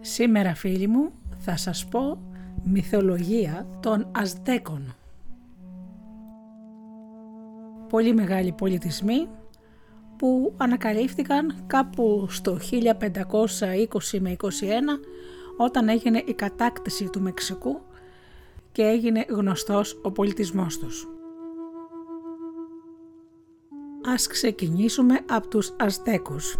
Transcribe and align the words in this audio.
Σήμερα 0.00 0.54
φίλοι 0.54 0.86
μου 0.86 1.12
θα 1.38 1.56
σας 1.56 1.86
πω 1.86 2.18
μυθολογία 2.64 3.66
των 3.80 4.10
Αζτέκων. 4.14 4.94
Πολύ 7.88 8.14
μεγάλοι 8.14 8.52
πολιτισμοί 8.52 9.28
που 10.16 10.54
ανακαλύφθηκαν 10.56 11.64
κάπου 11.66 12.26
στο 12.30 12.58
1520 12.70 14.18
με 14.20 14.36
21 14.40 14.48
όταν 15.56 15.88
έγινε 15.88 16.22
η 16.26 16.32
κατάκτηση 16.32 17.08
του 17.10 17.20
Μεξικού 17.20 17.80
και 18.72 18.82
έγινε 18.82 19.24
γνωστός 19.28 20.00
ο 20.02 20.12
πολιτισμός 20.12 20.78
τους. 20.78 21.08
Ας 24.06 24.26
ξεκινήσουμε 24.26 25.20
από 25.30 25.48
τους 25.48 25.74
Αζτέκους. 25.78 26.56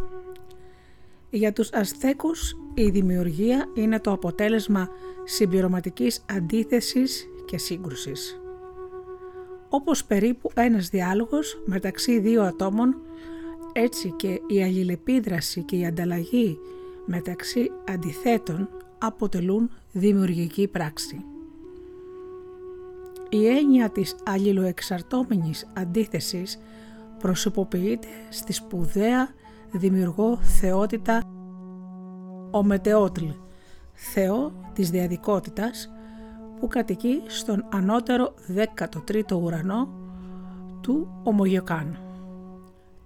Για 1.30 1.52
τους 1.52 1.72
Αζτέκους 1.72 2.56
η 2.74 2.90
δημιουργία 2.90 3.68
είναι 3.74 4.00
το 4.00 4.12
αποτέλεσμα 4.12 4.88
συμπληρωματικής 5.24 6.24
αντίθεσης 6.30 7.26
και 7.44 7.58
σύγκρουσης. 7.58 8.40
Όπως 9.68 10.04
περίπου 10.04 10.50
ένας 10.54 10.88
διάλογος 10.88 11.62
μεταξύ 11.64 12.18
δύο 12.18 12.42
ατόμων, 12.42 12.96
έτσι 13.72 14.14
και 14.16 14.40
η 14.46 14.62
αλληλεπίδραση 14.62 15.62
και 15.62 15.76
η 15.76 15.86
ανταλλαγή 15.86 16.58
μεταξύ 17.06 17.70
αντιθέτων 17.88 18.68
αποτελούν 18.98 19.70
δημιουργική 19.92 20.68
πράξη. 20.68 21.24
Η 23.28 23.46
έννοια 23.46 23.90
της 23.90 24.16
αλληλοεξαρτώμενης 24.24 25.68
αντίθεσης 25.74 26.58
προσωποποιείται 27.18 28.08
στη 28.30 28.52
σπουδαία 28.52 29.28
δημιουργό 29.72 30.36
θεότητα 30.36 31.22
ο 32.50 32.62
Μετεότλ, 32.62 33.26
θεό 33.92 34.52
της 34.72 34.90
διαδικότητας 34.90 35.92
που 36.60 36.68
κατοικεί 36.68 37.22
στον 37.26 37.64
ανώτερο 37.72 38.34
13ο 38.54 39.42
ουρανό 39.42 39.88
του 40.80 41.20
Ομογιοκάν, 41.22 41.98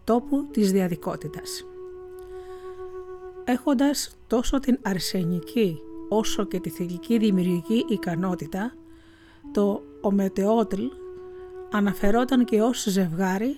τόπου 0.05 0.47
της 0.51 0.73
διαδικότητας. 0.73 1.65
Έχοντας 3.45 4.17
τόσο 4.27 4.59
την 4.59 4.79
αρσενική 4.83 5.79
όσο 6.09 6.45
και 6.45 6.61
τη 6.61 6.71
θηλυκή 6.71 7.19
δημιουργική 7.19 7.85
ικανότητα, 7.89 8.75
το 9.53 9.83
Ομετεότλ 10.01 10.85
αναφερόταν 11.73 12.45
και 12.45 12.63
ως 12.63 12.83
ζευγάρι 12.89 13.57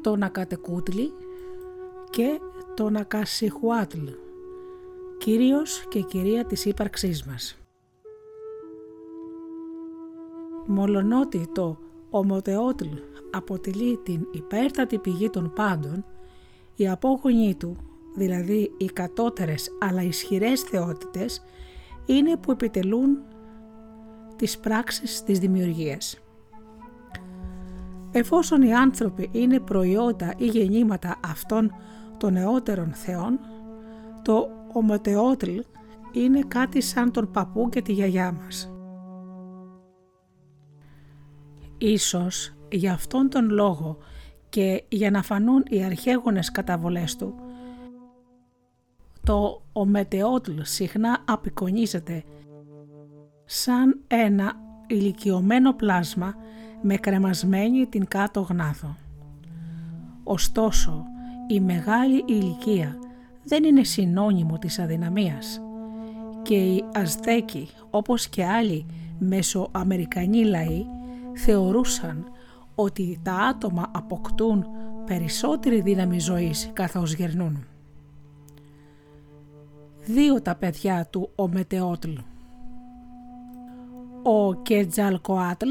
το 0.00 0.16
Νακατεκούτλι 0.16 1.12
και 2.10 2.40
το 2.74 2.90
Νακασιχουάτλ, 2.90 4.06
κύριος 5.18 5.86
και 5.88 6.00
κυρία 6.00 6.44
της 6.44 6.64
ύπαρξής 6.64 7.24
μας. 7.24 7.58
Μολονότι 10.66 11.48
το 11.52 11.78
Ομοτεότλ 12.10 12.88
αποτελεί 13.30 13.96
την 13.96 14.26
υπέρτατη 14.30 14.98
πηγή 14.98 15.30
των 15.30 15.52
πάντων, 15.54 16.04
οι 16.76 16.88
απόγονοι 16.88 17.54
του, 17.54 17.76
δηλαδή 18.14 18.72
οι 18.76 18.84
κατώτερες 18.84 19.76
αλλά 19.80 20.02
ισχυρές 20.02 20.60
θεότητες, 20.60 21.44
είναι 22.06 22.36
που 22.36 22.50
επιτελούν 22.50 23.18
τις 24.36 24.58
πράξεις 24.58 25.22
της 25.22 25.38
δημιουργίας. 25.38 26.18
Εφόσον 28.18 28.62
οι 28.62 28.74
άνθρωποι 28.74 29.28
είναι 29.32 29.60
προϊόντα 29.60 30.34
ή 30.36 30.46
γεννήματα 30.46 31.20
αυτών 31.24 31.74
των 32.16 32.32
νεότερων 32.32 32.92
θεών, 32.92 33.38
το 34.22 34.48
ομοτεότλ 34.72 35.58
είναι 36.12 36.40
κάτι 36.48 36.80
σαν 36.80 37.12
τον 37.12 37.30
παππού 37.30 37.68
και 37.68 37.82
τη 37.82 37.92
γιαγιά 37.92 38.32
μας. 38.32 38.72
Ίσως 41.78 42.54
για 42.70 42.92
αυτόν 42.92 43.28
τον 43.28 43.50
λόγο 43.50 43.98
και 44.48 44.84
για 44.88 45.10
να 45.10 45.22
φανούν 45.22 45.64
οι 45.68 45.84
αρχαίγονες 45.84 46.50
καταβολές 46.50 47.16
του, 47.16 47.34
το 49.24 49.62
ομετεότλ 49.72 50.60
συχνά 50.62 51.24
απεικονίζεται 51.26 52.24
σαν 53.44 54.00
ένα 54.06 54.52
ηλικιωμένο 54.86 55.72
πλάσμα 55.72 56.34
με 56.82 56.96
κρεμασμένη 56.96 57.86
την 57.86 58.08
κάτω 58.08 58.40
γνάθο. 58.40 58.96
Ωστόσο, 60.24 61.04
η 61.48 61.60
μεγάλη 61.60 62.24
ηλικία 62.26 62.98
δεν 63.44 63.64
είναι 63.64 63.84
συνώνυμο 63.84 64.58
της 64.58 64.78
αδυναμίας 64.78 65.60
και 66.42 66.54
οι 66.54 66.84
Αζδέκοι 66.94 67.68
όπως 67.90 68.28
και 68.28 68.44
άλλοι 68.44 68.86
μεσοαμερικανοί 69.18 70.44
λαοί 70.44 70.86
θεωρούσαν 71.34 72.30
ότι 72.74 73.20
τα 73.22 73.34
άτομα 73.34 73.90
αποκτούν 73.94 74.66
περισσότερη 75.04 75.80
δύναμη 75.80 76.20
ζωής 76.20 76.70
καθώς 76.72 77.14
γερνούν. 77.14 77.66
Δύο 80.04 80.42
τα 80.42 80.54
παιδιά 80.54 81.06
του 81.10 81.30
ο 81.34 81.48
Μετεότλ. 81.48 82.12
Ο 84.22 84.54
Κετζαλκοάτλ 84.54 85.68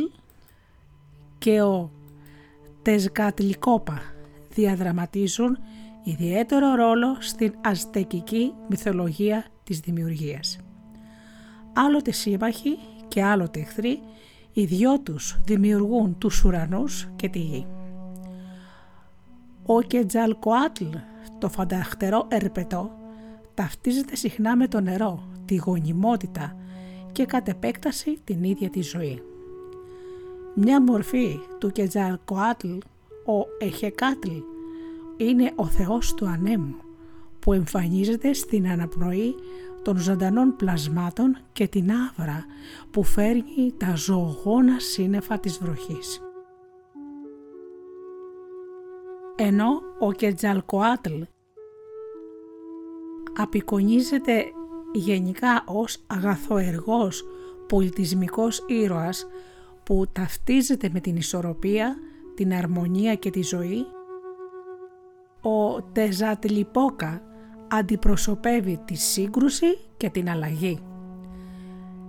και 1.37 1.61
ο 1.61 1.91
Τεσγατλικόπα 2.81 4.01
διαδραματίζουν 4.49 5.57
ιδιαίτερο 6.03 6.75
ρόλο 6.75 7.15
στην 7.19 7.53
αζτεκική 7.63 8.53
μυθολογία 8.69 9.45
της 9.63 9.79
δημιουργίας. 9.79 10.59
Άλλοτε 11.73 12.11
σύμμαχοι 12.11 12.77
και 13.07 13.23
άλλοτε 13.23 13.59
εχθροί, 13.59 13.99
οι 14.53 14.65
δυο 14.65 14.99
τους 14.99 15.37
δημιουργούν 15.45 16.17
τους 16.17 16.43
ουρανούς 16.43 17.07
και 17.15 17.29
τη 17.29 17.39
γη. 17.39 17.67
Ο 19.65 19.81
Κετζαλκοάτλ, 19.81 20.85
το 21.37 21.49
φανταχτερό 21.49 22.25
ερπετό, 22.27 22.91
ταυτίζεται 23.53 24.15
συχνά 24.15 24.55
με 24.55 24.67
το 24.67 24.81
νερό, 24.81 25.27
τη 25.45 25.55
γονιμότητα 25.55 26.55
και 27.11 27.25
κατ' 27.25 27.47
επέκταση 27.47 28.19
την 28.23 28.43
ίδια 28.43 28.69
τη 28.69 28.81
ζωή. 28.81 29.21
Μια 30.59 30.81
μορφή 30.81 31.39
του 31.59 31.71
Κετζαλκοάτλ, 31.71 32.71
ο 33.25 33.45
Εχεκάτλ, 33.59 34.29
είναι 35.17 35.51
ο 35.55 35.65
Θεός 35.65 36.13
του 36.13 36.27
ανέμου 36.27 36.75
που 37.39 37.53
εμφανίζεται 37.53 38.33
στην 38.33 38.67
αναπνοή 38.67 39.35
των 39.81 39.97
ζωντανών 39.97 40.55
πλασμάτων 40.55 41.37
και 41.53 41.67
την 41.67 41.91
άβρα 41.91 42.45
που 42.91 43.03
φέρνει 43.03 43.73
τα 43.77 43.95
ζωογόνα 43.95 44.79
σύννεφα 44.79 45.39
της 45.39 45.57
βροχής. 45.57 46.21
Ενώ 49.35 49.81
ο 49.99 50.11
Κετζαλκοάτλ 50.11 51.21
απεικονίζεται 53.37 54.45
γενικά 54.93 55.63
ως 55.65 56.03
αγαθοεργός 56.07 57.25
πολιτισμικός 57.67 58.63
ήρωας 58.67 59.27
που 59.87 60.05
ταυτίζεται 60.11 60.89
με 60.93 60.99
την 60.99 61.15
ισορροπία, 61.15 61.95
την 62.35 62.53
αρμονία 62.53 63.15
και 63.15 63.29
τη 63.29 63.43
ζωή, 63.43 63.85
ο 65.41 65.81
Τεζατλιπόκα 65.81 67.21
αντιπροσωπεύει 67.67 68.81
τη 68.85 68.95
σύγκρουση 68.95 69.79
και 69.97 70.09
την 70.09 70.29
αλλαγή. 70.29 70.79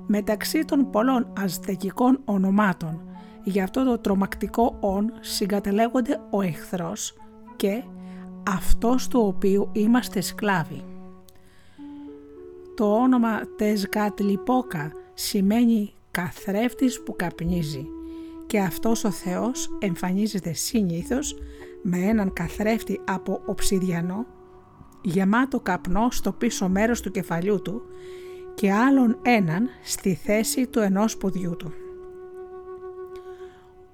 Μεταξύ 0.07 0.65
των 0.65 0.91
πολλών 0.91 1.33
αζτεκικών 1.39 2.21
ονομάτων 2.25 3.03
για 3.45 3.65
αυτό 3.65 3.85
το 3.85 3.99
τρομακτικό 3.99 4.77
«ον» 4.81 5.13
συγκατελέγονται 5.21 6.21
ο 6.31 6.41
εχθρός 6.41 7.15
και 7.57 7.83
αυτός 8.49 9.09
του 9.09 9.21
οποίου 9.21 9.69
είμαστε 9.73 10.21
σκλάβοι. 10.21 10.85
Το 12.77 12.95
όνομα 12.95 13.41
Τεζκατλιπόκα 13.57 14.93
σημαίνει 15.15 15.93
καθρέφτης 16.11 17.03
που 17.03 17.17
καπνίζει 17.17 17.87
και 18.47 18.61
αυτός 18.61 19.05
ο 19.05 19.11
Θεός 19.11 19.77
εμφανίζεται 19.79 20.53
συνήθως 20.53 21.37
με 21.83 21.99
έναν 21.99 22.33
καθρέφτη 22.33 23.01
από 23.05 23.43
οψιδιανό 23.47 24.27
γεμάτο 25.03 25.61
καπνό 25.61 26.09
στο 26.11 26.33
πίσω 26.33 26.69
μέρος 26.69 27.01
του 27.01 27.11
κεφαλιού 27.11 27.63
του 27.63 27.83
και 28.55 28.73
άλλον 28.73 29.19
έναν 29.23 29.69
στη 29.83 30.15
θέση 30.15 30.67
του 30.67 30.79
ενός 30.79 31.17
ποδιού 31.17 31.57
του. 31.57 31.73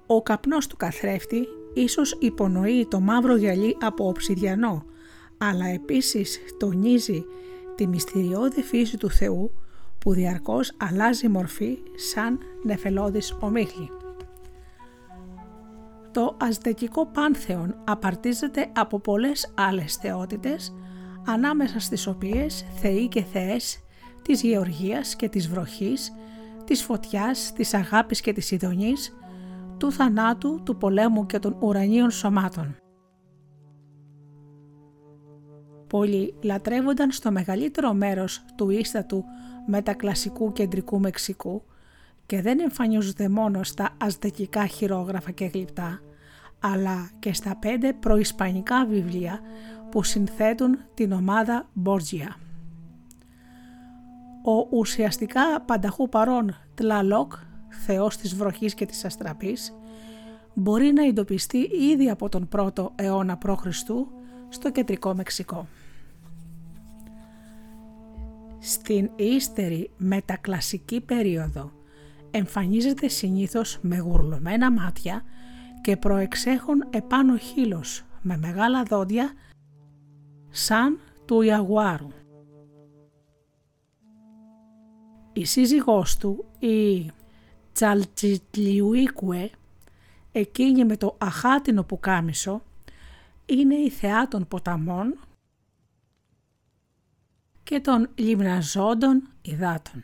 Ο 0.05 0.21
καπνός 0.23 0.67
του 0.67 0.77
καθρέφτη 0.77 1.47
ίσως 1.73 2.17
υπονοεί 2.19 2.87
το 2.89 2.99
μαύρο 2.99 3.35
γυαλί 3.35 3.77
από 3.81 4.07
οψιδιανό, 4.07 4.85
αλλά 5.37 5.65
επίσης 5.65 6.39
τονίζει 6.57 7.25
τη 7.75 7.87
μυστηριώδη 7.87 8.61
φύση 8.61 8.97
του 8.97 9.09
Θεού 9.09 9.51
που 10.05 10.13
διαρκώς 10.13 10.71
αλλάζει 10.77 11.27
μορφή 11.27 11.77
σαν 11.95 12.39
νεφελώδης 12.63 13.37
ομίχλη. 13.39 13.89
Το 16.11 16.37
αζτεκικό 16.39 17.05
πάνθεον 17.05 17.75
απαρτίζεται 17.83 18.69
από 18.75 18.99
πολλές 18.99 19.53
άλλες 19.55 19.95
θεότητες, 19.95 20.73
ανάμεσα 21.25 21.79
στις 21.79 22.07
οποίες 22.07 22.65
θεοί 22.75 23.07
και 23.07 23.21
θεές 23.23 23.79
της 24.21 24.41
γεωργίας 24.41 25.15
και 25.15 25.29
της 25.29 25.49
βροχής, 25.49 26.13
της 26.65 26.83
φωτιάς, 26.83 27.53
της 27.53 27.73
αγάπης 27.73 28.21
και 28.21 28.33
της 28.33 28.51
ειδονής, 28.51 29.15
του 29.77 29.91
θανάτου, 29.91 30.61
του 30.63 30.77
πολέμου 30.77 31.25
και 31.25 31.39
των 31.39 31.57
ουρανίων 31.59 32.11
σωμάτων. 32.11 32.75
Πολλοί 35.87 36.33
λατρεύονταν 36.41 37.11
στο 37.11 37.31
μεγαλύτερο 37.31 37.93
μέρος 37.93 38.43
του 38.55 38.69
ίστατου 38.69 39.23
μετακλασικού 39.65 40.51
κεντρικού 40.51 40.99
Μεξικού 40.99 41.63
και 42.25 42.41
δεν 42.41 42.59
εμφανίζονται 42.59 43.29
μόνο 43.29 43.63
στα 43.63 43.89
αζτεκικά 43.97 44.65
χειρόγραφα 44.65 45.31
και 45.31 45.45
γλυπτά, 45.45 45.99
αλλά 46.59 47.09
και 47.19 47.33
στα 47.33 47.55
πέντε 47.55 47.93
προϊσπανικά 47.93 48.85
βιβλία 48.85 49.39
που 49.91 50.03
συνθέτουν 50.03 50.77
την 50.93 51.11
ομάδα 51.11 51.69
Μπόρτζια. 51.73 52.35
Ο 54.43 54.77
ουσιαστικά 54.77 55.61
πανταχού 55.61 56.09
παρόν 56.09 56.55
Τλαλόκ, 56.75 57.33
θεός 57.85 58.17
της 58.17 58.35
βροχής 58.35 58.73
και 58.73 58.85
της 58.85 59.05
αστραπής, 59.05 59.73
μπορεί 60.53 60.93
να 60.93 61.05
εντοπιστεί 61.05 61.69
ήδη 61.91 62.09
από 62.09 62.29
τον 62.29 62.47
πρώτο 62.47 62.91
αιώνα 62.95 63.37
π.Χ. 63.37 63.65
στο 64.49 64.71
κεντρικό 64.71 65.15
Μεξικό. 65.15 65.67
Στην 68.59 69.09
ύστερη 69.15 69.91
μετακλασική 69.97 71.01
περίοδο 71.01 71.71
εμφανίζεται 72.31 73.07
συνήθως 73.07 73.79
με 73.81 73.97
γουρλωμένα 73.97 74.71
μάτια 74.71 75.23
και 75.81 75.97
προεξέχουν 75.97 76.87
επάνω 76.89 77.37
χείλος 77.37 78.03
με 78.21 78.37
μεγάλα 78.37 78.83
δόντια 78.83 79.33
σαν 80.49 80.99
του 81.25 81.41
Ιαγουάρου. 81.41 82.07
Η 85.33 85.45
σύζυγός 85.45 86.17
του, 86.17 86.45
η 86.59 87.11
Τσαλτσιτλιουίκουε, 87.71 89.49
εκείνη 90.31 90.85
με 90.85 90.97
το 90.97 91.15
αχάτινο 91.17 91.83
πουκάμισο, 91.83 92.61
είναι 93.45 93.75
η 93.75 93.89
θεά 93.89 94.27
των 94.27 94.47
ποταμών 94.47 95.19
και 97.63 97.79
των 97.79 98.09
λιμναζόντων 98.15 99.29
υδάτων. 99.41 100.03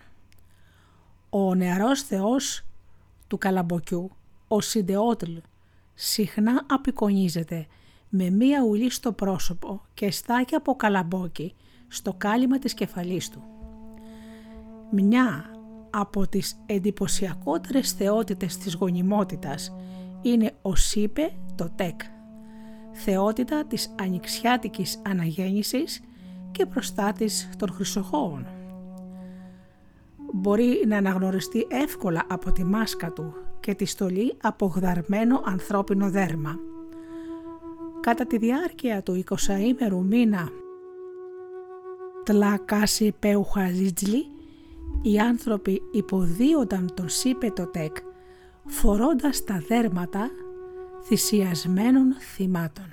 Ο 1.30 1.56
νεαρός 1.56 2.02
θεός 2.02 2.66
του 3.28 3.38
καλαμποκιού, 3.38 4.12
ο 4.48 4.62
Σιντεότλ, 4.62 5.36
συχνά 5.94 6.66
απεικονίζεται 6.70 7.68
με 8.10 8.30
μία 8.30 8.64
ουλή 8.64 8.90
στο 8.90 9.12
πρόσωπο 9.12 9.82
και 9.94 10.12
στάκια 10.12 10.58
από 10.58 10.76
καλαμπόκι 10.76 11.56
στο 11.88 12.14
κάλυμα 12.14 12.60
της 12.60 12.74
κεφαλής 12.74 13.30
του. 13.30 13.44
Μια 14.92 15.46
από 15.90 16.28
τις 16.28 16.62
εντυπωσιακότερες 16.66 17.92
θεότητες 17.92 18.58
της 18.58 18.74
γονιμότητας 18.74 19.76
είναι 20.22 20.54
ο 20.62 20.76
Σίπε 20.76 21.34
το 21.56 21.70
Τεκ, 21.76 22.02
θεότητα 22.92 23.66
της 23.66 23.96
ανοιξιάτικης 24.02 25.02
αναγέννησης 25.06 26.02
και 26.52 26.66
προστάτης 26.66 27.50
των 27.58 27.72
χρυσοχώων. 27.72 28.48
Μπορεί 30.34 30.84
να 30.88 30.98
αναγνωριστεί 30.98 31.68
εύκολα 31.70 32.24
από 32.30 32.52
τη 32.52 32.64
μάσκα 32.64 33.12
του 33.12 33.34
και 33.60 33.74
τη 33.74 33.86
στολή 33.86 34.38
από 34.42 34.66
γδαρμένο 34.66 35.42
ανθρώπινο 35.46 36.10
δέρμα. 36.10 36.60
Κατά 38.00 38.26
τη 38.26 38.38
διάρκεια 38.38 39.02
του 39.04 39.24
20ήμερου 39.30 40.02
μήνα 40.04 40.50
Τλακάσι 42.24 43.16
Πεουχαζίτζλι 43.20 44.26
οι 45.02 45.20
άνθρωποι 45.20 45.82
υποδίονταν 45.92 46.92
τον 46.94 47.10
Σίπετοτεκ 47.10 47.96
φορώντας 48.66 49.44
τα 49.44 49.64
δέρματα 49.68 50.30
θυσιασμένων 51.04 52.14
θυμάτων. 52.14 52.86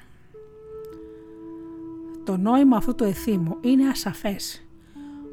Το 2.25 2.37
νόημα 2.37 2.77
αυτού 2.77 2.95
του 2.95 3.05
εθήμου 3.05 3.57
είναι 3.61 3.89
ασαφές, 3.89 4.67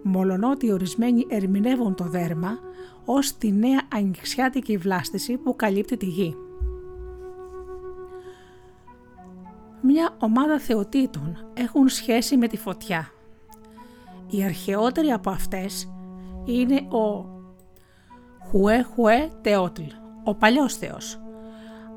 μολονότι 0.04 0.72
ορισμένοι 0.72 1.26
ερμηνεύουν 1.30 1.96
το 1.96 2.04
δέρμα 2.04 2.60
ως 3.06 3.38
τη 3.38 3.52
νέα 3.52 3.82
ανοιξιάτικη 3.94 4.78
βλάστηση 4.78 5.38
που 5.38 5.56
καλύπτει 5.56 5.98
τη 5.98 6.06
γη. 6.06 6.36
Μια 9.82 10.16
ομάδα 10.20 10.60
θεοτήτων 10.60 11.38
έχουν 11.54 11.90
σχέση 11.90 12.38
με 12.38 12.48
τη 12.48 12.58
φωτιά. 12.58 13.10
Η 14.30 14.44
αρχαιότερη 14.44 15.12
από 15.12 15.30
αυτές 15.30 15.92
είναι 16.46 16.76
ο 16.76 17.30
Χουέ 18.50 18.82
Χουέ 18.82 19.32
Τεότλ, 19.42 19.84
ο 20.24 20.36
παλιός 20.36 20.76
θεός. 20.76 21.25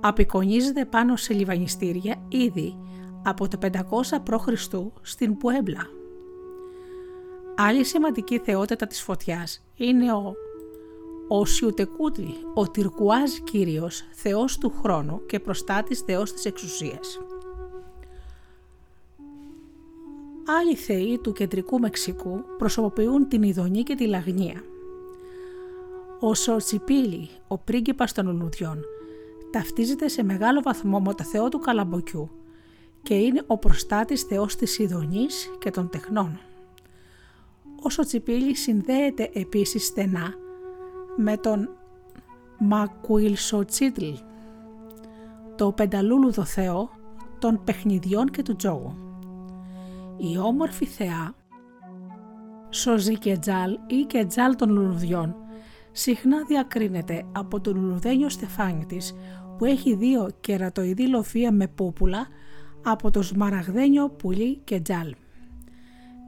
Απεικονίζεται 0.01 0.85
πάνω 0.85 1.17
σε 1.17 1.33
λιβανιστήρια 1.33 2.25
ήδη 2.29 2.79
από 3.25 3.49
το 3.49 3.59
500 3.63 3.71
π.Χ. 4.23 4.49
στην 5.03 5.37
Πουέμπλα. 5.37 5.87
Άλλη 7.57 7.85
σημαντική 7.85 8.39
θεότητα 8.39 8.87
της 8.87 9.03
φωτιάς 9.03 9.65
είναι 9.77 10.13
ο 10.13 10.35
ο 11.31 11.45
Σιουτεκούτλι, 11.45 12.35
ο 12.55 12.71
Τυρκουάζ 12.71 13.31
Κύριος, 13.45 14.05
θεός 14.11 14.59
του 14.59 14.73
χρόνου 14.83 15.27
και 15.27 15.41
προστάτης 15.41 16.01
θεός 16.01 16.33
της 16.33 16.45
εξουσίας. 16.45 17.21
Άλλοι 20.47 20.75
θεοί 20.75 21.19
του 21.19 21.33
κεντρικού 21.33 21.79
Μεξικού 21.79 22.45
προσωποποιούν 22.59 23.29
την 23.29 23.43
ειδονή 23.43 23.83
και 23.83 23.95
τη 23.95 24.07
λαγνία. 24.07 24.63
Ο 26.21 26.35
Σοτσιπίλη, 26.35 27.29
ο 27.49 27.59
πρίγκιπας 27.59 28.13
των 28.13 28.27
λουλουδιών, 28.27 28.85
ταυτίζεται 29.51 30.09
σε 30.09 30.23
μεγάλο 30.23 30.61
βαθμό 30.63 31.01
με 31.01 31.15
το 31.15 31.25
θεό 31.25 31.49
του 31.49 31.59
Καλαμποκιού 31.59 32.31
και 33.03 33.15
είναι 33.15 33.43
ο 33.47 33.59
προστάτης 33.59 34.23
θεός 34.23 34.57
της 34.57 34.79
ειδονής 34.79 35.51
και 35.59 35.71
των 35.71 35.89
τεχνών. 35.89 36.41
Ο 37.83 37.91
Σοτσιπίλη 37.91 38.55
συνδέεται 38.55 39.31
επίσης 39.33 39.87
στενά 39.87 40.35
με 41.17 41.37
τον 41.37 41.69
Μακουιλσοτσίτλ, 42.59 44.11
το 45.57 45.73
πενταλούλουδο 45.73 46.45
θεό 46.45 46.91
των 47.39 47.61
παιχνιδιών 47.65 48.31
και 48.31 48.43
του 48.43 48.57
τζόγου. 48.57 48.95
Η 50.17 50.39
όμορφη 50.39 50.85
θεά 50.85 51.35
Σοζή 52.71 53.19
και 53.19 53.39
Τζάλ 53.39 53.79
ή 53.87 54.03
και 54.07 54.25
Τζάλ 54.25 54.57
των 54.57 54.71
λουλουδιών 54.71 55.37
συχνά 55.93 56.45
διακρίνεται 56.47 57.27
από 57.33 57.61
το 57.61 57.73
λουλουδένιο 57.73 58.29
στεφάνι 58.29 58.85
της 58.85 59.15
που 59.59 59.65
έχει 59.65 59.95
δύο 59.95 60.29
κερατοειδή 60.41 61.09
λοφία 61.09 61.53
με 61.53 61.67
πούπουλα 61.67 62.27
από 62.85 63.11
το 63.11 63.23
σμαραγδένιο 63.23 64.09
πουλί 64.09 64.57
και 64.57 64.81
τζάλ. 64.81 65.15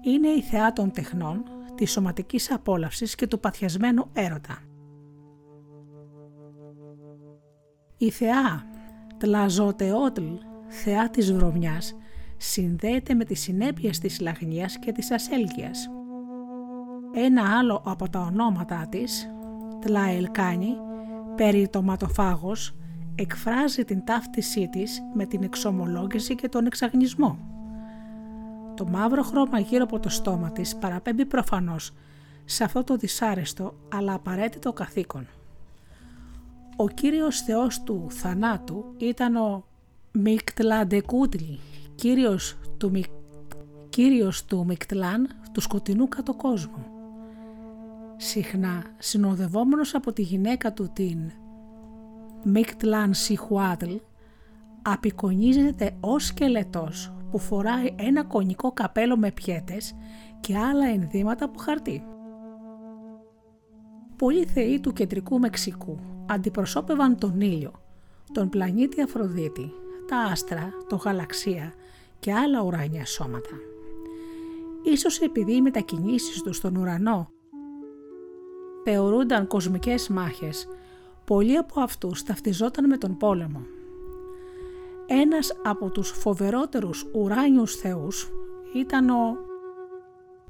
Είναι 0.05 0.29
η 0.29 0.43
θεά 0.43 0.73
των 0.73 0.91
τεχνών, 0.91 1.43
της 1.75 1.91
σωματικής 1.91 2.53
απόλαυσης 2.53 3.15
και 3.15 3.27
του 3.27 3.41
παθιασμένου 3.41 4.05
έρωτα. 4.13 4.59
Η 7.97 8.11
θεά 8.11 8.65
Τλαζοτεότλ, 9.19 10.27
θεά 10.67 11.11
της 11.11 11.33
βρωμιάς, 11.33 11.97
συνδέεται 12.37 13.15
με 13.15 13.25
τις 13.25 13.41
συνέπειες 13.41 13.99
της 13.99 14.21
λαγνίας 14.21 14.79
και 14.79 14.93
της 14.93 15.11
ασέλγειας. 15.11 15.91
Ένα 17.15 17.59
άλλο 17.59 17.83
από 17.85 18.09
τα 18.09 18.21
ονόματα 18.21 18.87
της, 18.91 19.31
Τλαελκάνη, 19.81 20.75
περιτοματοφάγος, 21.37 22.75
εκφράζει 23.21 23.85
την 23.85 24.05
ταύτισή 24.05 24.69
της 24.69 25.03
με 25.15 25.27
την 25.27 25.43
εξομολόγηση 25.43 26.35
και 26.35 26.49
τον 26.49 26.67
εξαγνισμό. 26.67 27.39
Το 28.75 28.87
μαύρο 28.87 29.23
χρώμα 29.23 29.59
γύρω 29.59 29.85
από 29.85 29.99
το 29.99 30.09
στόμα 30.09 30.50
της 30.50 30.77
παραπέμπει 30.77 31.25
προφανώς 31.27 31.93
σε 32.45 32.65
αυτό 32.65 32.85
το 32.85 32.97
δυσάρεστο 32.97 33.75
αλλά 33.95 34.15
απαραίτητο 34.15 34.73
καθήκον. 34.73 35.27
Ο 36.77 36.89
κύριος 36.89 37.41
θεός 37.41 37.83
του 37.83 38.07
θανάτου 38.11 38.85
ήταν 38.97 39.37
ο 39.37 39.65
Μικτλαντεκούτλι, 40.12 41.59
κύριος 41.95 42.59
του, 42.77 42.91
Μικ... 42.91 43.07
κύριος 43.89 44.45
του 44.45 44.65
Μικτλάν 44.65 45.29
του 45.53 45.61
σκοτεινού 45.61 46.09
κατοκόσμου. 46.09 46.85
Συχνά 48.17 48.83
συνοδευόμενος 48.99 49.95
από 49.95 50.12
τη 50.12 50.23
γυναίκα 50.23 50.73
του 50.73 50.91
την 50.93 51.19
Μικτλάν 52.45 53.15
Σιχουάτλ 53.15 53.95
απεικονίζεται 54.83 55.97
ως 56.01 56.25
σκελετός 56.25 57.13
που 57.31 57.39
φοράει 57.39 57.95
ένα 57.97 58.25
κονικό 58.25 58.73
καπέλο 58.73 59.17
με 59.17 59.31
πιέτες 59.31 59.95
και 60.41 60.57
άλλα 60.57 60.87
ενδύματα 60.87 61.45
από 61.45 61.59
χαρτί. 61.59 62.05
Πολλοί 64.17 64.45
θεοί 64.45 64.81
του 64.81 64.93
κεντρικού 64.93 65.39
Μεξικού 65.39 65.99
αντιπροσώπευαν 66.27 67.19
τον 67.19 67.41
ήλιο, 67.41 67.73
τον 68.33 68.49
πλανήτη 68.49 69.01
Αφροδίτη, 69.01 69.73
τα 70.09 70.17
άστρα, 70.17 70.71
το 70.89 70.97
γαλαξία 70.97 71.73
και 72.19 72.33
άλλα 72.33 72.63
ουράνια 72.63 73.07
σώματα. 73.07 73.57
ίσως 74.83 75.21
επειδή 75.21 75.55
οι 75.55 75.63
μετακινήσεις 75.63 76.43
τους 76.43 76.57
στον 76.57 76.77
ουρανό 76.77 77.31
θεωρούνταν 78.85 79.47
κοσμικές 79.47 80.09
μάχες, 80.09 80.69
πολλοί 81.31 81.57
από 81.57 81.81
αυτούς 81.81 82.23
ταυτιζόταν 82.23 82.87
με 82.87 82.97
τον 82.97 83.17
πόλεμο. 83.17 83.63
Ένας 85.07 85.57
από 85.65 85.91
τους 85.91 86.11
φοβερότερους 86.11 87.07
ουράνιους 87.13 87.75
θεούς 87.75 88.31
ήταν 88.75 89.11
ο 89.11 89.37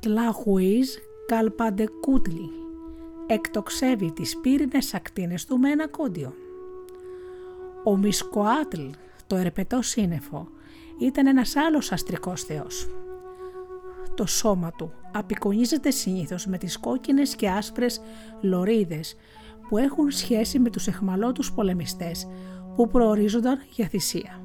Τλαχουίζ 0.00 0.88
Καλπαντεκούτλι. 1.26 2.50
Εκτοξεύει 3.26 4.12
τις 4.12 4.36
πύρινες 4.40 4.94
ακτίνες 4.94 5.44
του 5.44 5.58
με 5.58 5.70
ένα 5.70 5.88
κόντιο. 5.88 6.34
Ο 7.84 7.96
Μισκοάτλ, 7.96 8.86
το 9.26 9.36
ερπετό 9.36 9.82
σύννεφο, 9.82 10.48
ήταν 10.98 11.26
ένας 11.26 11.56
άλλος 11.56 11.92
αστρικός 11.92 12.42
θεός. 12.42 12.88
Το 14.14 14.26
σώμα 14.26 14.72
του 14.72 14.92
απεικονίζεται 15.12 15.90
συνήθως 15.90 16.46
με 16.46 16.58
τις 16.58 16.78
κόκκινες 16.78 17.36
και 17.36 17.50
άσπρες 17.50 18.00
λωρίδες 18.40 19.16
που 19.70 19.78
έχουν 19.78 20.10
σχέση 20.10 20.58
με 20.58 20.70
τους 20.70 20.86
εχμαλώτους 20.86 21.52
πολεμιστές 21.52 22.28
που 22.74 22.88
προορίζονταν 22.88 23.58
για 23.70 23.88
θυσία. 23.88 24.42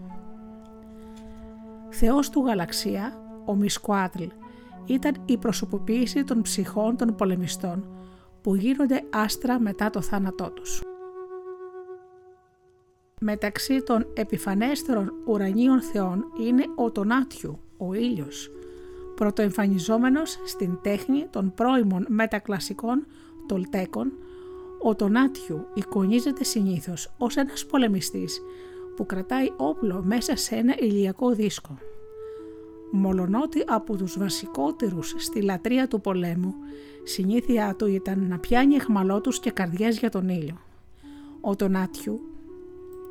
Θεός 1.89 2.29
του 2.29 2.46
γαλαξία, 2.46 3.13
ο 3.46 3.55
Μισκοάτλ, 3.55 4.24
ήταν 4.86 5.13
η 5.25 5.38
προσωποποίηση 5.38 6.24
των 6.24 6.41
ψυχών 6.41 6.98
των 6.98 7.15
πολεμιστών 7.15 7.88
που 8.41 8.55
γίνονται 8.55 9.03
άστρα 9.10 9.60
μετά 9.60 9.89
το 9.89 10.01
θάνατό 10.01 10.51
τους. 10.51 10.82
Μεταξύ 13.20 13.84
των 13.84 14.08
επιφανέστερων 14.13 15.13
ουρανίων 15.25 15.82
θεών 15.82 16.25
είναι 16.39 16.63
ο 16.75 16.91
Τονάτιου, 16.91 17.60
ο 17.77 17.94
ήλιος, 17.94 18.51
πρωτοεμφανιζόμενος 19.15 20.39
στην 20.46 20.79
τέχνη 20.82 21.27
των 21.29 21.53
πρώιμων 21.53 22.05
μετακλασικών 22.10 23.05
τολτέκων, 23.48 24.12
ο 24.88 24.96
Τονάτιου 24.96 25.68
εικονίζεται 25.74 26.44
συνήθως 26.44 27.13
ως 27.18 27.36
ένας 27.36 27.65
πολεμιστής 27.65 28.42
που 28.96 29.06
κρατάει 29.06 29.51
όπλο 29.58 30.04
μέσα 30.04 30.36
σε 30.36 30.56
ένα 30.56 30.75
ηλιακό 30.80 31.32
δίσκο. 31.32 31.77
Μολονότι 32.92 33.63
από 33.68 33.96
τους 33.96 34.18
βασικότερους 34.18 35.13
στη 35.18 35.42
λατρεία 35.42 35.88
του 35.88 36.01
πολέμου, 36.01 36.54
συνήθειά 37.04 37.75
του 37.75 37.88
ήταν 37.88 38.27
να 38.27 38.39
πιάνει 38.39 38.75
εχμαλώτους 38.75 39.39
και 39.39 39.51
καρδιές 39.51 39.98
για 39.98 40.10
τον 40.10 40.30
ήλιο. 40.30 40.58
Ο 41.42 41.56
Τονάτιου 41.56 42.22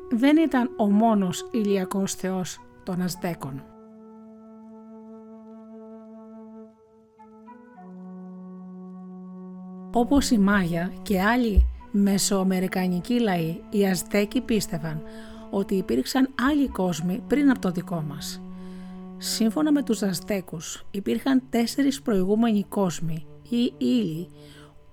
δεν 0.09 0.37
ήταν 0.37 0.69
ο 0.77 0.91
μόνος 0.91 1.47
ηλιακός 1.51 2.13
θεός 2.13 2.61
των 2.83 3.01
Αζτέκων. 3.01 3.74
Όπως 9.97 10.29
η 10.29 10.37
Μάγια 10.37 10.93
και 11.01 11.21
άλλοι 11.21 11.65
μεσοαμερικανικοί 11.91 13.19
λαοί, 13.19 13.61
οι 13.69 13.87
Αζτέκοι 13.87 14.41
πίστευαν 14.41 15.01
ότι 15.49 15.75
υπήρξαν 15.75 16.29
άλλοι 16.49 16.67
κόσμοι 16.67 17.23
πριν 17.27 17.49
από 17.49 17.59
το 17.59 17.71
δικό 17.71 18.03
μας. 18.07 18.41
Σύμφωνα 19.17 19.71
με 19.71 19.83
τους 19.83 20.01
Αζτέκους 20.01 20.85
υπήρχαν 20.91 21.43
τέσσερις 21.49 22.01
προηγούμενοι 22.01 22.65
κόσμοι 22.69 23.25
ή 23.49 23.73
ύλοι 23.77 24.27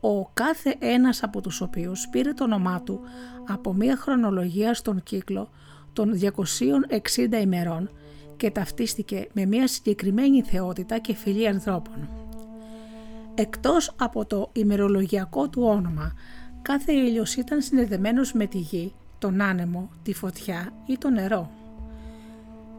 ο 0.01 0.27
κάθε 0.27 0.77
ένας 0.79 1.23
από 1.23 1.41
τους 1.41 1.61
οποίους 1.61 2.09
πήρε 2.09 2.33
το 2.33 2.45
όνομά 2.45 2.83
του 2.83 3.01
από 3.49 3.73
μία 3.73 3.97
χρονολογία 3.97 4.75
στον 4.75 5.03
κύκλο 5.03 5.51
των 5.93 6.19
260 6.21 7.41
ημερών 7.43 7.91
και 8.37 8.51
ταυτίστηκε 8.51 9.29
με 9.33 9.47
μία 9.47 9.67
συγκεκριμένη 9.67 10.43
θεότητα 10.43 10.99
και 10.99 11.15
φυλή 11.15 11.49
ανθρώπων. 11.49 12.22
Εκτός 13.35 13.95
από 13.97 14.27
το 14.27 14.51
ημερολογιακό 14.53 15.49
του 15.49 15.63
όνομα, 15.63 16.13
κάθε 16.63 16.93
ήλιος 16.93 17.35
ήταν 17.35 17.61
συνδεδεμένος 17.61 18.33
με 18.33 18.47
τη 18.47 18.59
γη, 18.59 18.95
τον 19.19 19.41
άνεμο, 19.41 19.91
τη 20.03 20.15
φωτιά 20.15 20.73
ή 20.87 20.99
το 20.99 21.11
νερό. 21.11 21.51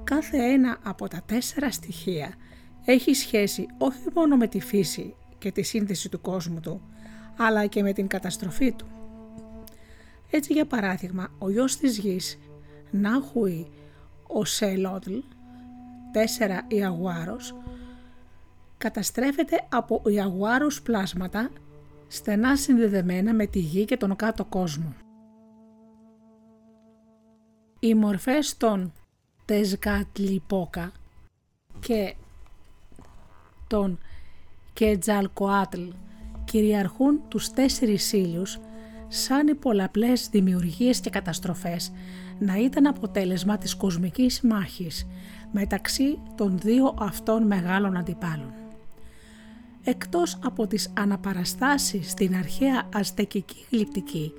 Κάθε 0.03 0.37
ένα 0.37 0.77
από 0.83 1.07
τα 1.07 1.21
τέσσερα 1.25 1.71
στοιχεία 1.71 2.33
έχει 2.85 3.13
σχέση 3.13 3.67
όχι 3.77 4.03
μόνο 4.13 4.35
με 4.35 4.47
τη 4.47 4.59
φύση 4.59 5.15
και 5.37 5.51
τη 5.51 5.61
σύνθεση 5.61 6.09
του 6.09 6.21
κόσμου 6.21 6.59
του, 6.59 6.81
αλλά 7.37 7.65
και 7.65 7.81
με 7.81 7.93
την 7.93 8.07
καταστροφή 8.07 8.71
του. 8.71 8.87
Έτσι 10.29 10.53
για 10.53 10.65
παράδειγμα, 10.65 11.27
ο 11.37 11.49
γιος 11.49 11.77
της 11.77 11.97
γης, 11.97 12.39
Νάχουι, 12.91 13.67
ο 14.27 14.45
Σελότλ, 14.45 15.17
τέσσερα 16.11 16.65
Ιαγουάρος, 16.67 17.55
καταστρέφεται 18.83 19.67
από 19.69 20.01
Ιαγουάρους 20.05 20.81
πλάσματα 20.81 21.49
στενά 22.07 22.55
συνδεδεμένα 22.55 23.33
με 23.33 23.45
τη 23.45 23.59
γη 23.59 23.85
και 23.85 23.97
τον 23.97 24.15
κάτω 24.15 24.45
κόσμο. 24.45 24.93
Οι 27.79 27.93
μορφές 27.95 28.57
των 28.57 28.93
Τεζκατλιπόκα 29.45 30.91
και 31.79 32.15
των 33.67 33.99
Κετζαλκοάτλ 34.73 35.83
κυριαρχούν 36.45 37.21
τους 37.27 37.49
τέσσερις 37.49 38.13
ήλιους 38.13 38.59
σαν 39.07 39.47
οι 39.47 39.55
πολλαπλές 39.55 40.29
δημιουργίες 40.29 40.99
και 40.99 41.09
καταστροφές 41.09 41.91
να 42.39 42.55
ήταν 42.55 42.85
αποτέλεσμα 42.85 43.57
της 43.57 43.75
κοσμικής 43.75 44.41
μάχης 44.41 45.07
μεταξύ 45.51 46.19
των 46.35 46.59
δύο 46.59 46.95
αυτών 46.99 47.43
μεγάλων 47.47 47.97
αντιπάλων. 47.97 48.62
Εκτός 49.85 50.37
από 50.43 50.67
τις 50.67 50.93
αναπαραστάσεις 50.97 52.09
στην 52.11 52.35
αρχαία 52.35 52.89
αζτεκική 52.93 53.65
γλυπτική 53.71 54.33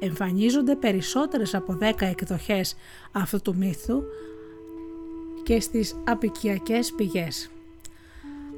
εμφανίζονται 0.00 0.74
περισσότερες 0.74 1.54
από 1.54 1.78
10 1.80 1.92
εκδοχές 1.98 2.76
αυτού 3.12 3.40
του 3.40 3.56
μύθου 3.56 4.02
και 5.42 5.60
στις 5.60 5.96
απικιακές 6.04 6.92
πηγές. 6.92 7.50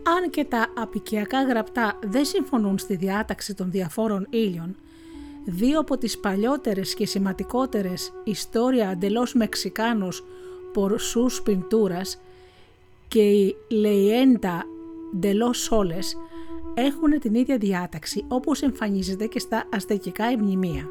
Αν 0.02 0.30
και 0.30 0.44
τα 0.44 0.66
απικιακά 0.76 1.42
γραπτά 1.42 1.98
δεν 2.02 2.24
συμφωνούν 2.24 2.78
στη 2.78 2.96
διάταξη 2.96 3.54
των 3.54 3.70
διαφόρων 3.70 4.26
ήλιων, 4.30 4.76
δύο 5.44 5.80
από 5.80 5.98
τις 5.98 6.18
παλιότερες 6.18 6.94
και 6.94 7.06
σημαντικότερες 7.06 8.12
ιστορία 8.24 8.88
αντελώς 8.88 9.34
Μεξικάνους 9.34 10.24
πορσούς 10.72 11.42
πιντούρας 11.42 12.20
και 13.08 13.22
η 13.30 13.56
Λεϊέντα 13.68 14.64
ντελώς 15.16 15.58
Σόλες 15.58 16.16
έχουν 16.74 17.18
την 17.18 17.34
ίδια 17.34 17.58
διάταξη 17.58 18.24
όπως 18.28 18.62
εμφανίζεται 18.62 19.26
και 19.26 19.38
στα 19.38 19.64
αστεκικά 19.72 20.38
μνημεία. 20.38 20.84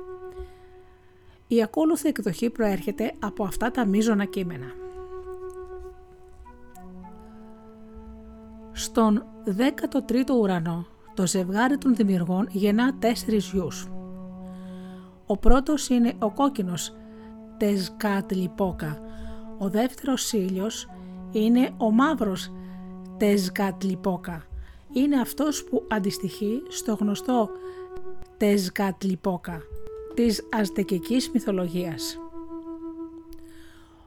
Η 1.47 1.63
ακόλουθη 1.63 2.07
εκδοχή 2.07 2.49
προέρχεται 2.49 3.13
από 3.19 3.43
αυτά 3.43 3.71
τα 3.71 3.85
μείζωνα 3.85 4.25
κείμενα. 4.25 4.65
Στον 8.71 9.25
13ο 9.45 10.39
ουρανό, 10.41 10.85
το 11.13 11.27
ζευγάρι 11.27 11.77
των 11.77 11.95
δημιουργών 11.95 12.47
γεννά 12.51 12.97
τέσσερις 12.99 13.49
γιους. 13.51 13.87
Ο 15.25 15.37
πρώτος 15.37 15.89
είναι 15.89 16.13
ο 16.19 16.31
κόκκινος 16.31 16.95
Τεζκάτλιπόκα, 17.57 18.99
ο 19.57 19.69
δεύτερος 19.69 20.33
ήλιος 20.33 20.89
είναι 21.31 21.69
ο 21.77 21.91
μαύρος 21.91 22.51
Τεζκάτλιπόκα. 23.17 24.50
Είναι 24.93 25.19
αυτός 25.19 25.63
που 25.63 25.83
αντιστοιχεί 25.89 26.63
στο 26.67 26.97
γνωστό 26.99 27.49
Τεζκάτλιπόκα 28.37 29.61
της 30.13 30.47
αζτεκικής 30.51 31.31
μυθολογίας. 31.31 32.19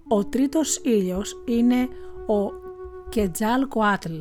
Ο 0.09 0.25
τρίτος 0.25 0.81
ήλιος 0.83 1.43
είναι 1.45 1.89
ο 2.27 2.53
Κετζάλ 3.09 3.69
Κοάτλ 3.69 4.19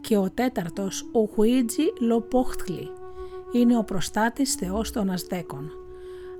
και 0.00 0.16
ο 0.16 0.30
τέταρτος 0.34 1.08
ο 1.12 1.24
Χουίτζι 1.24 1.84
Λοπόχτλι 2.00 2.90
είναι 3.52 3.78
ο 3.78 3.84
προστάτης 3.84 4.54
θεός 4.54 4.90
των 4.90 5.10
Αζδέκων. 5.10 5.70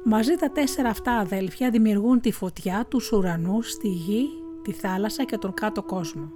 Μαζί 0.05 0.35
τα 0.35 0.51
τέσσερα 0.51 0.89
αυτά 0.89 1.13
αδέλφια 1.13 1.71
δημιουργούν 1.71 2.21
τη 2.21 2.33
φωτιά, 2.33 2.87
τους 2.89 3.13
ουρανούς, 3.13 3.77
τη 3.77 3.89
γη, 3.89 4.29
τη 4.63 4.73
θάλασσα 4.73 5.25
και 5.25 5.39
τον 5.39 5.55
κάτω 5.55 5.83
κόσμο. 5.83 6.33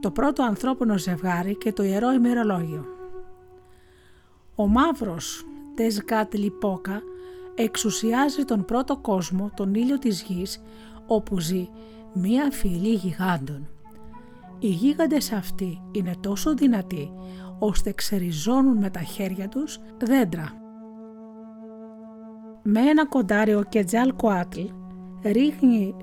Το 0.00 0.10
πρώτο 0.10 0.42
ανθρώπινο 0.42 0.98
ζευγάρι 0.98 1.56
και 1.56 1.72
το 1.72 1.82
ιερό 1.82 2.12
ημερολόγιο. 2.12 2.84
Ο 4.54 4.66
μαύρος 4.66 5.44
Τεσγκάτ 5.74 6.34
Λιπόκα 6.34 7.02
εξουσιάζει 7.54 8.44
τον 8.44 8.64
πρώτο 8.64 8.96
κόσμο, 8.96 9.50
τον 9.56 9.74
ήλιο 9.74 9.98
της 9.98 10.22
γης, 10.22 10.62
όπου 11.06 11.40
ζει 11.40 11.68
μία 12.12 12.50
φυλή 12.50 12.94
γιγάντων. 12.94 13.68
Οι 14.58 14.68
γίγαντες 14.68 15.32
αυτοί 15.32 15.82
είναι 15.92 16.14
τόσο 16.20 16.54
δυνατοί 16.54 17.12
ώστε 17.58 17.92
ξεριζώνουν 17.92 18.76
με 18.76 18.90
τα 18.90 19.00
χέρια 19.00 19.48
τους 19.48 19.78
δέντρα. 19.98 20.52
Με 22.62 22.80
ένα 22.80 23.06
κοντάριο 23.06 23.62
Κετζάλ 23.68 24.16
Κοάτλ 24.16 24.60
ρίχνει 25.22 25.94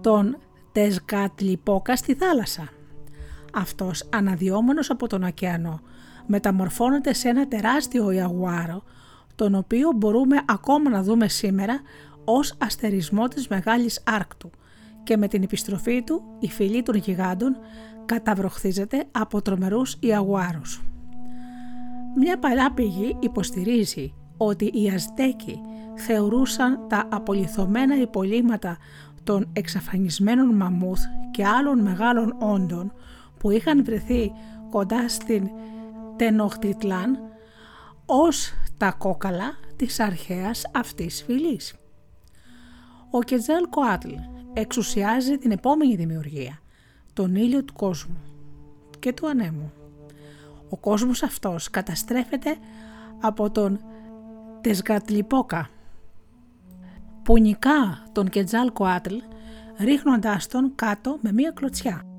τον 0.00 0.36
Τεζκάτλιπόκα 0.72 1.96
στη 1.96 2.14
θάλασσα. 2.14 2.68
Αυτός 3.54 4.08
αναδιόμενος 4.12 4.90
από 4.90 5.06
τον 5.06 5.22
ωκεανό 5.22 5.80
μεταμορφώνεται 6.26 7.12
σε 7.12 7.28
ένα 7.28 7.48
τεράστιο 7.48 8.10
ιαγουάρο 8.10 8.82
τον 9.34 9.54
οποίο 9.54 9.92
μπορούμε 9.96 10.36
ακόμα 10.46 10.90
να 10.90 11.02
δούμε 11.02 11.28
σήμερα 11.28 11.80
ως 12.24 12.54
αστερισμό 12.58 13.28
της 13.28 13.48
Μεγάλης 13.48 14.02
Άρκτου 14.06 14.50
και 15.02 15.16
με 15.16 15.28
την 15.28 15.42
επιστροφή 15.42 16.02
του 16.02 16.22
η 16.38 16.48
φυλή 16.48 16.82
των 16.82 16.94
γιγάντων 16.94 17.56
καταβροχθίζεται 18.04 19.04
από 19.12 19.42
τρομερούς 19.42 19.96
ιαγουάρους. 20.00 20.82
Μια 22.16 22.38
παλιά 22.38 22.72
πηγή 22.74 23.16
υποστηρίζει 23.20 24.14
ότι 24.36 24.64
οι 24.64 24.90
Αζτέκοι 24.90 25.60
θεωρούσαν 25.94 26.88
τα 26.88 27.08
απολυθωμένα 27.10 28.00
υπολείμματα 28.00 28.76
των 29.24 29.48
εξαφανισμένων 29.52 30.54
μαμούθ 30.54 31.02
και 31.30 31.46
άλλων 31.46 31.80
μεγάλων 31.80 32.36
όντων 32.38 32.92
που 33.44 33.50
είχαν 33.50 33.84
βρεθεί 33.84 34.32
κοντά 34.70 35.08
στην 35.08 35.48
Τενοχτιτλάν 36.16 37.18
ως 38.06 38.52
τα 38.76 38.92
κόκαλα 38.92 39.54
της 39.76 40.00
αρχαίας 40.00 40.70
αυτής 40.74 41.22
φυλής. 41.22 41.74
Ο 43.10 43.22
Κετζέλ 43.22 43.68
Κοάτλ 43.68 44.12
εξουσιάζει 44.52 45.38
την 45.38 45.50
επόμενη 45.50 45.96
δημιουργία, 45.96 46.58
τον 47.12 47.34
ήλιο 47.34 47.64
του 47.64 47.72
κόσμου 47.72 48.16
και 48.98 49.12
του 49.12 49.28
ανέμου. 49.28 49.72
Ο 50.68 50.76
κόσμος 50.76 51.22
αυτός 51.22 51.70
καταστρέφεται 51.70 52.56
από 53.20 53.50
τον 53.50 53.80
Τεσγατλιπόκα 54.60 55.68
που 57.22 57.38
νικά 57.38 58.06
τον 58.12 58.28
Κετζάλ 58.28 58.72
Κοάτλ 58.72 59.16
ρίχνοντάς 59.78 60.46
τον 60.46 60.72
κάτω 60.74 61.18
με 61.20 61.32
μία 61.32 61.50
κλωτσιά. 61.50 62.13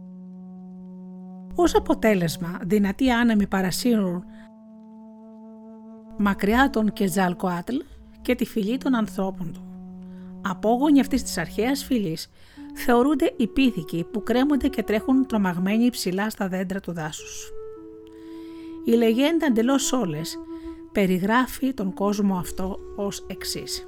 Ως 1.55 1.75
αποτέλεσμα 1.75 2.59
δυνατοί 2.63 3.12
άνεμοι 3.12 3.47
παρασύρουν 3.47 4.24
μακριά 6.17 6.69
τον 6.69 6.93
Κετζάλ 6.93 7.35
Κοάτλ 7.35 7.75
και 8.21 8.35
τη 8.35 8.45
φυλή 8.45 8.77
των 8.77 8.95
ανθρώπων 8.95 9.53
του. 9.53 9.63
Απόγονοι 10.41 11.00
αυτής 11.00 11.24
της 11.24 11.38
αρχαίας 11.38 11.83
φυλής 11.83 12.29
θεωρούνται 12.74 13.33
οι 13.38 13.47
πίθηκοι 13.47 14.03
που 14.12 14.24
κρέμονται 14.24 14.67
και 14.67 14.83
τρέχουν 14.83 15.25
τρομαγμένοι 15.25 15.89
ψηλά 15.89 16.29
στα 16.29 16.47
δέντρα 16.47 16.79
του 16.79 16.91
δάσους. 16.91 17.51
Η 18.85 18.91
λεγέντα 18.91 19.45
εντελώς 19.45 19.91
όλες 19.91 20.38
περιγράφει 20.91 21.74
τον 21.74 21.93
κόσμο 21.93 22.38
αυτό 22.38 22.79
ως 22.95 23.25
εξής. 23.27 23.88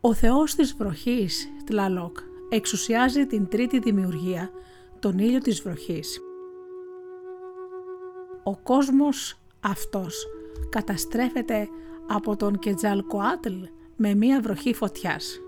Ο 0.00 0.14
θεός 0.14 0.54
της 0.54 0.74
βροχής, 0.74 1.48
Τλαλόκ, 1.64 2.16
εξουσιάζει 2.48 3.26
την 3.26 3.48
τρίτη 3.48 3.78
δημιουργία, 3.78 4.50
τον 5.06 5.18
ήλιο 5.18 5.38
της 5.38 5.62
βροχής. 5.62 6.20
Ο 8.42 8.56
κόσμος 8.56 9.38
αυτός 9.60 10.26
καταστρέφεται 10.70 11.68
από 12.06 12.36
τον 12.36 12.58
Κετζαλκοάτλ 12.58 13.54
με 13.96 14.14
μία 14.14 14.40
βροχή 14.40 14.74
φωτιάς. 14.74 15.40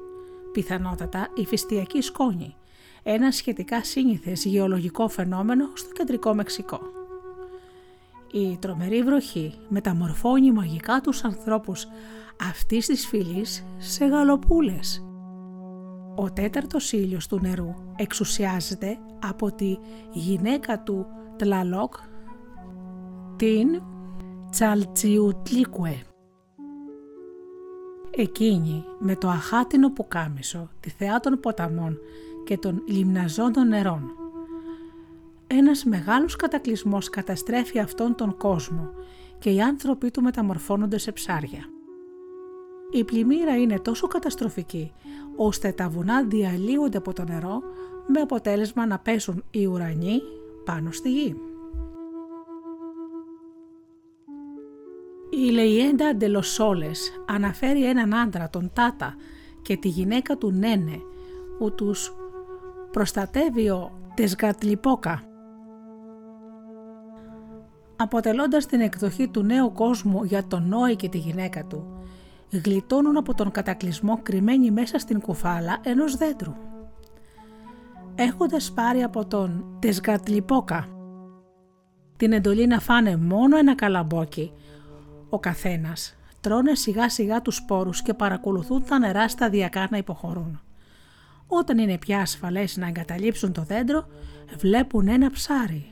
Πιθανότατα 0.53 1.29
η 1.35 1.45
φυστιακή 1.47 2.01
σκόνη, 2.01 2.55
ένα 3.03 3.31
σχετικά 3.31 3.85
σύνηθες 3.85 4.45
γεωλογικό 4.45 5.09
φαινόμενο 5.09 5.69
στο 5.75 5.93
κεντρικό 5.93 6.35
Μεξικό. 6.35 6.81
Η 8.33 8.57
τρομερή 8.61 9.03
βροχή 9.03 9.55
μεταμορφώνει 9.69 10.53
μαγικά 10.53 11.01
τους 11.01 11.25
ανθρώπους 11.25 11.87
αυτής 12.51 12.87
της 12.87 13.07
φυλής 13.07 13.65
σε 13.79 14.07
γαλοπούλες. 14.07 15.08
Ο 16.21 16.33
τέταρτος 16.33 16.93
ήλιος 16.93 17.27
του 17.27 17.39
νερού 17.43 17.75
εξουσιάζεται 17.97 18.99
από 19.23 19.53
τη 19.53 19.77
γυναίκα 20.13 20.83
του 20.83 21.07
Τλαλόκ, 21.37 21.95
την 23.37 23.83
Τσαλτσιουτλίκουε. 24.51 26.03
Εκείνη 28.11 28.85
με 28.99 29.17
το 29.17 29.29
αχάτινο 29.29 29.91
πουκάμισο, 29.91 30.71
τη 30.81 30.91
θεά 30.91 31.21
των 31.21 31.41
ποταμών 31.41 31.99
και 32.45 32.59
των 32.59 32.83
λιμναζόντων 32.87 33.69
νερών. 33.69 34.11
Ένας 35.47 35.85
μεγάλος 35.85 36.37
κατακλυσμός 36.37 37.09
καταστρέφει 37.11 37.79
αυτόν 37.79 38.15
τον 38.15 38.37
κόσμο 38.37 38.91
και 39.39 39.51
οι 39.51 39.61
άνθρωποι 39.61 40.11
του 40.11 40.23
μεταμορφώνονται 40.23 40.99
σε 40.99 41.13
ψάρια. 41.13 41.78
Η 42.91 43.05
πλημμύρα 43.05 43.57
είναι 43.57 43.79
τόσο 43.79 44.07
καταστροφική 44.07 44.93
ώστε 45.37 45.73
τα 45.73 45.89
βουνά 45.89 46.25
διαλύονται 46.25 46.99
από 46.99 47.13
το 47.13 47.25
νερό 47.25 47.63
με 48.07 48.21
αποτέλεσμα 48.21 48.87
να 48.87 48.99
πέσουν 48.99 49.45
οι 49.51 49.67
ουρανοί 49.67 50.23
πάνω 50.65 50.91
στη 50.93 51.11
γη. 51.11 51.37
Η 55.31 55.51
Λεϊέντα 55.51 56.15
Ντελοσόλες 56.15 57.23
αναφέρει 57.27 57.85
έναν 57.85 58.15
άντρα, 58.15 58.51
τον 58.51 58.71
Τάτα, 58.73 59.17
και 59.63 59.77
τη 59.77 59.89
γυναίκα 59.89 60.37
του 60.37 60.51
Νένε, 60.51 61.01
που 61.59 61.75
τους 61.75 62.15
προστατεύει 62.91 63.69
ο 63.69 63.93
Τεσγατλιπόκα. 64.15 65.23
Αποτελώντας 67.97 68.67
την 68.67 68.81
εκδοχή 68.81 69.29
του 69.29 69.43
νέου 69.43 69.73
κόσμου 69.73 70.25
για 70.25 70.47
τον 70.47 70.69
Νόη 70.69 70.97
και 70.97 71.09
τη 71.09 71.19
γυναίκα 71.19 71.65
του, 71.65 71.98
γλιτώνουν 72.51 73.17
από 73.17 73.35
τον 73.35 73.51
κατακλυσμό 73.51 74.21
κρυμμένοι 74.23 74.71
μέσα 74.71 74.99
στην 74.99 75.21
κουφάλα 75.21 75.79
ενός 75.83 76.17
δέντρου. 76.17 76.55
Έχοντας 78.15 78.73
πάρει 78.73 79.03
από 79.03 79.27
τον 79.27 79.77
Τεσγατλιπόκα 79.79 80.89
την 82.19 82.33
εντολή 82.33 82.67
να 82.67 82.81
φάνε 82.81 83.17
μόνο 83.17 83.57
ένα 83.57 83.75
καλαμπόκι, 83.75 84.53
ο 85.29 85.39
καθένας 85.39 86.17
τρώνε 86.41 86.75
σιγά 86.75 87.09
σιγά 87.09 87.43
τους 87.43 87.57
σπόρους 87.57 88.03
και 88.03 88.15
παρακολουθούν 88.15 88.85
τα 88.85 88.99
νερά 88.99 89.29
σταδιακά 89.29 89.89
να 89.91 89.97
υποχωρούν. 89.97 90.61
Όταν 91.47 91.79
είναι 91.79 91.99
πια 91.99 92.21
ασφαλές 92.21 92.77
να 92.77 92.87
εγκαταλείψουν 92.87 93.53
το 93.53 93.63
δέντρο, 93.63 94.07
βλέπουν 94.59 95.09
ένα 95.09 95.31
ψάρι. 95.31 95.87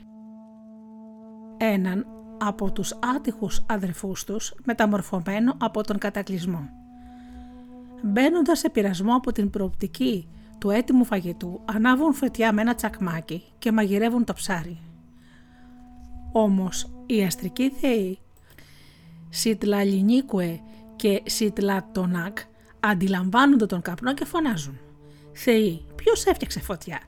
Έναν 1.57 2.05
από 2.37 2.71
τους 2.71 2.93
άτυχους 3.15 3.63
αδερφούς 3.65 4.23
τους 4.23 4.53
μεταμορφωμένο 4.63 5.55
από 5.57 5.83
τον 5.83 5.97
κατακλυσμό. 5.97 6.69
Μπαίνοντας 8.03 8.59
σε 8.59 8.69
πειρασμό 8.69 9.15
από 9.15 9.31
την 9.31 9.49
προοπτική 9.49 10.27
του 10.57 10.69
έτοιμου 10.69 11.05
φαγητού, 11.05 11.61
ανάβουν 11.65 12.13
φετιά 12.13 12.53
με 12.53 12.61
ένα 12.61 12.75
τσακμάκι 12.75 13.43
και 13.59 13.71
μαγειρεύουν 13.71 14.23
το 14.23 14.33
ψάρι. 14.33 14.79
Όμως 16.31 16.89
οι 17.05 17.23
αστρικοί 17.23 17.69
θεοί 17.69 18.19
Σιτλαλινίκουε 19.29 20.61
και 20.95 21.21
Σιτλατονάκ 21.25 22.37
αντιλαμβάνονται 22.79 23.65
τον 23.65 23.81
καπνό 23.81 24.13
και 24.13 24.25
φωνάζουν. 24.25 24.79
Θεοί, 25.33 25.85
ποιος 25.95 26.25
έφτιαξε 26.25 26.59
φωτιά, 26.59 26.99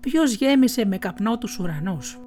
ποιος 0.00 0.34
γέμισε 0.34 0.84
με 0.84 0.98
καπνό 0.98 1.38
τους 1.38 1.58
ουρανούς; 1.58 2.18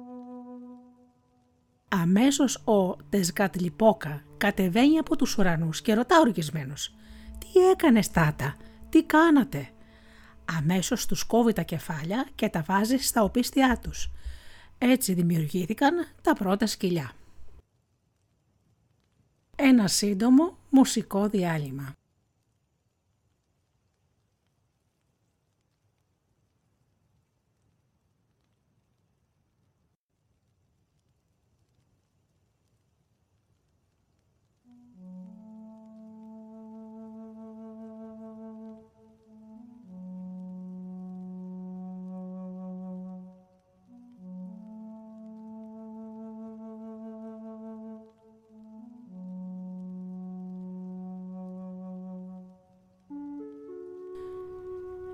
Αμέσως 1.94 2.56
ο 2.56 2.96
Τεσγατλιπόκα 3.08 4.22
κατεβαίνει 4.36 4.98
από 4.98 5.16
τους 5.16 5.38
ουρανούς 5.38 5.82
και 5.82 5.94
ρωτά 5.94 6.20
οργισμένος 6.20 6.94
«Τι 7.38 7.68
έκανες 7.70 8.10
τάτα, 8.10 8.56
τι 8.88 9.04
κάνατε» 9.04 9.68
αμέσως 10.44 11.06
τους 11.06 11.24
κόβει 11.24 11.52
τα 11.52 11.62
κεφάλια 11.62 12.28
και 12.34 12.48
τα 12.48 12.62
βάζει 12.62 12.96
στα 12.96 13.22
οπίστια 13.22 13.78
τους. 13.82 14.10
Έτσι 14.78 15.12
δημιουργήθηκαν 15.14 15.94
τα 16.22 16.34
πρώτα 16.34 16.66
σκυλιά. 16.66 17.12
Ένα 19.56 19.88
σύντομο 19.88 20.56
μουσικό 20.70 21.28
διάλειμμα. 21.28 21.92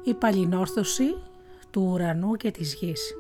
Η 0.03 0.15
παλινόρθωση 0.15 1.17
του 1.71 1.89
ουρανού 1.93 2.35
και 2.35 2.51
της 2.51 2.75
γης. 2.75 3.15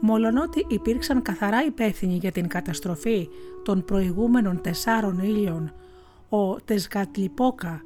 Μολονότι 0.00 0.66
υπήρξαν 0.68 1.22
καθαρά 1.22 1.64
υπεύθυνοι 1.64 2.16
για 2.16 2.32
την 2.32 2.48
καταστροφή 2.48 3.28
των 3.62 3.84
προηγούμενων 3.84 4.60
τεσσάρων 4.60 5.18
ήλιων, 5.18 5.72
ο 6.28 6.56
Τεσγατλιπόκα 6.56 7.82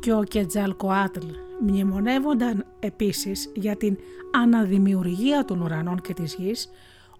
και 0.00 0.12
ο 0.12 0.22
Κετζαλκοάτλ 0.22 1.26
μνημονεύονταν 1.60 2.64
επίσης 2.80 3.50
για 3.54 3.76
την 3.76 3.96
αναδημιουργία 4.32 5.44
των 5.44 5.60
ουρανών 5.60 6.00
και 6.00 6.14
της 6.14 6.34
γης, 6.34 6.70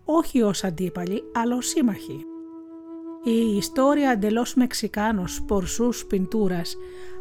όχι 0.05 0.43
ως 0.43 0.65
αντίπαλοι, 0.65 1.23
αλλά 1.33 1.57
ως 1.57 1.67
σύμμαχοι. 1.69 2.27
Η 3.25 3.57
ιστορία 3.57 4.11
εντελώς 4.11 4.55
Μεξικάνος 4.55 5.43
Πορσούς 5.47 6.07
Πιντούρας 6.07 6.77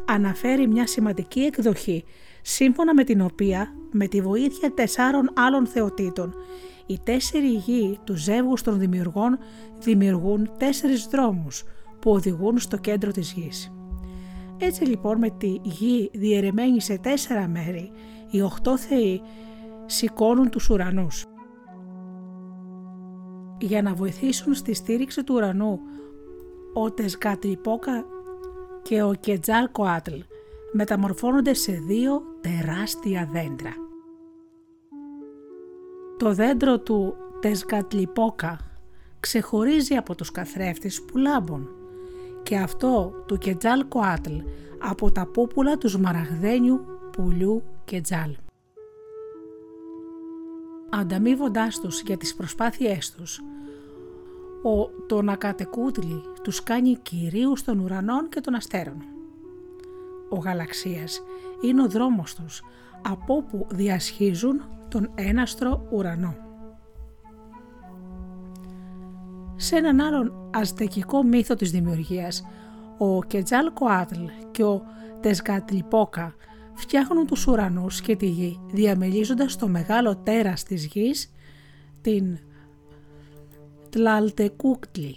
αναφέρει 0.06 0.68
μια 0.68 0.86
σημαντική 0.86 1.40
εκδοχή 1.40 2.04
σύμφωνα 2.42 2.94
με 2.94 3.04
την 3.04 3.20
οποία 3.20 3.74
με 3.92 4.06
τη 4.06 4.20
βοήθεια 4.20 4.74
τεσσάρων 4.74 5.30
άλλων 5.34 5.66
θεοτήτων 5.66 6.34
οι 6.86 6.98
τέσσερι 7.04 7.48
γη 7.48 7.98
του 8.04 8.16
ζεύγους 8.16 8.62
των 8.62 8.78
δημιουργών 8.78 9.38
δημιουργούν 9.78 10.50
τέσσερις 10.58 11.06
δρόμους 11.06 11.64
που 12.00 12.10
οδηγούν 12.10 12.58
στο 12.58 12.76
κέντρο 12.76 13.10
της 13.10 13.32
γης. 13.32 13.72
Έτσι 14.58 14.84
λοιπόν 14.84 15.18
με 15.18 15.30
τη 15.30 15.58
γη 15.62 16.10
διαιρεμένη 16.12 16.80
σε 16.80 16.98
τέσσερα 16.98 17.48
μέρη 17.48 17.90
οι 18.30 18.42
οχτώ 18.42 18.78
θεοί 18.78 19.20
σηκώνουν 19.86 20.50
τους 20.50 20.70
ουρανούς. 20.70 21.26
Για 23.62 23.82
να 23.82 23.94
βοηθήσουν 23.94 24.54
στη 24.54 24.74
στήριξη 24.74 25.24
του 25.24 25.34
ουρανού 25.34 25.80
ο 26.72 26.90
Τεσκατρυπόκα 26.90 28.04
και 28.82 29.02
ο 29.02 29.14
Κετζάλ 29.20 29.70
Κοάτλ 29.72 30.18
μεταμορφώνονται 30.72 31.54
σε 31.54 31.72
δύο 31.72 32.22
τεράστια 32.40 33.28
δέντρα. 33.32 33.72
Το 36.18 36.34
δέντρο 36.34 36.78
του 36.78 37.14
Τεσκατλιπόκα 37.40 38.58
ξεχωρίζει 39.20 39.94
από 39.94 40.14
τους 40.14 40.30
καθρέφτες 40.30 41.02
που 41.02 41.16
λάμπουν 41.16 41.68
και 42.42 42.56
αυτό 42.56 43.24
του 43.26 43.38
Κετζάλ 43.38 43.88
Κοάτλ 43.88 44.36
από 44.78 45.12
τα 45.12 45.26
πούπουλα 45.26 45.78
του 45.78 45.88
σμαραγδένιου 45.88 46.84
πουλιού 47.12 47.62
Κετζάλ. 47.84 48.36
Ανταμείβοντάς 50.94 51.80
τους 51.80 52.00
για 52.00 52.16
τις 52.16 52.34
προσπάθειές 52.34 53.12
τους, 53.12 53.40
ο 54.62 55.04
τον 55.06 55.28
ακατεκούτλι 55.28 56.22
τους 56.42 56.62
κάνει 56.62 56.96
κυρίους 57.02 57.64
των 57.64 57.78
ουρανών 57.78 58.28
και 58.28 58.40
των 58.40 58.54
αστέρων. 58.54 59.02
Ο 60.28 60.36
γαλαξίας 60.36 61.22
είναι 61.62 61.82
ο 61.82 61.88
δρόμος 61.88 62.34
τους 62.34 62.62
από 63.02 63.34
όπου 63.34 63.66
διασχίζουν 63.70 64.62
τον 64.88 65.10
έναστρο 65.14 65.86
ουρανό. 65.90 66.36
Σε 69.56 69.76
έναν 69.76 70.00
άλλον 70.00 70.50
αζτεκικό 70.52 71.22
μύθο 71.22 71.54
της 71.54 71.70
δημιουργίας, 71.70 72.46
ο 72.98 73.22
Κετζάλ 73.22 73.72
Κοάτλ 73.72 74.24
και 74.50 74.62
ο 74.62 74.82
Τεσγατλιπόκα 75.20 76.34
φτιάχνουν 76.74 77.26
τους 77.26 77.46
ουρανούς 77.46 78.00
και 78.00 78.16
τη 78.16 78.26
γη 78.26 78.60
διαμελίζοντας 78.72 79.56
το 79.56 79.68
μεγάλο 79.68 80.16
τέρας 80.16 80.62
της 80.62 80.86
γης, 80.86 81.32
την 82.00 82.38
Τλαλτεκούκτλι. 83.90 85.16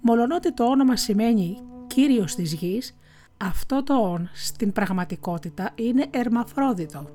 Μολονότι 0.00 0.52
το 0.54 0.64
όνομα 0.64 0.96
σημαίνει 0.96 1.58
«κύριος 1.86 2.34
της 2.34 2.52
γης», 2.52 2.96
αυτό 3.36 3.82
το 3.82 3.94
«ον» 3.94 4.30
στην 4.32 4.72
πραγματικότητα 4.72 5.70
είναι 5.74 6.06
ερμαφρόδιτο 6.10 7.10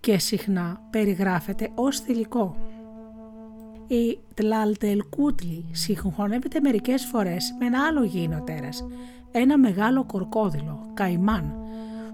και 0.00 0.18
συχνά 0.18 0.80
περιγράφεται 0.90 1.70
ως 1.74 2.00
θηλυκό. 2.00 2.56
Η 3.86 4.18
Τλαλτελκούτλι 4.34 5.64
συγχωνεύεται 5.72 6.60
μερικές 6.60 7.04
φορές 7.04 7.54
με 7.58 7.66
ένα 7.66 7.86
άλλο 7.86 8.04
γήινο 8.04 8.42
τέρας, 8.42 8.86
ένα 9.30 9.58
μεγάλο 9.58 10.04
κορκόδιλο, 10.04 10.90
καϊμάν, 10.94 11.54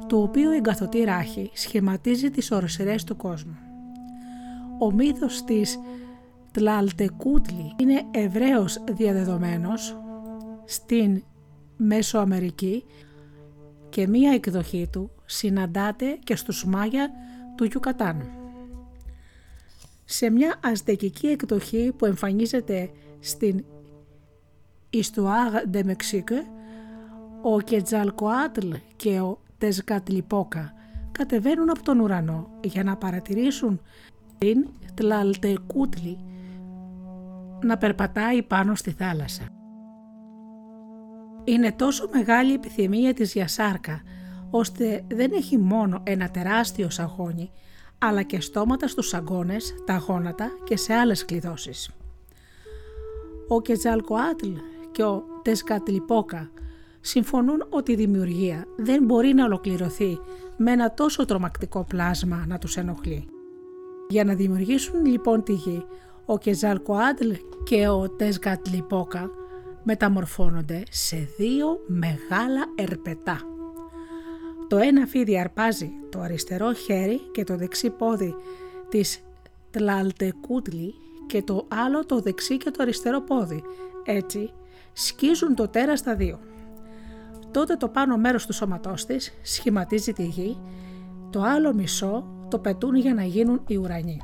το 0.09 0.23
οποίο 0.23 0.53
η 0.53 0.57
εγκαθωτή 0.57 1.05
ράχη 1.05 1.51
σχηματίζει 1.55 2.31
τις 2.31 2.51
οροσυρές 2.51 3.05
του 3.05 3.17
κόσμου. 3.17 3.57
Ο 4.79 4.93
μύθος 4.93 5.45
της 5.45 5.79
Τλαλτεκούτλι 6.53 7.75
είναι 7.77 8.03
ευρέως 8.11 8.85
διαδεδομένος 8.93 9.99
στην 10.64 11.23
Μέσο-Αμερική 11.77 12.85
και 13.88 14.09
μία 14.09 14.33
εκδοχή 14.33 14.88
του 14.93 15.11
συναντάται 15.25 16.19
και 16.25 16.37
στους 16.37 16.64
Μάγια 16.64 17.11
του 17.57 17.64
Γιουκατάν. 17.64 18.31
Σε 20.05 20.31
μια 20.31 20.61
αζτεκική 20.62 21.27
εκδοχή 21.27 21.93
που 21.97 22.07
εμφανίζεται 22.07 22.90
στην 23.21 23.64
Histoire 24.90 25.75
de 25.75 25.85
Mexique, 25.85 26.45
ο 27.43 27.61
Κετζαλκοάτλ 27.61 28.71
και 28.97 29.21
ο 29.21 29.38
Τεζκατλιπόκα 29.59 30.73
κατεβαίνουν 31.12 31.71
από 31.71 31.83
τον 31.83 32.01
ουρανό 32.01 32.51
για 32.64 32.85
να 32.85 32.97
παρατηρήσουν 32.97 33.81
την 34.38 34.67
Τλαλτεκούτλη 34.95 36.19
να 37.62 37.77
περπατάει 37.77 38.43
πάνω 38.43 38.75
στη 38.75 38.90
θάλασσα. 38.90 39.49
Είναι 41.45 41.73
τόσο 41.73 42.09
μεγάλη 42.12 42.51
η 42.51 42.55
επιθυμία 42.55 43.14
της 43.14 43.33
για 43.33 43.49
σάρκα, 43.49 44.03
ώστε 44.51 45.05
δεν 45.09 45.33
έχει 45.33 45.59
μόνο 45.59 46.01
ένα 46.03 46.31
τεράστιο 46.31 46.90
σαγόνι, 46.90 47.51
αλλά 47.99 48.23
και 48.23 48.40
στόματα 48.40 48.88
στους 48.88 49.09
σαγόνες, 49.09 49.75
τα 49.87 49.97
γόνατα 49.97 50.51
και 50.64 50.77
σε 50.77 50.95
άλλες 50.95 51.25
κλειδώσεις. 51.25 51.90
Ο 53.49 53.61
Κετζαλκοάτλ 53.61 54.53
και 54.93 55.03
ο 55.03 55.25
Τεσκατλιπόκα 55.43 56.51
συμφωνούν 57.07 57.67
ότι 57.71 57.93
η 57.93 57.95
δημιουργία 57.95 58.67
δεν 58.77 59.05
μπορεί 59.05 59.35
να 59.35 59.45
ολοκληρωθεί 59.45 60.19
με 60.57 60.71
ένα 60.73 60.95
τόσο 60.95 61.25
τρομακτικό 61.25 61.85
πλάσμα 61.88 62.45
να 62.49 62.59
τους 62.59 62.77
ενοχλεί. 62.77 63.25
Για 64.09 64.25
να 64.25 64.35
δημιουργήσουν 64.35 65.05
λοιπόν 65.05 65.43
τη 65.43 65.53
γη, 65.53 65.85
ο 66.25 66.38
Κεζαλκοάτλ 66.38 67.31
και 67.64 67.88
ο 67.88 68.11
Τεσγατλιπόκα 68.11 69.31
μεταμορφώνονται 69.83 70.83
σε 70.90 71.29
δύο 71.37 71.79
μεγάλα 71.87 72.64
ερπετά. 72.75 73.40
Το 74.69 74.77
ένα 74.77 75.07
φίδι 75.07 75.38
αρπάζει 75.38 75.90
το 76.11 76.21
αριστερό 76.21 76.73
χέρι 76.73 77.21
και 77.33 77.45
το 77.45 77.57
δεξί 77.57 77.90
πόδι 77.90 78.35
της 78.88 79.23
Τλαλτεκούτλι 79.71 80.95
και 81.27 81.43
το 81.43 81.67
άλλο 81.69 82.07
το 82.07 82.21
δεξί 82.21 82.57
και 82.57 82.71
το 82.71 82.83
αριστερό 82.83 83.21
πόδι. 83.21 83.62
Έτσι 84.05 84.53
σκίζουν 84.93 85.55
το 85.55 85.69
τέρας 85.69 85.99
στα 85.99 86.14
δύο. 86.14 86.38
Τότε 87.55 87.77
το 87.77 87.88
πάνω 87.88 88.17
μέρος 88.17 88.47
του 88.47 88.53
σώματός 88.53 89.05
της 89.05 89.38
σχηματίζει 89.43 90.12
τη 90.12 90.25
γη, 90.25 90.59
το 91.31 91.43
άλλο 91.43 91.75
μισό 91.75 92.27
το 92.51 92.59
πετούν 92.59 92.95
για 92.95 93.14
να 93.14 93.25
γίνουν 93.25 93.62
οι 93.67 93.77
ουρανοί. 93.77 94.21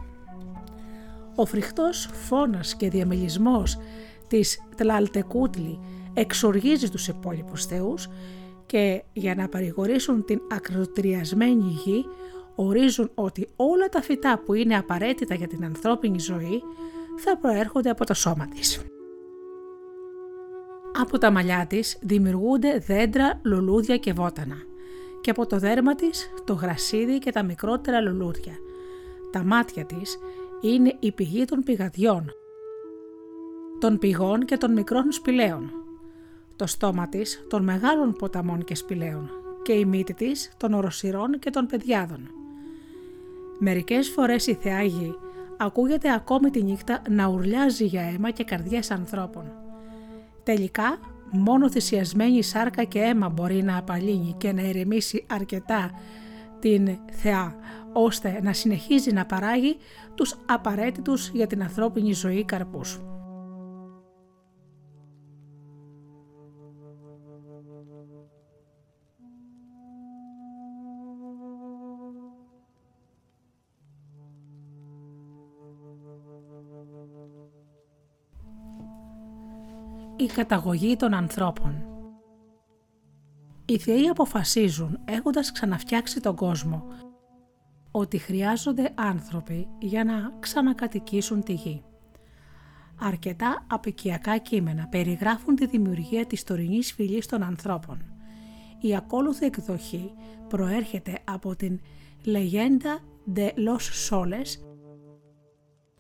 Ο 1.35 1.47
φρικτός 1.47 2.09
φόνας 2.13 2.77
και 2.77 2.91
διαμελισμός 2.91 3.79
της 4.29 4.59
Τλαλτεκούτλη 4.77 5.79
εξοργίζει 6.15 6.91
τους 6.91 7.09
υπόλοιπους 7.09 7.65
θεούς 7.65 8.09
και 8.67 9.03
για 9.13 9.35
να 9.35 9.49
παρηγορήσουν 9.49 10.25
την 10.25 10.41
ακροτηριασμένη 10.51 11.79
γη 11.85 12.05
ορίζουν 12.55 13.11
ότι 13.15 13.49
όλα 13.57 13.89
τα 13.89 14.03
φυτά 14.03 14.43
που 14.45 14.55
είναι 14.55 14.77
απαραίτητα 14.77 15.35
για 15.35 15.47
την 15.47 15.65
ανθρώπινη 15.65 16.19
ζωή 16.19 16.63
θα 17.19 17.37
προέρχονται 17.37 17.91
από 17.91 18.07
το 18.07 18.15
σώμα 18.15 18.49
της. 18.49 18.81
Από 21.01 21.19
τα 21.19 21.31
μαλλιά 21.31 21.67
της 21.67 21.99
δημιουργούνται 22.01 22.79
δέντρα, 22.79 23.41
λουλούδια 23.43 23.97
και 23.97 24.13
βότανα 24.13 24.57
και 25.21 25.31
από 25.31 25.47
το 25.47 25.59
δέρμα 25.59 25.95
της 25.95 26.31
το 26.45 26.53
γρασίδι 26.53 27.19
και 27.19 27.33
τα 27.33 27.43
μικρότερα 27.43 28.01
λουλούδια. 28.01 28.53
Τα 29.33 29.45
μάτια 29.45 29.85
της 29.85 30.19
είναι 30.61 30.97
η 31.01 31.13
πηγή 31.13 31.45
των 31.45 31.63
πηγαδιών, 31.63 32.33
των 33.81 33.99
πηγών 33.99 34.45
και 34.45 34.57
των 34.57 34.73
μικρών 34.73 35.13
σπηλαίων. 35.13 35.71
Το 36.57 36.67
στόμα 36.67 37.09
της 37.09 37.47
των 37.49 37.63
μεγάλων 37.63 38.13
ποταμών 38.13 38.65
και 38.65 38.75
σπηλαίων 38.75 39.31
και 39.63 39.73
η 39.73 39.85
μύτη 39.85 40.15
της 40.15 40.53
των 40.57 40.73
οροσυρών 40.73 41.39
και 41.39 41.51
των 41.51 41.67
παιδιάδων. 41.67 42.31
Μερικές 43.59 44.09
φορές 44.09 44.47
η 44.47 44.55
θεά 44.55 44.83
γη 44.83 45.15
ακούγεται 45.59 46.13
ακόμη 46.13 46.51
τη 46.51 46.63
νύχτα 46.63 47.03
να 47.09 47.27
ουρλιάζει 47.27 47.85
για 47.85 48.03
αίμα 48.03 48.31
και 48.31 48.45
καρδιές 48.45 48.91
ανθρώπων. 48.91 49.60
Τελικά, 50.43 50.99
μόνο 51.31 51.71
θυσιασμένη 51.71 52.43
σάρκα 52.43 52.85
και 52.85 52.99
αίμα 52.99 53.29
μπορεί 53.29 53.63
να 53.63 53.77
απαλύνει 53.77 54.35
και 54.39 54.53
να 54.53 54.63
ερεμήσει 54.63 55.25
αρκετά 55.29 55.91
την 56.59 56.99
θεά, 57.13 57.55
ώστε 57.93 58.41
να 58.43 58.53
συνεχίζει 58.53 59.13
να 59.13 59.27
παράγει 59.27 59.77
τους 60.15 60.37
απαραίτητους 60.47 61.29
για 61.29 61.47
την 61.47 61.63
ανθρώπινη 61.63 62.13
ζωή 62.13 62.45
καρπούς. 62.45 63.01
Η 80.21 80.27
καταγωγή 80.27 80.97
των 80.97 81.15
ανθρώπων 81.15 81.85
Οι 83.65 83.79
θεοί 83.79 84.09
αποφασίζουν, 84.09 84.99
έχοντας 85.05 85.53
ξαναφτιάξει 85.53 86.21
τον 86.21 86.37
κόσμο, 86.37 86.85
ότι 87.91 88.19
χρειάζονται 88.19 88.93
άνθρωποι 88.95 89.69
για 89.79 90.05
να 90.05 90.33
ξανακατοικήσουν 90.41 91.43
τη 91.43 91.53
γη. 91.53 91.83
Αρκετά 93.01 93.67
απικιακά 93.67 94.39
κείμενα 94.39 94.87
περιγράφουν 94.87 95.55
τη 95.55 95.67
δημιουργία 95.67 96.27
της 96.27 96.45
τωρινής 96.45 96.93
φυλής 96.93 97.27
των 97.27 97.43
ανθρώπων. 97.43 98.03
Η 98.81 98.97
ακόλουθη 98.97 99.47
εκδοχή 99.47 100.13
προέρχεται 100.49 101.19
από 101.25 101.57
την 101.57 101.81
«Leyenda 102.25 103.01
de 103.35 103.49
los 103.55 104.11
Soles», 104.11 104.59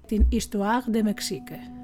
την 0.06 0.28
«Histoire 0.32 0.94
de 0.94 1.02
Mexique». 1.02 1.79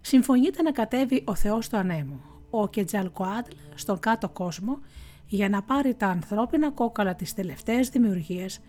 Συμφωνείται 0.00 0.62
να 0.62 0.72
κατέβει 0.72 1.22
ο 1.26 1.34
Θεός 1.34 1.68
του 1.68 1.76
Ανέμου, 1.76 2.20
ο 2.50 2.68
Κετζαλκοάτλ 2.68 3.56
στον 3.74 3.98
κάτω 3.98 4.28
κόσμο 4.28 4.78
για 5.26 5.48
να 5.48 5.62
πάρει 5.62 5.94
τα 5.94 6.06
ανθρώπινα 6.06 6.70
κόκαλα 6.70 7.14
της 7.14 7.34
τελευταίας 7.34 7.88
δημιουργίας 7.88 8.60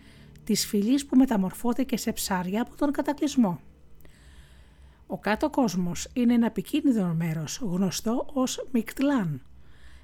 της 0.44 0.66
φυλής 0.66 1.06
που 1.06 1.16
μεταμορφώθηκε 1.16 1.96
σε 1.96 2.12
ψάρια 2.12 2.62
από 2.62 2.76
τον 2.76 2.92
κατακλυσμό. 2.92 3.60
Ο 5.06 5.18
κάτω 5.18 5.50
κόσμος 5.50 6.08
είναι 6.12 6.34
ένα 6.34 6.46
επικίνδυνο 6.46 7.14
μέρος 7.14 7.58
γνωστό 7.62 8.26
ως 8.32 8.66
Μικτλάν. 8.72 9.42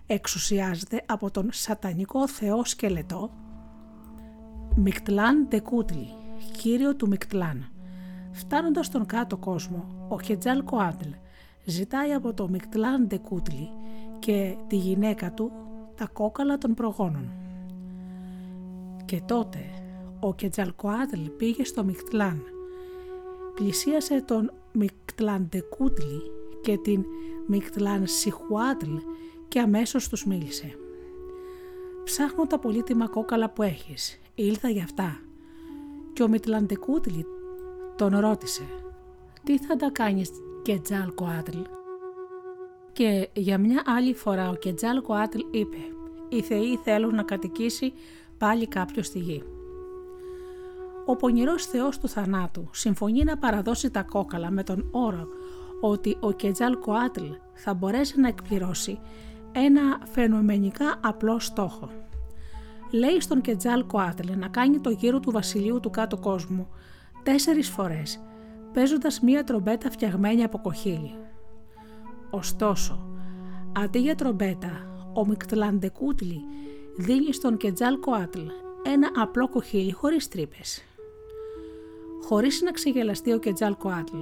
Εξουσιάζεται 0.06 1.02
από 1.06 1.30
τον 1.30 1.48
σατανικό 1.52 2.28
θεό 2.28 2.64
σκελετό 2.64 3.30
Μικτλάν 4.76 5.48
Τεκούτλι, 5.48 6.08
κύριος 6.52 6.96
του 6.96 7.08
Μικτλάν. 7.08 7.77
Φτάνοντας 8.30 8.86
στον 8.86 9.06
κάτω 9.06 9.36
κόσμο, 9.36 10.06
ο 10.08 10.20
Κετζαλκοάτλ 10.20 11.09
ζητάει 11.64 12.12
από 12.12 12.34
το 12.34 12.48
Μικτλάν 12.48 13.08
Τεκούτλι 13.08 13.70
και 14.18 14.56
τη 14.66 14.76
γυναίκα 14.76 15.32
του 15.32 15.52
τα 15.96 16.06
κόκαλα 16.12 16.58
των 16.58 16.74
προγόνων. 16.74 17.30
Και 19.04 19.22
τότε 19.26 19.58
ο 20.20 20.34
Κετζαλκοάτλ 20.34 21.20
πήγε 21.36 21.64
στο 21.64 21.84
Μικτλάν. 21.84 22.42
Πλησίασε 23.54 24.22
τον 24.22 24.52
Μικτλαντεκούτλι 24.72 26.22
και 26.60 26.78
την 26.78 27.04
Μικτλάν 27.46 28.06
Σιχουάτλ 28.06 28.96
και 29.48 29.60
αμέσως 29.60 30.08
τους 30.08 30.26
μίλησε. 30.26 30.78
«Ψάχνω 32.04 32.46
τα 32.46 32.58
πολύτιμα 32.58 33.08
κόκαλα 33.08 33.50
που 33.50 33.62
έχεις, 33.62 34.20
ήλθα 34.34 34.68
για 34.68 34.82
αυτά». 34.82 35.20
Και 36.12 36.22
ο 36.22 36.28
Μικτλαντεκούτλι 36.28 37.26
τον 37.98 38.18
ρώτησε 38.18 38.62
«Τι 39.44 39.58
θα 39.58 39.76
τα 39.76 39.90
κάνεις 39.90 40.30
Κετζάλκοάτλ» 40.62 41.58
Και 42.92 43.28
για 43.32 43.58
μια 43.58 43.82
άλλη 43.87 44.14
φορά 44.14 44.48
ο 44.48 44.54
Κετζάλ 44.54 45.02
Κοάτλ 45.02 45.38
είπε 45.50 45.76
«Οι 46.28 46.42
θεοί 46.42 46.76
θέλουν 46.76 47.14
να 47.14 47.22
κατοικήσει 47.22 47.92
πάλι 48.38 48.66
κάποιος 48.66 49.06
στη 49.06 49.18
γη». 49.18 49.42
Ο 51.06 51.16
πονηρός 51.16 51.66
θεός 51.66 51.98
του 51.98 52.08
θανάτου 52.08 52.68
συμφωνεί 52.72 53.24
να 53.24 53.38
παραδώσει 53.38 53.90
τα 53.90 54.02
κόκαλα 54.02 54.50
με 54.50 54.62
τον 54.62 54.88
όρο 54.90 55.28
ότι 55.80 56.16
ο 56.20 56.32
Κετζάλ 56.32 56.78
Κοάτλ 56.78 57.24
θα 57.54 57.74
μπορέσει 57.74 58.20
να 58.20 58.28
εκπληρώσει 58.28 58.98
ένα 59.52 60.00
φαινομενικά 60.12 60.94
απλό 61.00 61.38
στόχο. 61.38 61.90
Λέει 62.90 63.20
στον 63.20 63.40
Κετζάλ 63.40 63.87
Κοάτλ 63.87 64.32
να 64.37 64.48
κάνει 64.48 64.78
το 64.78 64.90
γύρο 64.90 65.20
του 65.20 65.30
βασιλείου 65.30 65.80
του 65.80 65.90
κάτω 65.90 66.16
κόσμου 66.16 66.68
τέσσερις 67.22 67.68
φορές, 67.68 68.22
παίζοντας 68.72 69.20
μία 69.20 69.44
τρομπέτα 69.44 69.90
φτιαγμένη 69.90 70.44
από 70.44 70.59
κοχύλι. 70.59 71.14
Ωστόσο, 72.31 73.09
αντί 73.78 73.98
για 73.98 74.14
τρομπέτα, 74.14 74.87
ο 75.14 75.26
Μικτλαντεκούτλι 75.26 76.40
δίνει 76.96 77.33
στον 77.33 77.57
Κετζάλ 77.57 77.98
Κοάτλ 78.00 78.40
ένα 78.83 79.11
απλό 79.16 79.48
κοχύλι 79.48 79.92
χωρίς 79.92 80.28
τρύπες. 80.28 80.83
Χωρίς 82.22 82.62
να 82.62 82.70
ξεγελαστεί 82.70 83.33
ο 83.33 83.38
Κετζάλ 83.38 83.76
Κοάτλ, 83.76 84.18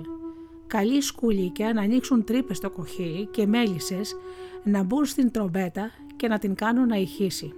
καλεί 0.67 1.01
σκουλίκια 1.01 1.73
να 1.73 1.83
ανοίξουν 1.83 2.25
τρύπες 2.25 2.57
στο 2.57 2.71
κοχύλι 2.71 3.27
και 3.27 3.47
μέλισσες 3.47 4.17
να 4.65 4.83
μπουν 4.83 5.05
στην 5.05 5.31
τρομπέτα 5.31 5.91
και 6.17 6.29
να 6.29 6.39
την 6.39 6.55
κάνουν 6.55 6.87
να 6.87 6.97
ηχήσει. 6.97 7.53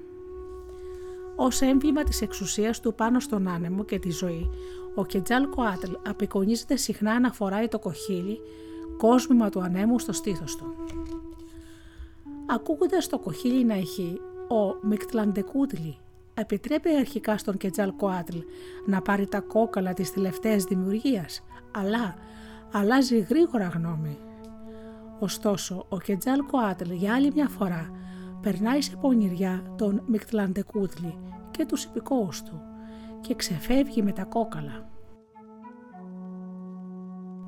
Ω 1.37 1.65
έμβλημα 1.67 2.03
της 2.03 2.23
εξουσίας 2.23 2.81
του 2.81 2.95
πάνω 2.95 3.21
στον 3.21 3.49
άνεμο 3.49 3.85
και 3.85 3.99
τη 3.99 4.11
ζωή, 4.11 4.51
ο 4.99 5.05
Κετζάλ 5.05 5.49
Κοάτλ 5.49 5.93
απεικονίζεται 6.09 6.77
συχνά 6.77 7.21
να 7.21 7.33
φοράει 7.33 7.69
το 7.69 7.79
κοχύλι 7.79 8.41
κόσμημα 8.97 9.49
του 9.49 9.61
ανέμου 9.61 9.99
στο 9.99 10.13
στήθος 10.13 10.57
του. 10.57 10.75
Ακούγοντας 12.47 13.09
το 13.09 13.19
κοχύλι 13.19 13.65
να 13.65 13.75
έχει, 13.75 14.21
ο 14.49 14.87
Μικτλαντεκούτλι 14.87 15.97
επιτρέπει 16.35 16.97
αρχικά 16.97 17.39
στον 17.39 17.57
Κετζάλ 17.57 17.93
Κοάτλ 17.97 18.39
να 18.87 19.03
πάρει 19.03 19.27
τα 19.27 19.41
κόκαλα 19.41 19.93
της 19.93 20.13
τελευταίας 20.13 20.65
δημιουργίας, 20.65 21.45
αλλά 21.71 22.15
αλλάζει 22.73 23.19
γρήγορα 23.19 23.67
γνώμη. 23.67 24.19
Ωστόσο, 25.19 25.87
ο 25.89 25.99
Κετζάλ 25.99 26.45
Κοάτλ 26.47 26.91
για 26.91 27.15
άλλη 27.15 27.33
μια 27.35 27.49
φορά 27.49 27.91
περνάει 28.41 28.83
σε 28.83 28.97
πονηριά 28.97 29.75
τον 29.77 30.03
Μικτλαντεκούτλι 30.07 31.19
και 31.51 31.67
τους 31.67 31.85
υπηκόους 31.85 32.43
του 32.43 32.63
και 33.21 33.35
ξεφεύγει 33.35 34.03
με 34.03 34.13
τα 34.13 34.25
κόκαλα. 34.25 34.89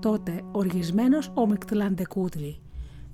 Τότε 0.00 0.44
οργισμένος 0.52 1.33
ο 1.35 1.46
Μικτλαντεκούτλι 1.46 2.61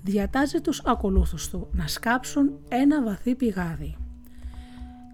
διατάζει 0.03 0.61
τους 0.61 0.83
ακολούθους 0.85 1.49
του 1.51 1.69
να 1.73 1.87
σκάψουν 1.87 2.59
ένα 2.69 3.03
βαθύ 3.03 3.35
πηγάδι. 3.35 3.97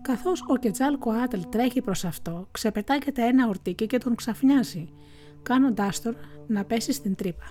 Καθώς 0.03 0.45
ο 0.49 0.57
Κετζάλ 0.57 0.99
Κοάτλ 0.99 1.41
τρέχει 1.49 1.81
προς 1.81 2.05
αυτό, 2.05 2.49
ξεπετάγεται 2.51 3.27
ένα 3.27 3.49
ορτύκι 3.49 3.87
και 3.87 3.99
τον 3.99 4.15
ξαφνιάζει, 4.15 4.89
κάνοντάς 5.43 6.03
τον 6.03 6.17
να 6.47 6.65
πέσει 6.65 6.93
στην 6.93 7.15
τρύπα. 7.15 7.45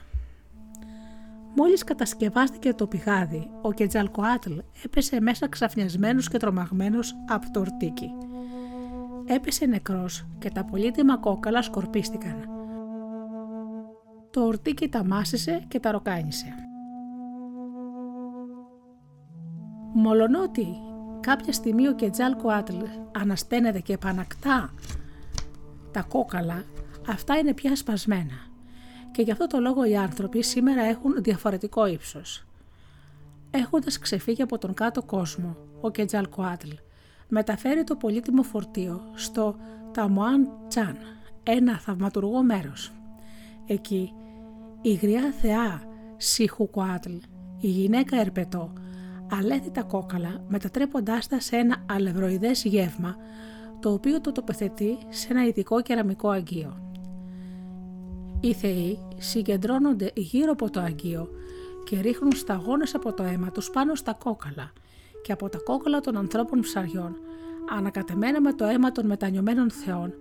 Μόλις 1.56 1.84
κατασκευάστηκε 1.84 2.74
το 2.74 2.88
πηγάδι, 2.88 3.50
ο 3.62 3.72
Κετζάλ 3.72 4.12
Κοάτλ 4.12 4.58
έπεσε 4.84 5.22
μέσα 5.22 5.48
ξαφνιασμένος 5.48 6.30
και 6.30 6.38
τρομαγμένος 6.38 7.16
από 7.28 7.52
το 7.52 7.60
ορτύκι. 7.60 8.10
Έπεσε 9.36 9.66
νεκρός 9.66 10.26
και 10.40 10.50
τα 10.50 10.64
πολύτιμα 10.64 11.18
κόκαλα 11.18 11.62
σκορπίστηκαν 11.62 12.62
το 14.32 14.42
ορτύκι 14.46 14.90
τα 14.90 15.04
μάσησε 15.04 15.66
και 15.68 15.80
τα 15.80 15.92
ροκάνισε. 15.92 16.54
Μολονότι 19.94 20.68
κάποια 21.20 21.54
στιγμή 21.54 21.88
ο 21.88 21.96
Κετζάλ 21.96 22.36
Κουάτλ 22.36 22.78
ανασταίνεται 23.12 23.80
και 23.80 23.94
επανακτά 23.94 24.74
τα 25.92 26.02
κόκαλα, 26.02 26.64
αυτά 27.08 27.38
είναι 27.38 27.54
πια 27.54 27.76
σπασμένα 27.76 28.50
και 29.12 29.22
γι' 29.22 29.32
αυτό 29.32 29.48
το 29.48 29.60
λόγο 29.60 29.86
οι 29.86 29.98
άνθρωποι 29.98 30.44
σήμερα 30.44 30.82
έχουν 30.82 31.16
διαφορετικό 31.18 31.86
ύψος. 31.86 32.46
Έχοντας 33.52 34.00
ξεφύγει 34.00 34.42
από 34.42 34.58
τον 34.58 34.74
κάτω 34.74 35.04
κόσμο, 35.04 35.58
ο 35.82 35.92
Κετζάλ 35.92 36.30
Κουάτλ 36.30 36.70
μεταφέρει 37.34 37.84
το 37.84 37.96
πολύτιμο 37.96 38.44
φορτίο 38.44 39.02
στο 39.14 39.56
Ταμουάν 39.92 40.50
Τσάν, 40.68 40.98
ένα 41.44 41.80
θαυματουργό 41.80 42.44
μέρος. 42.44 42.92
Εκεί 43.66 44.14
η 44.82 44.94
γριά 44.94 45.32
θεά 45.42 45.82
Σιχουκουάτλ, 46.18 47.16
η 47.60 47.68
γυναίκα 47.68 48.18
Ερπετό, 48.18 48.74
αλέθη 49.32 49.72
τα 49.72 49.84
κόκαλα 49.84 50.44
μετατρέποντάς 50.48 51.28
τα 51.28 51.40
σε 51.40 51.56
ένα 51.56 51.86
αλευροειδές 51.90 52.64
γεύμα 52.64 53.16
το 53.80 53.92
οποίο 53.94 54.22
το 54.22 54.32
τοποθετεί 54.32 54.98
σε 55.10 55.28
ένα 55.32 55.46
ειδικό 55.46 55.82
κεραμικό 55.82 56.30
αγγείο. 56.30 56.92
Οι 58.40 58.54
θεοί 58.54 59.00
συγκεντρώνονται 59.18 60.12
γύρω 60.16 60.52
από 60.52 60.70
το 60.70 60.80
αγγείο 60.80 61.30
και 61.84 62.00
ρίχνουν 62.00 62.32
σταγόνες 62.32 62.96
από 62.96 63.14
το 63.14 63.24
αίμα 63.24 63.52
τους 63.52 63.70
πάνω 63.70 63.96
στα 63.96 64.14
κόκαλα 64.14 64.72
και 65.22 65.32
από 65.32 65.50
τα 65.50 65.58
κόκαλα 65.58 66.00
των 66.00 66.18
ανθρώπων 66.18 66.60
ψαριών, 66.60 67.18
ανακατεμένα 67.70 68.42
με 68.42 68.54
το 68.54 68.66
αίμα 68.66 68.92
των 68.92 69.06
μετανιωμένων 69.06 69.72
θεών, 69.72 70.14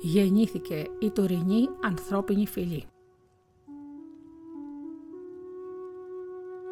γεννήθηκε 0.00 0.86
η 0.98 1.10
τωρινή 1.10 1.68
ανθρώπινη 1.80 2.46
φυλή. 2.46 2.84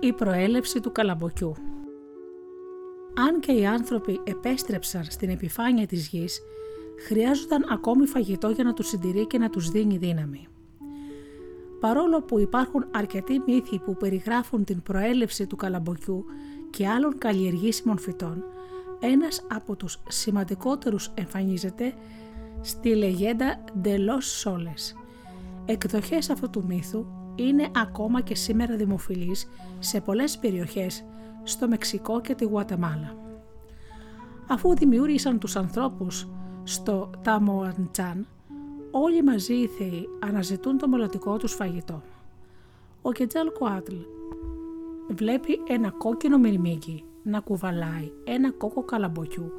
η 0.00 0.12
προέλευση 0.12 0.80
του 0.80 0.92
καλαμποκιού. 0.92 1.54
Αν 3.28 3.40
και 3.40 3.52
οι 3.52 3.66
άνθρωποι 3.66 4.20
επέστρεψαν 4.24 5.04
στην 5.04 5.30
επιφάνεια 5.30 5.86
της 5.86 6.08
γης, 6.08 6.40
χρειάζονταν 7.06 7.64
ακόμη 7.70 8.06
φαγητό 8.06 8.48
για 8.50 8.64
να 8.64 8.72
τους 8.72 8.88
συντηρεί 8.88 9.26
και 9.26 9.38
να 9.38 9.50
τους 9.50 9.70
δίνει 9.70 9.96
δύναμη. 9.96 10.46
Παρόλο 11.80 12.22
που 12.22 12.38
υπάρχουν 12.38 12.86
αρκετοί 12.90 13.42
μύθοι 13.46 13.78
που 13.78 13.96
περιγράφουν 13.96 14.64
την 14.64 14.82
προέλευση 14.82 15.46
του 15.46 15.56
καλαμποκιού 15.56 16.24
και 16.70 16.88
άλλων 16.88 17.18
καλλιεργήσιμων 17.18 17.98
φυτών, 17.98 18.44
ένας 19.00 19.46
από 19.50 19.76
τους 19.76 20.02
σημαντικότερους 20.08 21.10
εμφανίζεται 21.14 21.94
στη 22.60 22.94
λεγέντα 22.94 23.64
«De 23.82 23.96
los 23.96 24.44
Soles». 24.44 24.96
Εκδοχές 25.64 26.30
αυτού 26.30 26.50
του 26.50 26.64
μύθου 26.66 27.06
είναι 27.34 27.70
ακόμα 27.76 28.20
και 28.20 28.34
σήμερα 28.34 28.76
δημοφιλής 28.76 29.48
σε 29.78 30.00
πολλές 30.00 30.38
περιοχές 30.38 31.04
στο 31.42 31.68
Μεξικό 31.68 32.20
και 32.20 32.34
τη 32.34 32.44
Γουατεμάλα. 32.44 33.16
Αφού 34.48 34.74
δημιούργησαν 34.74 35.38
τους 35.38 35.56
ανθρώπους 35.56 36.28
στο 36.62 37.10
Ταμοαντσάν, 37.22 38.26
όλοι 38.90 39.22
μαζί 39.22 39.54
οι 39.54 39.66
θεοί 39.66 40.08
αναζητούν 40.20 40.78
το 40.78 40.88
μελλοντικό 40.88 41.36
τους 41.36 41.52
φαγητό. 41.52 42.02
Ο 43.02 43.12
Κετζάλ 43.12 43.52
Κουάτλ 43.52 43.94
βλέπει 45.14 45.60
ένα 45.68 45.90
κόκκινο 45.90 46.38
μυρμήγκι 46.38 47.04
να 47.22 47.40
κουβαλάει 47.40 48.12
ένα 48.24 48.50
κόκο 48.50 48.82
καλαμποκιού 48.82 49.52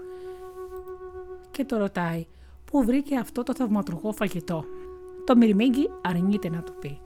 και 1.52 1.66
το 1.66 1.78
ρωτάει 1.78 2.26
πού 2.66 2.84
βρήκε 2.86 3.18
αυτό 3.18 3.44
το 3.44 3.56
θαυματουργό 3.56 4.12
φαγητό; 4.12 4.66
Το 5.26 5.36
μυρμήγκι 5.36 5.90
αρνείται 6.02 6.50
να 6.50 6.64
του 6.64 6.74
πει, 6.80 7.00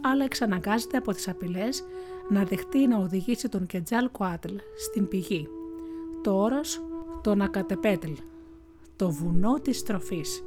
αλλά 0.00 0.24
εξαναγκάζεται 0.24 0.96
από 0.96 1.12
τις 1.12 1.28
απειλές 1.28 1.84
να 2.28 2.44
δεχτεί 2.44 2.86
να 2.86 2.98
οδηγήσει 2.98 3.48
τον 3.48 3.66
Κετζάλ 3.66 4.10
Κουάτλ 4.10 4.54
στην 4.76 5.08
πηγή. 5.08 5.48
Το 6.22 6.36
όρος 6.36 6.82
τον 7.22 7.40
Ακατεπέτλ, 7.40 8.12
το 8.96 9.10
βουνό 9.10 9.60
της 9.60 9.82
τροφής. 9.82 10.44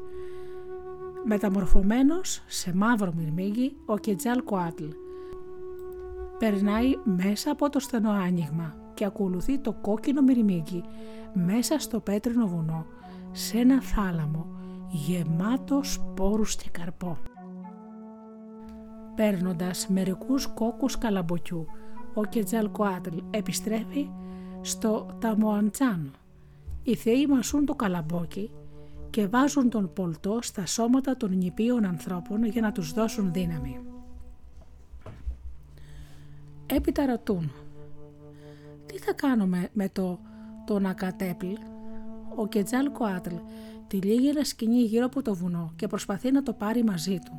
Μεταμορφωμένος 1.23 2.43
σε 2.47 2.75
μαύρο 2.75 3.13
μυρμήγκι, 3.17 3.75
ο 3.85 3.97
Κετζάλ 3.97 4.43
Κουάτλ 4.43 4.85
περνάει 6.39 6.93
μέσα 7.03 7.51
από 7.51 7.69
το 7.69 7.79
στενό 7.79 8.11
άνοιγμα 8.11 8.75
και 8.93 9.05
ακολουθεί 9.05 9.59
το 9.59 9.73
κόκκινο 9.73 10.21
μυρμήγκι 10.21 10.83
μέσα 11.33 11.79
στο 11.79 11.99
πέτρινο 11.99 12.47
βουνό 12.47 12.85
σε 13.31 13.57
ένα 13.57 13.81
θάλαμο 13.81 14.45
γεμάτος 14.89 15.93
σπόρους 15.93 16.55
και 16.55 16.69
καρπό. 16.71 17.17
Παίρνοντας 19.15 19.87
μερικούς 19.87 20.47
κόκκους 20.47 20.97
καλαμποκιού, 20.97 21.65
ο 22.13 22.25
Κετζαλκοάτλ 22.25 23.17
επιστρέφει 23.29 24.09
στο 24.61 25.17
Ταμοαντσάν. 25.19 26.11
Οι 26.83 26.95
θεοί 26.95 27.27
μασούν 27.27 27.65
το 27.65 27.75
καλαμπόκι 27.75 28.51
και 29.09 29.27
βάζουν 29.27 29.69
τον 29.69 29.93
πολτό 29.93 30.39
στα 30.41 30.65
σώματα 30.65 31.17
των 31.17 31.37
νηπίων 31.37 31.85
ανθρώπων 31.85 32.43
για 32.45 32.61
να 32.61 32.71
τους 32.71 32.91
δώσουν 32.91 33.31
δύναμη. 33.33 33.88
Έπειτα 36.71 37.05
ρωτούν 37.05 37.51
«Τι 38.85 38.97
θα 38.97 39.13
κάνουμε 39.13 39.69
με 39.73 39.89
το 39.89 40.19
τον 40.65 40.85
Ακατέπλ» 40.85 41.47
ο 42.35 42.47
Κετζάλ 42.47 42.91
Κοάτλ 42.91 43.35
τυλίγει 43.87 44.29
ένα 44.29 44.43
σκηνή 44.43 44.81
γύρω 44.81 45.05
από 45.05 45.21
το 45.21 45.35
βουνό 45.35 45.73
και 45.75 45.87
προσπαθεί 45.87 46.31
να 46.31 46.43
το 46.43 46.53
πάρει 46.53 46.83
μαζί 46.83 47.19
του. 47.25 47.31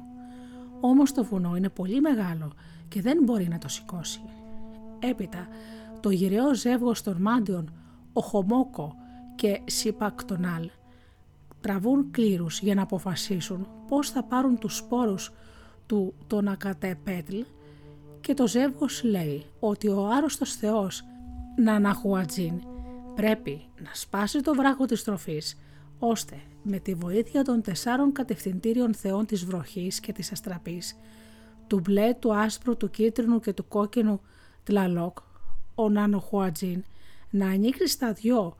Όμως 0.80 1.12
το 1.12 1.24
βουνό 1.24 1.56
είναι 1.56 1.68
πολύ 1.68 2.00
μεγάλο 2.00 2.52
και 2.88 3.00
δεν 3.00 3.18
μπορεί 3.22 3.48
να 3.48 3.58
το 3.58 3.68
σηκώσει. 3.68 4.20
Έπειτα, 4.98 5.48
το 6.00 6.10
γυραιό 6.10 6.54
ζεύγος 6.54 7.02
των 7.02 7.16
μάντιων, 7.20 7.72
ο 8.12 8.20
Χομόκο 8.20 8.94
και 9.34 9.60
Σιπακτονάλ, 9.64 10.70
τραβούν 11.60 12.10
κλήρους 12.10 12.60
για 12.60 12.74
να 12.74 12.82
αποφασίσουν 12.82 13.68
πώς 13.88 14.10
θα 14.10 14.22
πάρουν 14.24 14.58
τους 14.58 14.76
σπόρους 14.76 15.32
του 15.86 16.14
τον 16.26 16.48
Ακατεπέτλ 16.48 17.40
και 18.20 18.34
το 18.34 18.46
ζεύγος 18.46 19.02
λέει 19.02 19.46
ότι 19.60 19.88
ο 19.88 20.06
άρρωστος 20.06 20.54
θεός 20.54 21.04
Ναναχουατζίν 21.56 22.60
πρέπει 23.14 23.60
να 23.82 23.90
σπάσει 23.94 24.40
το 24.40 24.54
βράχο 24.54 24.84
της 24.84 25.04
τροφής 25.04 25.58
ώστε 25.98 26.40
με 26.62 26.78
τη 26.78 26.94
βοήθεια 26.94 27.44
των 27.44 27.62
τεσσάρων 27.62 28.12
κατευθυντήριων 28.12 28.94
θεών 28.94 29.26
της 29.26 29.44
βροχής 29.44 30.00
και 30.00 30.12
της 30.12 30.32
αστραπής, 30.32 30.96
του 31.66 31.80
μπλε, 31.80 32.14
του 32.14 32.34
άσπρου, 32.34 32.76
του 32.76 32.90
κίτρινου 32.90 33.40
και 33.40 33.52
του 33.52 33.68
κόκκινου 33.68 34.20
τλαλόκ, 34.64 35.18
ο 35.74 35.88
Νανοχουατζίν, 35.88 36.84
να 37.30 37.46
ανοίξει 37.46 37.86
στα 37.86 38.12
δυο 38.12 38.56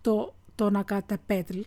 το, 0.00 0.34
τον 0.54 0.76
Ακατεπέτλ, 0.76 1.60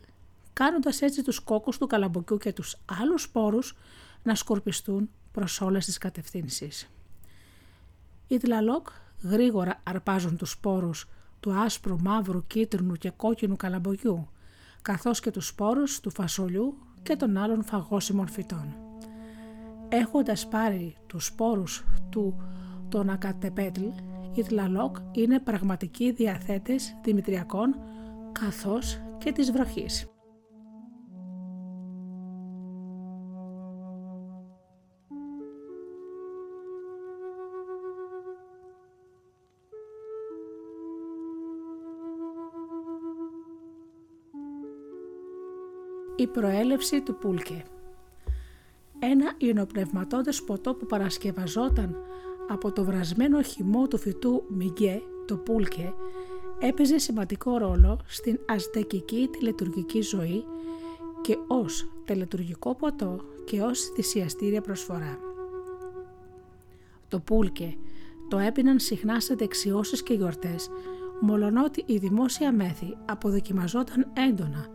κάνοντας 0.54 1.02
έτσι 1.02 1.24
τους 1.24 1.40
κόκκους 1.40 1.78
του 1.78 1.88
καλαμποκιού 1.88 2.38
και 2.38 2.54
τους 2.54 2.78
άλλους 3.02 3.22
σπόρους 3.22 3.76
να 4.24 4.36
σκορπιστούν 4.36 5.10
προς 5.32 5.62
όλες 5.62 5.86
τις 5.86 5.98
κατευθύνσεις. 5.98 6.90
Οι 8.28 8.38
τλαλόκ 8.38 8.88
γρήγορα 9.22 9.80
αρπάζουν 9.84 10.38
τους 10.38 10.52
σπόρους 10.52 11.08
του 11.40 11.54
άσπρου, 11.54 12.00
μαύρου, 12.00 12.48
κίτρινου 12.48 12.94
και 12.94 13.10
κόκκινου 13.10 13.56
καλαμποκιού, 13.56 14.30
καθώς 14.82 15.20
και 15.20 15.32
τους 15.32 15.48
σπόρους 15.48 16.00
του 16.00 16.12
φασολιού 16.12 16.78
και 17.04 17.16
των 17.16 17.38
άλλων 17.38 17.64
φαγώσιμων 17.64 18.28
φυτών. 18.28 18.76
Έχοντας 19.90 20.48
πάρει 20.48 20.96
τους 21.08 21.26
σπόρους 21.26 21.84
του 22.10 22.42
τον 22.90 23.10
Ακατεπέτλ, 23.10 23.86
οι 24.34 24.44
Τλαλόκ 24.44 24.98
είναι 25.12 25.40
πραγματικοί 25.40 26.12
διαθέτες 26.12 26.96
δημητριακών 27.04 27.76
καθώς 28.32 29.02
και 29.18 29.32
της 29.32 29.52
βροχής. 29.52 30.13
Η 46.16 46.28
προέλευση 46.28 47.02
του 47.02 47.16
πούλκε 47.16 47.64
Ένα 49.00 49.34
υνοπνευματώδες 49.38 50.44
ποτό 50.44 50.74
που 50.74 50.86
παρασκευαζόταν 50.86 51.96
από 52.50 52.72
το 52.72 52.84
βρασμένο 52.84 53.42
χυμό 53.42 53.88
του 53.88 53.98
φυτού 53.98 54.44
Μιγκέ, 54.48 55.02
το 55.26 55.38
πούλκε, 55.38 55.94
έπαιζε 56.60 56.98
σημαντικό 56.98 57.58
ρόλο 57.58 58.00
στην 58.06 58.40
αζτεκική 58.48 59.30
τηλετουργική 59.32 60.02
ζωή 60.02 60.46
και 61.22 61.38
ως 61.48 61.90
τελετουργικό 62.06 62.76
ποτό 62.76 63.26
και 63.46 63.62
ως 63.62 63.82
θυσιαστήρια 63.82 64.62
προσφορά. 64.62 65.20
Το 67.08 67.20
πούλκε 67.20 67.78
το 68.30 68.38
έπιναν 68.38 68.80
συχνά 68.80 69.20
σε 69.20 69.36
δεξιώσεις 69.36 70.04
και 70.04 70.14
γιορτές, 70.14 70.70
μολονότι 71.20 71.84
η 71.86 71.98
δημόσια 71.98 72.52
μέθη 72.52 72.98
αποδοκιμαζόταν 73.06 74.12
έντονα 74.14 74.68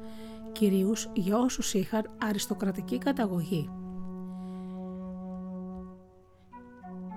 κυρίως 0.58 1.10
για 1.14 1.38
όσους 1.38 1.74
είχαν 1.74 2.10
αριστοκρατική 2.18 2.98
καταγωγή. 2.98 3.70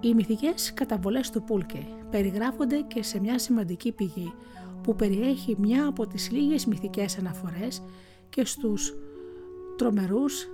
Οι 0.02 0.14
μυθικές 0.14 0.74
καταβολές 0.74 1.30
του 1.30 1.44
Πούλκε 1.44 1.88
περιγράφονται 2.10 2.82
και 2.82 3.04
σε 3.04 3.20
μια 3.20 3.40
σημαντική 3.40 3.92
πηγή 3.92 4.34
που 4.84 4.96
περιέχει 4.96 5.56
μια 5.60 5.88
από 5.88 6.08
τις 6.08 6.32
λίγες 6.32 6.66
μυθικές 6.66 7.18
αναφορές 7.18 7.84
και 8.30 8.46
στους 8.46 8.94
τρομερούς 9.78 10.48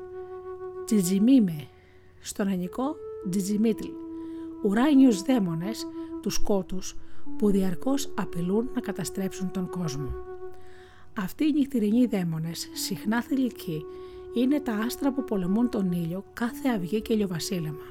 Τζιτζιμίμε, 0.86 1.68
στον 2.20 2.48
ελληνικό 2.48 2.96
Τζιτζιμίτλ, 3.30 3.88
ουράνιους 4.64 5.22
δαίμονες, 5.22 5.88
τους 6.22 6.40
κότους 6.40 6.96
που 7.38 7.50
διαρκώς 7.50 8.14
απειλούν 8.18 8.70
να 8.74 8.82
καταστρέψουν 8.82 9.52
τον 9.52 9.70
κόσμο. 9.70 10.27
Αυτοί 11.20 11.46
οι 11.46 11.52
νυχτηρινοί 11.52 12.06
δαίμονες, 12.06 12.70
συχνά 12.74 13.22
θηλυκοί, 13.22 13.86
είναι 14.34 14.60
τα 14.60 14.74
άστρα 14.74 15.12
που 15.12 15.24
πολεμούν 15.24 15.70
τον 15.70 15.92
ήλιο 15.92 16.24
κάθε 16.34 16.70
αυγή 16.70 17.02
και 17.02 17.14
ηλιοβασίλεμα. 17.14 17.84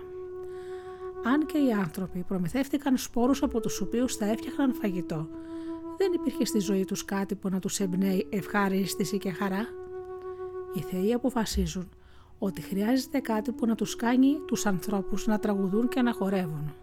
Αν 1.25 1.47
και 1.47 1.59
οι 1.59 1.73
άνθρωποι 1.73 2.25
προμηθεύτηκαν 2.29 2.97
σπόρους 2.97 3.43
από 3.43 3.61
τους 3.61 3.81
οποίους 3.81 4.17
θα 4.17 4.27
έφτιαχναν 4.27 4.75
φαγητό, 4.75 5.29
δεν 5.97 6.13
υπήρχε 6.13 6.45
στη 6.45 6.59
ζωή 6.59 6.85
τους 6.85 7.05
κάτι 7.05 7.35
που 7.35 7.49
να 7.49 7.59
τους 7.59 7.81
εμπνέει 7.81 8.27
ευχάριστηση 8.31 9.19
και 9.19 9.31
χαρά; 9.31 9.67
Οι 10.75 10.81
θεοί 10.81 11.13
αποφασίζουν 11.13 11.89
ότι 12.39 12.61
χρειάζεται 12.61 13.19
κάτι 13.19 13.53
που 13.53 13.67
να 13.67 13.75
τους 13.75 13.97
κάνει 13.97 14.39
τους 14.47 14.67
ανθρώπους 14.67 15.27
να 15.27 15.39
τραγουδούν 15.39 15.89
και 15.89 16.03
να 16.03 16.13
χορεύουν. 16.13 16.75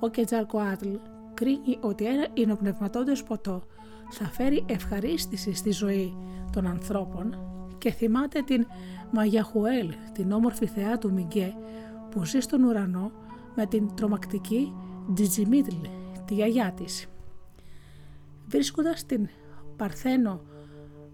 Ο 0.00 0.08
Κετζαρκοάτλ 0.08 0.88
κρίνει 1.34 1.78
ότι 1.80 2.04
ένα 2.04 2.26
υνοπνευματώδες 2.34 3.22
ποτό 3.22 3.62
θα 4.08 4.24
φέρει 4.24 4.64
ευχαρίστηση 4.68 5.54
στη 5.54 5.70
ζωή 5.70 6.16
των 6.52 6.66
ανθρώπων 6.66 7.36
και 7.78 7.90
θυμάται 7.90 8.42
την 8.42 8.66
Μαγιαχουέλ, 9.10 9.92
την 10.12 10.32
όμορφη 10.32 10.66
θεά 10.66 10.98
του 10.98 11.12
Μιγκέ 11.12 11.54
που 12.10 12.24
ζει 12.24 12.40
στον 12.40 12.64
ουρανό 12.64 13.12
με 13.54 13.66
την 13.66 13.94
τρομακτική 13.94 14.72
Τζιτζιμίτλ, 15.14 15.76
τη 16.24 16.34
γιαγιά 16.34 16.72
της. 16.72 17.06
Βρίσκοντας 18.46 19.06
την 19.06 19.28
Παρθένο 19.76 20.40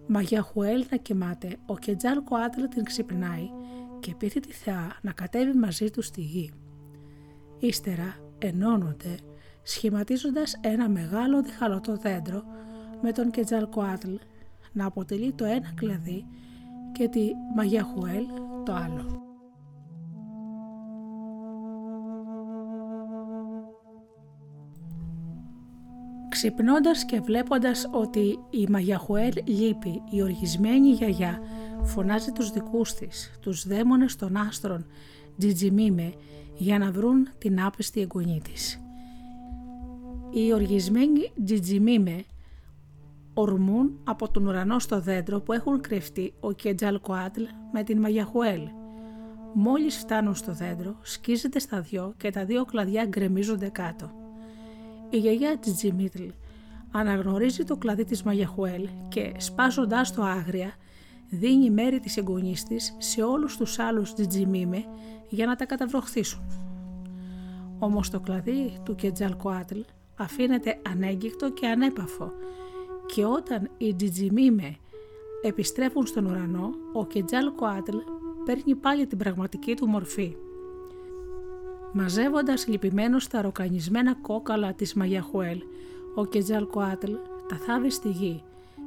Μαγιαχουέλ 0.07 0.87
να 0.91 0.97
κοιμάται, 0.97 1.57
ο 1.67 1.79
Κετζάλ 1.79 2.23
Κοάτλ 2.25 2.63
την 2.65 2.85
ξυπνάει 2.85 3.51
και 4.01 4.15
πείθει 4.15 4.41
τη 4.41 4.53
θεά 4.53 4.97
να 5.03 5.13
κατέβει 5.13 5.59
μαζί 5.59 5.91
του 5.91 6.03
στη 6.03 6.21
γη. 6.21 6.53
Ύστερα 7.59 8.17
ενώνονται 8.39 9.19
σχηματίζοντας 9.63 10.59
ένα 10.61 10.89
μεγάλο 10.89 11.43
διχαλωτό 11.43 11.97
δέντρο 11.97 12.45
με 13.03 13.13
τον 13.13 13.31
Κετζαλκοάτλ 13.31 14.15
να 14.73 14.87
αποτελεί 14.87 15.33
το 15.33 15.45
ένα 15.45 15.73
κλαδί 15.75 16.25
και 16.93 17.09
τη 17.09 17.31
Μαγιαχουέλ 17.57 18.25
το 18.65 18.73
άλλο. 18.73 19.23
Ξυπνώντας 26.29 27.05
και 27.05 27.21
βλέποντας 27.21 27.89
ότι 27.93 28.39
η 28.51 28.67
Μαγιαχουέλ 28.71 29.33
λείπει, 29.45 30.03
η 30.11 30.23
οργισμένη 30.23 30.89
γιαγιά 30.89 31.41
φωνάζει 31.83 32.31
τους 32.33 32.51
δικούς 32.51 32.95
της, 32.95 33.39
τους 33.41 33.67
δαίμονες 33.67 34.17
των 34.17 34.37
άστρων, 34.37 34.87
Τζιτζιμίμε, 35.39 36.13
για 36.57 36.79
να 36.79 36.91
βρουν 36.91 37.29
την 37.39 37.63
άπιστη 37.63 38.01
εγγονή 38.01 38.41
της. 38.45 38.81
Οι 40.31 40.53
οργισμένοι 40.53 41.33
Τζιτζιμίμε 41.45 42.25
ορμούν 43.35 43.99
από 44.05 44.31
τον 44.31 44.47
ουρανό 44.47 44.79
στο 44.79 45.01
δέντρο 45.01 45.41
που 45.41 45.53
έχουν 45.53 45.81
κρυφτεί 45.81 46.35
ο 46.41 46.53
Κετζαλκοάτλ 46.53 47.43
με 47.73 47.83
την 47.83 48.01
Μαγιαχουέλ. 48.01 48.69
Μόλις 49.55 49.97
φτάνουν 49.97 50.35
στο 50.35 50.53
δέντρο, 50.53 50.97
σκίζεται 51.03 51.59
στα 51.59 51.81
δυο 51.81 52.15
και 52.17 52.31
τα 52.31 52.45
δύο 52.45 52.65
κλαδιά 52.65 53.05
γκρεμίζονται 53.05 53.69
κάτω. 53.69 54.11
Η 55.11 55.17
γιαγιά 55.17 55.59
Τζιτζιμίτλ 55.59 56.25
αναγνωρίζει 56.91 57.65
το 57.65 57.77
κλαδί 57.77 58.05
της 58.05 58.23
Μαγιαχουέλ 58.23 58.89
και 59.09 59.33
σπάζοντάς 59.37 60.13
το 60.15 60.23
άγρια 60.23 60.75
δίνει 61.31 61.71
μέρη 61.71 62.01
της 62.01 62.17
εγγονής 62.17 62.65
της 62.65 62.97
σε 62.99 63.23
όλους 63.23 63.57
τους 63.57 63.79
άλλους 63.79 64.15
Τζιτζιμίμε 64.15 64.85
για 65.29 65.47
να 65.47 65.57
τα 65.57 65.67
καταβροχθήσουν. 65.67 66.41
Όμως 67.79 68.11
το 68.11 68.21
κλαδί 68.21 68.79
του 68.85 68.95
Κετζαλκοάτλ 68.95 69.81
αφήνεται 70.17 70.81
ανέγκυκτο 70.91 71.51
και 71.51 71.67
ανέπαφο 71.67 72.33
και 73.15 73.25
όταν 73.25 73.71
οι 73.79 73.95
Τζιτζιμίμε 73.95 74.77
επιστρέφουν 75.43 76.07
στον 76.07 76.27
ουρανό, 76.27 76.71
ο 76.93 77.07
Κετζαλκοάτλ 77.07 77.97
παίρνει 78.45 78.75
πάλι 78.75 79.07
την 79.07 79.19
πραγματική 79.19 79.75
του 79.75 79.87
μορφή. 79.87 80.37
Μαζεύοντας 81.93 82.67
λυπημένος 82.67 83.27
τα 83.27 83.43
ροκανισμένα 83.43 84.15
κόκαλα 84.15 84.73
της 84.73 84.95
Μαγιαχουέλ, 84.95 85.63
ο 86.15 86.25
Κετζαλκοάτλ 86.25 87.13
τα 87.49 87.57
θάβει 87.57 87.91
στη 87.91 88.09
γη 88.09 88.43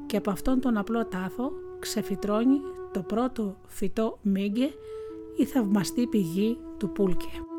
και 0.06 0.18
από 0.18 0.32
αυτόν 0.32 0.60
τον 0.60 0.78
απλό 0.78 1.06
τάφο 1.06 1.52
ξεφυτρώνει 1.80 2.62
το 2.94 3.02
πρώτο 3.02 3.56
φυτό 3.68 4.18
μίγκε 4.22 4.74
η 5.38 5.46
θαυμαστή 5.46 6.08
πηγή 6.08 6.58
του 6.78 6.90
Πούλκε. 6.90 7.55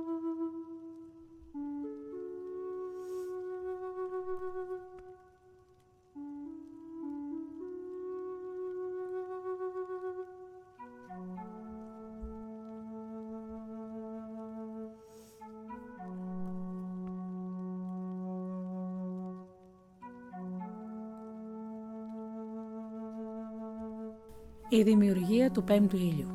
Δημιουργία 24.87 25.51
του 25.51 25.65
πέμπτου 25.65 25.97
ήλιου 25.97 26.29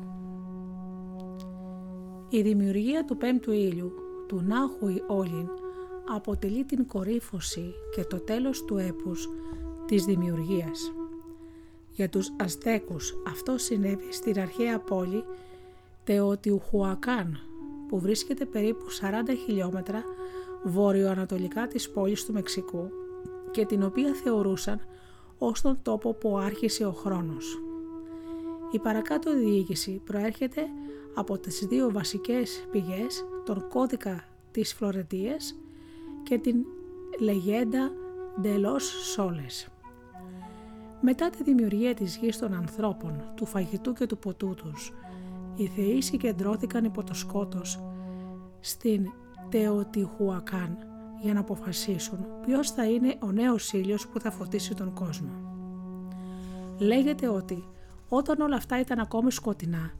Η 2.28 2.42
δημιουργία 2.42 3.04
του 3.04 3.16
πέμπτου 3.16 3.52
ήλιου, 3.52 3.92
του 4.26 4.42
Νάχουι 4.46 5.02
Όλιν, 5.06 5.48
αποτελεί 6.14 6.64
την 6.64 6.86
κορύφωση 6.86 7.74
και 7.94 8.04
το 8.04 8.20
τέλος 8.20 8.64
του 8.64 8.76
έπους 8.76 9.28
της 9.86 10.04
δημιουργίας. 10.04 10.92
Για 11.90 12.08
τους 12.08 12.32
Αστέκους 12.38 13.14
αυτό 13.26 13.58
συνέβη 13.58 14.12
στην 14.12 14.40
αρχαία 14.40 14.78
πόλη 14.78 15.24
Τεοτιουχουακάν 16.04 17.38
που 17.88 17.98
βρίσκεται 17.98 18.44
περίπου 18.44 18.84
40 18.90 19.36
χιλιόμετρα 19.44 20.04
βόρειο-ανατολικά 20.64 21.66
της 21.66 21.90
πόλης 21.90 22.24
του 22.24 22.32
Μεξικού 22.32 22.90
και 23.50 23.64
την 23.66 23.82
οποία 23.82 24.14
θεωρούσαν 24.14 24.80
ως 25.38 25.60
τον 25.60 25.78
τόπο 25.82 26.14
που 26.14 26.38
άρχισε 26.38 26.84
ο 26.84 26.92
χρόνος. 26.92 27.62
Η 28.72 28.78
παρακάτω 28.78 29.34
διοίκηση 29.38 30.00
προέρχεται 30.04 30.62
από 31.14 31.38
τις 31.38 31.66
δύο 31.66 31.90
βασικές 31.92 32.66
πηγές, 32.70 33.24
τον 33.44 33.68
κώδικα 33.68 34.24
της 34.50 34.74
Φλωρετίας 34.74 35.58
και 36.22 36.38
την 36.38 36.56
λεγέντα 37.18 37.92
Ντελός 38.40 38.84
Σόλες. 38.84 39.68
Μετά 41.00 41.30
τη 41.30 41.42
δημιουργία 41.42 41.94
της 41.94 42.16
γης 42.16 42.38
των 42.38 42.54
ανθρώπων, 42.54 43.24
του 43.36 43.46
φαγητού 43.46 43.92
και 43.92 44.06
του 44.06 44.18
ποτού 44.18 44.54
τους, 44.54 44.92
οι 45.56 45.66
θεοί 45.66 46.02
συγκεντρώθηκαν 46.02 46.84
υπό 46.84 47.04
το 47.04 47.14
σκότος 47.14 47.82
στην 48.60 49.06
Τεοτιχουακάν 49.48 50.76
για 51.22 51.32
να 51.32 51.40
αποφασίσουν 51.40 52.26
ποιος 52.46 52.70
θα 52.70 52.84
είναι 52.84 53.16
ο 53.22 53.32
νέος 53.32 53.72
ήλιος 53.72 54.08
που 54.08 54.20
θα 54.20 54.30
φωτίσει 54.30 54.74
τον 54.74 54.92
κόσμο. 54.92 55.30
Λέγεται 56.78 57.28
ότι 57.28 57.64
όταν 58.14 58.40
όλα 58.40 58.56
αυτά 58.56 58.80
ήταν 58.80 58.98
ακόμη 58.98 59.32
σκοτεινά, 59.32 59.92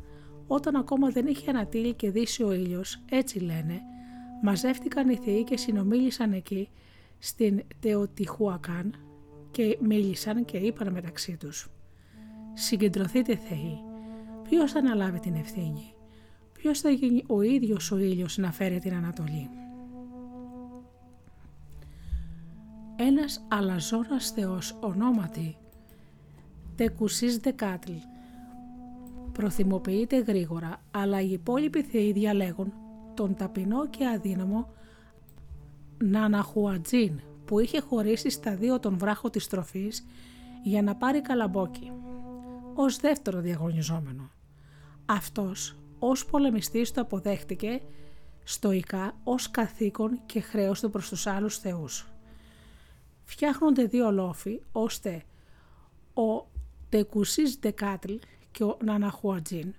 όταν 0.47 0.77
ακόμα 0.77 1.09
δεν 1.11 1.27
είχε 1.27 1.51
ανατείλει 1.51 1.95
και 1.95 2.11
δύσει 2.11 2.43
ο 2.43 2.53
ήλιος, 2.53 3.03
έτσι 3.11 3.39
λένε, 3.39 3.81
μαζεύτηκαν 4.43 5.09
οι 5.09 5.17
θεοί 5.17 5.45
και 5.45 5.57
συνομίλησαν 5.57 6.33
εκεί 6.33 6.69
στην 7.19 7.63
Τεοτιχουακάν 7.81 8.95
και 9.51 9.79
μίλησαν 9.81 10.45
και 10.45 10.57
είπαν 10.57 10.93
μεταξύ 10.93 11.37
τους 11.37 11.71
«Συγκεντρωθείτε 12.53 13.37
θεοί, 13.37 13.79
ποιος 14.43 14.73
θα 14.73 14.79
αναλάβει 14.79 15.21
την 15.21 15.35
ευθύνη, 15.35 15.95
ποιος 16.53 16.81
θα 16.81 16.91
γίνει 16.91 17.25
ο 17.27 17.43
ίδιος 17.43 17.91
ο 17.91 17.99
ήλιος 17.99 18.37
να 18.37 18.53
φέρει 18.53 18.79
την 18.79 18.95
Ανατολή». 18.95 19.49
Ένας 22.97 23.47
αλαζόνας 23.49 24.31
θεός 24.31 24.79
ονόματι 24.81 25.57
Τεκουσής 26.77 27.37
Δεκάτλ. 27.37 27.93
Προθυμοποιείται 29.33 30.19
γρήγορα, 30.19 30.83
αλλά 30.91 31.21
οι 31.21 31.31
υπόλοιποι 31.31 31.83
θεοί 31.83 32.13
διαλέγουν 32.13 32.73
τον 33.15 33.35
ταπεινό 33.37 33.89
και 33.89 34.07
αδύναμο 34.07 34.69
Ναναχουατζίν 35.99 37.21
που 37.45 37.59
είχε 37.59 37.81
χωρίσει 37.81 38.31
στα 38.31 38.57
δύο 38.57 38.81
τον 38.81 38.99
βράχο 38.99 39.31
της 39.31 39.47
τροφής 39.47 40.07
για 40.63 40.83
να 40.83 40.97
πάρει 40.97 41.21
καλαμπόκι, 41.21 41.93
ως 42.75 42.97
δεύτερο 42.97 43.41
διαγωνιζόμενο. 43.41 44.31
Αυτός 45.07 45.77
ως 45.99 46.27
πολεμιστής 46.27 46.91
το 46.91 47.01
αποδέχτηκε 47.01 47.81
στοικά 48.45 49.17
ως 49.25 49.51
καθήκον 49.51 50.21
και 50.27 50.41
χρέος 50.41 50.81
του 50.81 50.91
προς 50.91 51.09
τους 51.09 51.27
άλλους 51.27 51.59
θεούς. 51.59 52.07
Φτιάχνονται 53.25 53.85
δύο 53.85 54.11
λόφοι 54.11 54.61
ώστε 54.73 55.23
ο 56.15 56.51
Τεκουσής 56.93 57.59
Δεκάτλ 57.61 58.15
και 58.51 58.65
ο 58.65 58.77
Ναναχουατζίν 58.85 59.75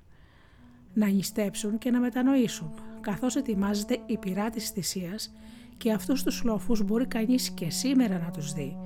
να 0.94 1.08
νηστέψουν 1.08 1.78
και 1.78 1.92
να 1.92 2.00
μετανοήσουν, 2.00 2.74
καθώς 3.02 3.36
ετοιμάζεται 3.36 4.00
η 4.06 4.18
πυρά 4.18 4.50
της 4.50 4.70
θυσίας 4.70 5.34
και 5.78 5.92
αυτούς 5.92 6.24
τους 6.24 6.44
λόφους 6.44 6.84
μπορεί 6.84 7.08
κανείς 7.08 7.50
και 7.50 7.70
σήμερα 7.70 8.18
να 8.18 8.32
τους 8.32 8.54
δει. 8.54 8.78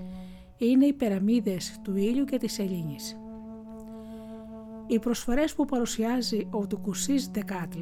Είναι 0.58 0.86
οι 0.86 0.94
περαμίδες 0.94 1.80
του 1.84 1.96
ήλιου 1.96 2.26
και 2.26 2.38
της 2.38 2.60
Ελλήνης. 2.60 3.18
Οι 4.88 5.00
προσφορές 5.00 5.54
που 5.54 5.66
παρουσιάζει 5.66 6.48
ο 6.52 6.68
Τουκουσής 6.68 7.28
Δεκάτλ 7.28 7.82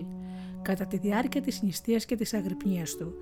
κατά 0.62 0.86
τη 0.86 0.98
διάρκεια 0.98 1.42
της 1.42 1.62
νηστείας 1.62 2.06
και 2.06 2.16
της 2.16 2.34
αγρυπνίας 2.34 2.96
του 2.96 3.14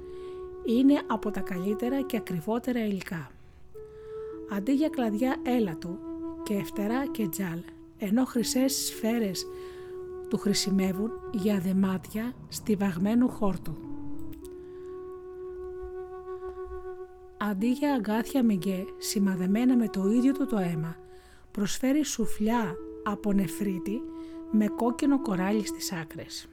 είναι 0.65 1.01
από 1.07 1.31
τα 1.31 1.39
καλύτερα 1.39 2.01
και 2.01 2.17
ακριβότερα 2.17 2.85
υλικά. 2.85 3.31
Αντί 4.51 4.73
για 4.73 4.89
κλαδιά 4.89 5.35
έλατου 5.43 6.11
και 6.43 6.63
φτερά 6.63 7.05
και 7.05 7.27
τζάλ, 7.27 7.59
ενώ 7.97 8.25
χρυσές 8.25 8.73
σφαίρες 8.73 9.45
του 10.29 10.37
χρησιμεύουν 10.37 11.11
για 11.31 11.59
δεμάτια 11.59 12.33
στιβαγμένου 12.47 13.29
χόρτου. 13.29 13.75
Αντί 17.37 17.71
για 17.71 17.93
αγκάθια 17.93 18.43
μηγκέ 18.43 18.85
σημαδεμένα 18.97 19.75
με 19.75 19.87
το 19.87 20.07
ίδιο 20.07 20.31
του 20.31 20.45
το 20.45 20.57
αίμα, 20.57 20.95
προσφέρει 21.51 22.03
σουφλιά 22.03 22.75
από 23.03 23.33
νεφρίτη 23.33 24.01
με 24.51 24.67
κόκκινο 24.67 25.21
κοράλι 25.21 25.65
στις 25.65 25.91
άκρες. 25.91 26.47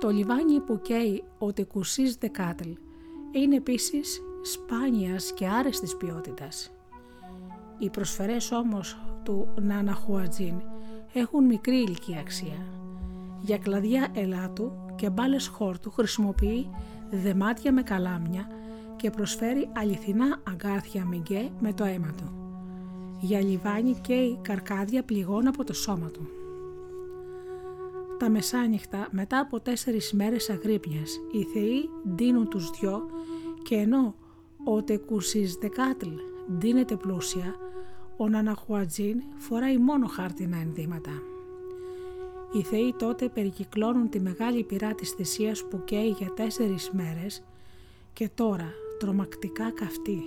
Το 0.00 0.08
λιβάνι 0.08 0.60
που 0.60 0.80
καίει 0.80 1.24
ο 1.38 1.52
τεκουσής 1.52 2.16
δεκάτλ 2.16 2.70
είναι 3.30 3.56
επίσης 3.56 4.22
σπάνιας 4.42 5.32
και 5.32 5.46
άρεστης 5.46 5.96
ποιότητας. 5.96 6.77
Οι 7.78 7.90
προσφερές 7.90 8.52
όμως 8.52 8.98
του 9.22 9.48
Νάνα 9.60 9.92
Χουατζίν 9.94 10.54
έχουν 11.12 11.44
μικρή 11.44 11.76
ηλική 11.76 12.16
αξία. 12.20 12.66
Για 13.40 13.58
κλαδιά 13.58 14.08
ελάτου 14.14 14.72
και 14.96 15.10
μπάλες 15.10 15.46
χόρτου 15.46 15.90
χρησιμοποιεί 15.90 16.70
δεμάτια 17.10 17.72
με 17.72 17.82
καλάμια 17.82 18.46
και 18.96 19.10
προσφέρει 19.10 19.68
αληθινά 19.76 20.40
αγκάθια 20.48 21.04
μηγκέ 21.04 21.50
με 21.60 21.72
το 21.72 21.84
αίμα 21.84 22.12
του. 22.16 22.32
Για 23.20 23.40
λιβάνι 23.40 23.94
και 24.00 24.14
η 24.14 24.38
καρκάδια 24.42 25.02
πληγών 25.02 25.46
από 25.46 25.64
το 25.64 25.72
σώμα 25.72 26.10
του. 26.10 26.28
Τα 28.18 28.30
μεσάνυχτα 28.30 29.08
μετά 29.10 29.38
από 29.38 29.60
τέσσερις 29.60 30.12
μέρες 30.12 30.50
αγρύπνιας 30.50 31.18
οι 31.32 31.42
θεοί 31.42 31.90
ντύνουν 32.08 32.48
τους 32.48 32.70
δυο 32.70 33.10
και 33.62 33.74
ενώ 33.74 34.14
ο 34.64 34.82
Τεκουσής 34.82 35.54
Δεκάτλ 35.54 36.08
ντύνεται 36.52 36.96
πλούσια, 36.96 37.54
ο 38.20 38.28
Ναναχουατζίν 38.28 39.22
φοράει 39.36 39.78
μόνο 39.78 40.06
χάρτινα 40.06 40.56
ενδύματα. 40.56 41.22
Οι 42.52 42.62
θεοί 42.62 42.94
τότε 42.98 43.28
περικυκλώνουν 43.28 44.08
τη 44.08 44.20
μεγάλη 44.20 44.64
πυρά 44.64 44.94
της 44.94 45.10
θυσίας 45.10 45.64
που 45.64 45.84
καίει 45.84 46.08
για 46.08 46.32
τέσσερις 46.34 46.90
μέρες 46.90 47.42
και 48.12 48.28
τώρα 48.34 48.72
τρομακτικά 48.98 49.70
καυτή. 49.70 50.22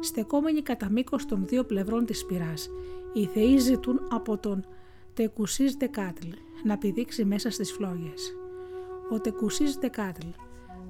Στεκόμενοι 0.00 0.62
κατά 0.62 0.90
μήκος 0.90 1.26
των 1.26 1.46
δύο 1.46 1.64
πλευρών 1.64 2.04
της 2.04 2.24
πυράς, 2.24 2.68
οι 3.12 3.24
θεοί 3.24 3.58
ζητούν 3.58 4.00
από 4.10 4.38
τον 4.38 4.64
Τεκουσής 5.14 5.74
Δεκάτλ 5.74 6.28
να 6.64 6.78
πηδήξει 6.78 7.24
μέσα 7.24 7.50
στις 7.50 7.72
φλόγες. 7.72 8.36
Ο 9.10 9.20
Τεκουσής 9.20 9.76
Δεκάτλ 9.76 10.26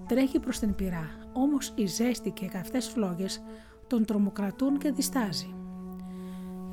τρέχει 0.08 0.40
προς 0.40 0.58
την 0.58 0.74
πυρά, 0.74 1.10
όμως 1.32 1.72
η 1.74 1.86
ζέστη 1.86 2.30
και 2.30 2.46
καυτές 2.46 2.88
φλόγες 2.88 3.42
τον 3.86 4.04
τρομοκρατούν 4.04 4.78
και 4.78 4.90
διστάζει. 4.90 5.54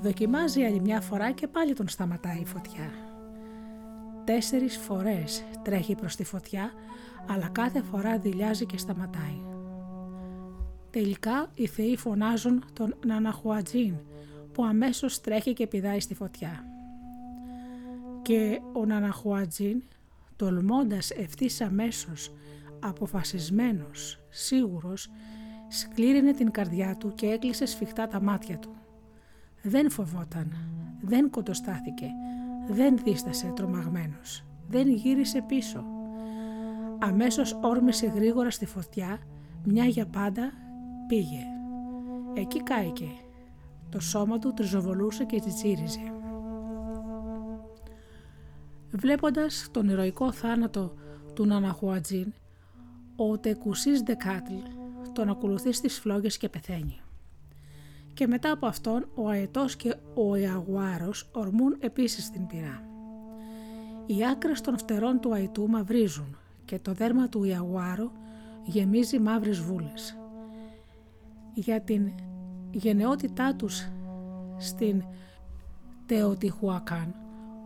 Δοκιμάζει 0.01 0.63
άλλη 0.63 0.79
μια 0.79 1.01
φορά 1.01 1.31
και 1.31 1.47
πάλι 1.47 1.73
τον 1.73 1.87
σταματάει 1.87 2.39
η 2.39 2.45
φωτιά. 2.45 2.91
Τέσσερις 4.23 4.77
φορές 4.77 5.43
τρέχει 5.63 5.95
προς 5.95 6.15
τη 6.15 6.23
φωτιά, 6.23 6.71
αλλά 7.29 7.47
κάθε 7.47 7.81
φορά 7.81 8.17
δηλιάζει 8.17 8.65
και 8.65 8.77
σταματάει. 8.77 9.41
Τελικά 10.89 11.47
οι 11.55 11.67
θεοί 11.67 11.97
φωνάζουν 11.97 12.63
τον 12.73 12.95
Ναναχουατζίν, 13.05 13.95
που 14.51 14.65
αμέσως 14.65 15.21
τρέχει 15.21 15.53
και 15.53 15.67
πηδάει 15.67 15.99
στη 15.99 16.13
φωτιά. 16.13 16.65
Και 18.21 18.61
ο 18.73 18.85
Ναναχουατζίν, 18.85 19.83
τολμώντας 20.35 21.11
ευθύς 21.11 21.61
αμέσως, 21.61 22.33
αποφασισμένος, 22.79 24.19
σίγουρος, 24.29 25.09
σκλήρινε 25.73 26.31
την 26.31 26.51
καρδιά 26.51 26.95
του 26.95 27.13
και 27.15 27.27
έκλεισε 27.27 27.65
σφιχτά 27.65 28.07
τα 28.07 28.21
μάτια 28.21 28.57
του. 28.57 28.69
Δεν 29.61 29.89
φοβόταν, 29.89 30.53
δεν 31.01 31.29
κοντοστάθηκε, 31.29 32.07
δεν 32.67 32.97
δίστασε 33.03 33.51
τρομαγμένος, 33.55 34.43
δεν 34.69 34.87
γύρισε 34.89 35.41
πίσω. 35.41 35.85
Αμέσως 36.99 37.59
όρμησε 37.61 38.07
γρήγορα 38.07 38.49
στη 38.49 38.65
φωτιά, 38.65 39.19
μια 39.63 39.85
για 39.85 40.05
πάντα 40.05 40.51
πήγε. 41.07 41.43
Εκεί 42.33 42.63
κάηκε. 42.63 43.07
Το 43.89 43.99
σώμα 43.99 44.39
του 44.39 44.53
τριζοβολούσε 44.53 45.23
και 45.23 45.39
τσιτσίριζε. 45.39 46.13
Βλέποντας 48.91 49.67
τον 49.71 49.89
ηρωικό 49.89 50.31
θάνατο 50.31 50.93
του 51.33 51.45
Ναναχουατζίν, 51.45 52.33
ο 53.15 53.37
Τεκουσής 53.37 54.01
Δεκάτλ 54.01 54.53
τον 55.13 55.29
ακολουθεί 55.29 55.71
στις 55.71 55.99
φλόγες 55.99 56.37
και 56.37 56.49
πεθαίνει 56.49 57.03
και 58.13 58.27
μετά 58.27 58.51
από 58.51 58.65
αυτόν 58.65 59.05
ο 59.15 59.27
αετός 59.27 59.75
και 59.75 59.95
ο 60.13 60.35
Ιαγουάρος 60.35 61.29
ορμούν 61.31 61.75
επίσης 61.79 62.29
την 62.29 62.47
πυρά. 62.47 62.83
Οι 64.05 64.25
άκρες 64.25 64.61
των 64.61 64.77
φτερών 64.77 65.19
του 65.19 65.33
αετού 65.33 65.69
μαυρίζουν 65.69 66.37
και 66.65 66.79
το 66.79 66.93
δέρμα 66.93 67.29
του 67.29 67.43
Ιαγουάρου 67.43 68.11
γεμίζει 68.63 69.19
μαύρες 69.19 69.59
βούλες. 69.59 70.17
Για 71.53 71.81
την 71.81 72.11
γενναιότητά 72.71 73.55
τους 73.55 73.87
στην 74.57 75.03
Τεοτιχουακάν, 76.05 77.15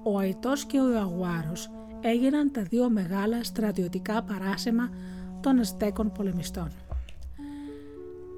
ο 0.03 0.17
αετός 0.17 0.65
και 0.65 0.79
ο 0.79 0.91
Ιαγουάρος 0.91 1.69
έγιναν 2.01 2.51
τα 2.51 2.61
δύο 2.61 2.89
μεγάλα 2.89 3.43
στρατιωτικά 3.43 4.23
παράσεμα 4.23 4.89
των 5.41 5.59
Αζτέκων 5.59 6.11
πολεμιστών. 6.11 6.71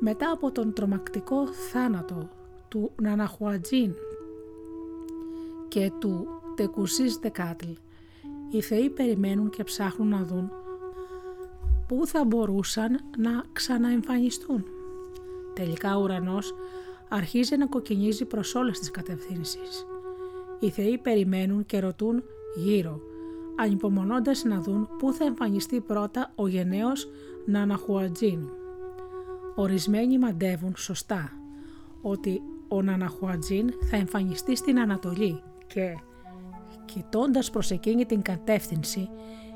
Μετά 0.01 0.31
από 0.31 0.51
τον 0.51 0.73
τρομακτικό 0.73 1.47
θάνατο 1.47 2.29
του 2.67 2.91
Ναναχουατζίν 3.01 3.93
και 5.67 5.91
του 5.99 6.27
Τεκουσής 6.55 7.15
Δεκάτλ, 7.15 7.71
οι 8.51 8.61
θεοί 8.61 8.89
περιμένουν 8.89 9.49
και 9.49 9.63
ψάχνουν 9.63 10.07
να 10.07 10.23
δουν 10.23 10.51
πού 11.87 12.07
θα 12.07 12.25
μπορούσαν 12.25 12.99
να 13.17 13.43
ξαναεμφανιστούν. 13.53 14.65
Τελικά 15.53 15.97
ο 15.97 16.01
ουρανός 16.01 16.55
αρχίζει 17.09 17.57
να 17.57 17.65
κοκκινίζει 17.65 18.25
προς 18.25 18.55
όλες 18.55 18.79
τις 18.79 18.91
κατευθύνσεις. 18.91 19.85
Οι 20.59 20.69
θεοί 20.69 20.97
περιμένουν 20.97 21.65
και 21.65 21.79
ρωτούν 21.79 22.23
γύρω, 22.55 22.99
ανυπομονώντας 23.55 24.43
να 24.43 24.61
δουν 24.61 24.89
πού 24.97 25.13
θα 25.13 25.25
εμφανιστεί 25.25 25.79
πρώτα 25.79 26.31
ο 26.35 26.47
γενναίος 26.47 27.09
Ναναχουατζίν. 27.45 28.58
Ορισμένοι 29.59 30.17
μαντεύουν 30.17 30.73
σωστά 30.77 31.31
ότι 32.01 32.41
ο 32.67 32.81
Ναναχουατζίν 32.81 33.73
θα 33.89 33.97
εμφανιστεί 33.97 34.55
στην 34.55 34.79
Ανατολή 34.79 35.41
και 35.67 35.97
κοιτώντας 36.85 37.49
προς 37.49 37.71
εκείνη 37.71 38.05
την 38.05 38.21
κατεύθυνση 38.21 39.09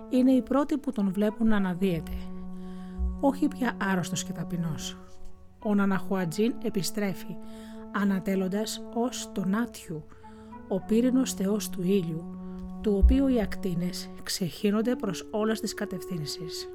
είναι 0.09 0.31
οι 0.31 0.41
πρώτοι 0.41 0.77
που 0.77 0.91
τον 0.91 1.11
βλέπουν 1.13 1.47
να 1.47 1.55
αναδύεται. 1.55 2.11
Όχι 3.19 3.47
πια 3.47 3.77
άρρωστος 3.81 4.23
και 4.23 4.31
ταπεινός. 4.31 4.97
Ο 5.59 5.75
Ναναχουατζίν 5.75 6.53
επιστρέφει 6.63 7.35
ανατέλλοντας 7.91 8.81
ως 8.93 9.31
τον 9.31 9.55
Άτιου, 9.55 10.03
ο 10.67 10.79
πύρινος 10.79 11.33
θεός 11.33 11.69
του 11.69 11.81
ήλιου, 11.81 12.37
του 12.81 12.99
οποίου 13.03 13.27
οι 13.27 13.41
ακτίνες 13.41 14.09
ξεχύνονται 14.23 14.95
προς 14.95 15.27
όλες 15.31 15.59
τις 15.59 15.73
κατευθύνσεις 15.73 16.67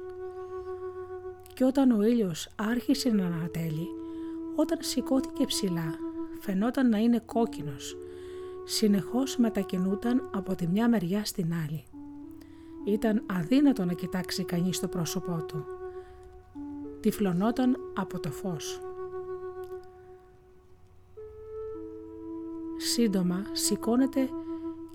και 1.59 1.65
όταν 1.65 1.91
ο 1.91 2.03
ήλιος 2.03 2.49
άρχισε 2.55 3.09
να 3.09 3.25
ανατέλει, 3.25 3.87
όταν 4.55 4.77
σηκώθηκε 4.81 5.45
ψηλά, 5.45 5.95
φαινόταν 6.39 6.89
να 6.89 6.97
είναι 6.97 7.21
κόκκινος. 7.25 7.97
Συνεχώς 8.65 9.37
μετακινούταν 9.37 10.29
από 10.33 10.55
τη 10.55 10.67
μια 10.67 10.89
μεριά 10.89 11.25
στην 11.25 11.53
άλλη. 11.53 11.83
Ήταν 12.85 13.23
αδύνατο 13.25 13.85
να 13.85 13.93
κοιτάξει 13.93 14.43
κανείς 14.43 14.79
το 14.79 14.87
πρόσωπό 14.87 15.45
του. 15.47 15.65
Τυφλωνόταν 16.99 17.77
από 17.95 18.19
το 18.19 18.31
φως. 18.31 18.81
Σύντομα 22.77 23.45
σηκώνεται 23.51 24.29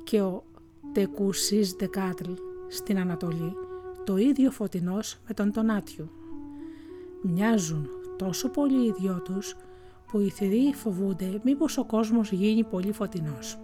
και 0.05 0.21
ο 0.21 0.45
Τεκουσής 0.93 1.73
Δεκάτλ 1.73 2.33
στην 2.69 2.99
Ανατολή, 2.99 3.57
το 4.05 4.17
ίδιο 4.17 4.51
φωτεινός 4.51 5.19
με 5.29 5.35
τον 5.35 5.53
Τονάτιου. 5.53 6.11
Μοιάζουν 7.27 7.89
τόσο 8.17 8.51
πολύ 8.51 8.87
οι 8.87 8.95
δυο 8.99 9.21
τους 9.23 9.57
που 10.07 10.21
οι 10.21 10.29
θεοί 10.31 10.75
φοβούνται 10.75 11.41
μήπως 11.45 11.79
ο 11.79 11.85
κόσμος 11.85 12.33
γίνει 12.33 12.65
πολύ 12.65 12.93
φωτεινός. 12.93 13.59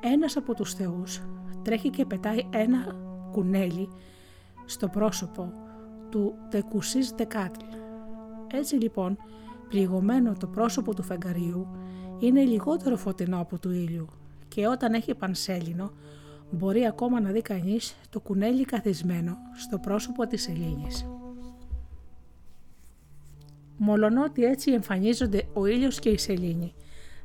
Ένας 0.00 0.36
από 0.36 0.54
τους 0.54 0.74
θεούς 0.74 1.20
τρέχει 1.62 1.90
και 1.90 2.04
πετάει 2.04 2.48
ένα 2.50 2.96
κουνέλι 3.32 3.88
στο 4.64 4.88
πρόσωπο 4.88 5.52
του 6.10 6.34
Τεκουσής 6.48 7.10
Δεκάτλ. 7.10 7.64
Έτσι 8.52 8.74
λοιπόν, 8.74 9.16
πληγωμένο 9.68 10.32
το 10.38 10.46
πρόσωπο 10.46 10.94
του 10.94 11.02
φεγγαριού 11.02 11.66
είναι 12.18 12.44
λιγότερο 12.44 12.96
φωτεινό 12.96 13.40
από 13.40 13.58
του 13.58 13.70
ήλιου 13.70 14.06
και 14.48 14.66
όταν 14.66 14.92
έχει 14.92 15.14
πανσέλινο 15.14 15.92
μπορεί 16.50 16.86
ακόμα 16.86 17.20
να 17.20 17.30
δει 17.30 17.42
κανείς 17.42 17.96
το 18.10 18.20
κουνέλι 18.20 18.64
καθισμένο 18.64 19.36
στο 19.56 19.78
πρόσωπο 19.78 20.26
της 20.26 20.48
Ελλήνης. 20.48 21.06
Μολονότι 23.82 24.44
έτσι 24.44 24.72
εμφανίζονται 24.72 25.48
ο 25.52 25.66
ήλιος 25.66 25.98
και 25.98 26.08
η 26.08 26.18
σελήνη, 26.18 26.74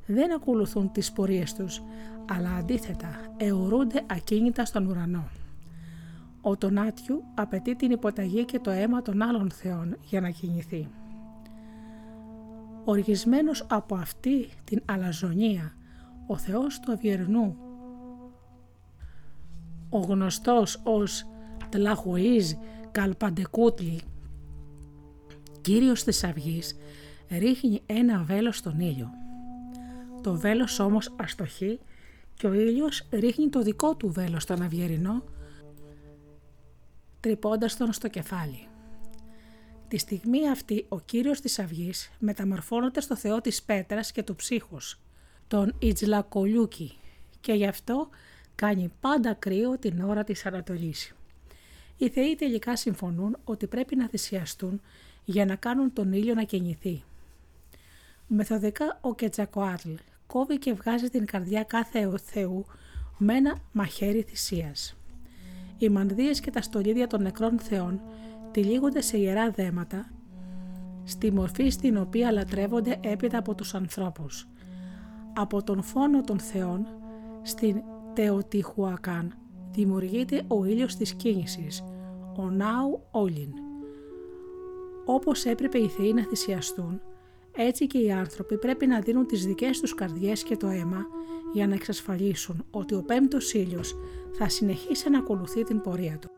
δεν 0.05 0.33
ακολουθούν 0.33 0.91
τις 0.91 1.11
πορείες 1.11 1.53
τους, 1.53 1.81
αλλά 2.29 2.49
αντίθετα 2.49 3.35
αιωρούνται 3.37 4.03
ακίνητα 4.05 4.65
στον 4.65 4.85
ουρανό. 4.85 5.27
Ο 6.41 6.57
Τονάτιου 6.57 7.23
απαιτεί 7.35 7.75
την 7.75 7.91
υποταγή 7.91 8.45
και 8.45 8.59
το 8.59 8.71
αίμα 8.71 9.01
των 9.01 9.21
άλλων 9.21 9.51
θεών 9.51 9.97
για 10.01 10.21
να 10.21 10.29
κινηθεί. 10.29 10.87
Οργισμένος 12.83 13.65
από 13.69 13.95
αυτή 13.95 14.49
την 14.63 14.81
αλαζονία, 14.85 15.75
ο 16.27 16.37
θεός 16.37 16.79
του 16.79 16.91
Αυγερνού, 16.91 17.55
ο 19.89 19.97
γνωστός 19.97 20.81
ως 20.83 21.25
Τλαχουίζ 21.69 22.51
Καλπαντεκούτλι 22.91 24.01
κύριος 25.65 26.03
της 26.03 26.23
αυγής 26.23 26.75
ρίχνει 27.29 27.81
ένα 27.85 28.23
βέλος 28.23 28.57
στον 28.57 28.79
ήλιο. 28.79 29.09
Το 30.21 30.35
βέλος 30.35 30.79
όμως 30.79 31.13
αστοχεί 31.15 31.79
και 32.33 32.47
ο 32.47 32.53
ήλιος 32.53 33.07
ρίχνει 33.11 33.49
το 33.49 33.61
δικό 33.61 33.95
του 33.95 34.11
βέλος 34.11 34.43
στον 34.43 34.61
αυγερινό 34.61 35.23
τρυπώντας 37.19 37.77
τον 37.77 37.93
στο 37.93 38.07
κεφάλι. 38.07 38.67
Τη 39.87 39.97
στιγμή 39.97 40.49
αυτή 40.49 40.85
ο 40.89 40.99
κύριος 40.99 41.41
της 41.41 41.59
αυγής 41.59 42.11
μεταμορφώνεται 42.19 43.01
στο 43.01 43.15
θεό 43.15 43.41
της 43.41 43.63
πέτρας 43.63 44.11
και 44.11 44.23
του 44.23 44.35
ψύχους, 44.35 44.99
τον 45.47 45.75
Ιτζλακολιούκι 45.79 46.97
και 47.41 47.53
γι' 47.53 47.67
αυτό 47.67 48.09
κάνει 48.55 48.91
πάντα 48.99 49.33
κρύο 49.33 49.77
την 49.77 50.01
ώρα 50.01 50.23
της 50.23 50.45
Ανατολής. 50.45 51.15
Οι 51.97 52.09
θεοί 52.09 52.35
τελικά 52.35 52.75
συμφωνούν 52.75 53.37
ότι 53.43 53.67
πρέπει 53.67 53.95
να 53.95 54.07
θυσιαστούν 54.07 54.81
για 55.25 55.45
να 55.45 55.55
κάνουν 55.55 55.93
τον 55.93 56.13
ήλιο 56.13 56.33
να 56.33 56.43
κινηθεί. 56.43 57.03
Μεθοδικά 58.27 58.97
ο 59.01 59.15
Κετσακοάτλ 59.15 59.89
κόβει 60.27 60.57
και 60.57 60.73
βγάζει 60.73 61.09
την 61.09 61.25
καρδιά 61.25 61.63
κάθε 61.63 62.17
θεού 62.17 62.65
με 63.17 63.33
ένα 63.33 63.57
μαχαίρι 63.71 64.21
θυσίας. 64.21 64.95
Οι 65.77 65.89
μανδύες 65.89 66.39
και 66.39 66.51
τα 66.51 66.61
στολίδια 66.61 67.07
των 67.07 67.21
νεκρών 67.21 67.59
θεών 67.59 68.01
τυλίγονται 68.51 69.01
σε 69.01 69.17
ιερά 69.17 69.51
δέματα, 69.51 70.11
στη 71.03 71.31
μορφή 71.31 71.69
στην 71.69 71.97
οποία 71.97 72.31
λατρεύονται 72.31 72.99
έπειτα 73.03 73.37
από 73.37 73.55
τους 73.55 73.73
ανθρώπους. 73.73 74.47
Από 75.33 75.63
τον 75.63 75.81
φόνο 75.81 76.21
των 76.21 76.39
θεών, 76.39 76.87
στην 77.41 77.81
Τεοτιχουακάν, 78.13 79.37
δημιουργείται 79.71 80.43
ο 80.47 80.65
ήλιος 80.65 80.95
της 80.95 81.13
κίνησης, 81.13 81.83
ο 82.37 82.49
Νάου 82.49 83.01
Όλιν. 83.11 83.64
Όπως 85.05 85.45
έπρεπε 85.45 85.77
οι 85.77 85.87
θεοί 85.87 86.13
να 86.13 86.23
θυσιαστούν, 86.23 87.01
έτσι 87.51 87.87
και 87.87 87.97
οι 87.97 88.11
άνθρωποι 88.11 88.57
πρέπει 88.57 88.87
να 88.87 88.99
δίνουν 88.99 89.25
τις 89.25 89.45
δικές 89.45 89.79
τους 89.79 89.95
καρδιές 89.95 90.43
και 90.43 90.57
το 90.57 90.67
αίμα 90.67 91.07
για 91.53 91.67
να 91.67 91.73
εξασφαλίσουν 91.73 92.65
ότι 92.71 92.95
ο 92.95 93.03
πέμπτος 93.03 93.53
ήλιος 93.53 93.95
θα 94.31 94.49
συνεχίσει 94.49 95.09
να 95.09 95.19
ακολουθεί 95.19 95.63
την 95.63 95.81
πορεία 95.81 96.19
του. 96.19 96.29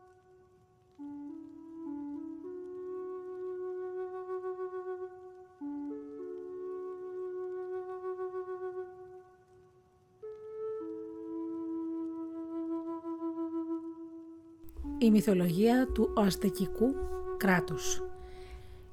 Η 15.00 15.12
μυθολογία 15.12 15.88
του 15.94 16.14
Αζτεκικού 16.16 16.96
κράτους 17.38 18.02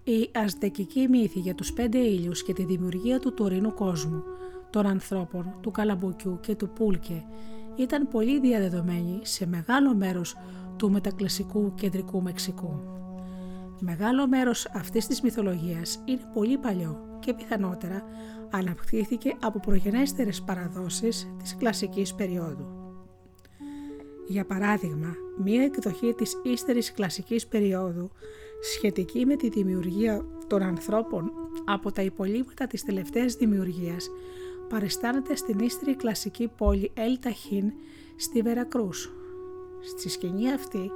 η 0.04 0.30
αζτεκική 0.34 1.08
μύθη 1.08 1.38
για 1.38 1.54
τους 1.54 1.72
πέντε 1.72 1.98
ήλιους 1.98 2.42
και 2.42 2.52
τη 2.52 2.64
δημιουργία 2.64 3.20
του 3.20 3.34
τωρινού 3.34 3.74
κόσμου, 3.74 4.22
των 4.70 4.86
ανθρώπων, 4.86 5.54
του 5.60 5.70
καλαμποκιού 5.70 6.38
και 6.40 6.54
του 6.54 6.68
πούλκε 6.68 7.24
ήταν 7.76 8.08
πολύ 8.08 8.40
διαδεδομένη 8.40 9.18
σε 9.22 9.46
μεγάλο 9.46 9.94
μέρος 9.94 10.36
του 10.76 10.90
μετακλασικού 10.90 11.74
κεντρικού 11.74 12.22
Μεξικού. 12.22 12.80
Μεγάλο 13.80 14.28
μέρος 14.28 14.66
αυτής 14.74 15.06
της 15.06 15.20
μυθολογίας 15.20 16.02
είναι 16.04 16.30
πολύ 16.34 16.58
παλιό 16.58 17.18
και 17.20 17.34
πιθανότερα 17.34 18.02
αναπτύχθηκε 18.50 19.36
από 19.40 19.60
προγενέστερες 19.60 20.42
παραδόσεις 20.42 21.34
της 21.38 21.56
κλασικής 21.56 22.14
περίοδου. 22.14 22.66
Για 24.26 24.44
παράδειγμα, 24.44 25.14
μία 25.42 25.62
εκδοχή 25.62 26.14
της 26.14 26.40
ύστερης 26.42 26.92
κλασικής 26.92 27.46
περίοδου 27.46 28.10
σχετική 28.72 29.26
με 29.26 29.36
τη 29.36 29.48
δημιουργία 29.48 30.24
των 30.46 30.62
ανθρώπων 30.62 31.32
από 31.64 31.92
τα 31.92 32.02
υπολείμματα 32.02 32.66
της 32.66 32.82
τελευταίας 32.82 33.34
δημιουργίας 33.34 34.10
παριστάνεται 34.68 35.36
στην 35.36 35.58
ύστερη 35.58 35.96
κλασική 35.96 36.50
πόλη 36.56 36.90
Ελ 36.94 37.18
Ταχίν 37.20 37.72
στη 38.16 38.42
Βερακρούς. 38.42 39.12
Στη 39.80 40.08
σκηνή 40.08 40.52
αυτή, 40.52 40.90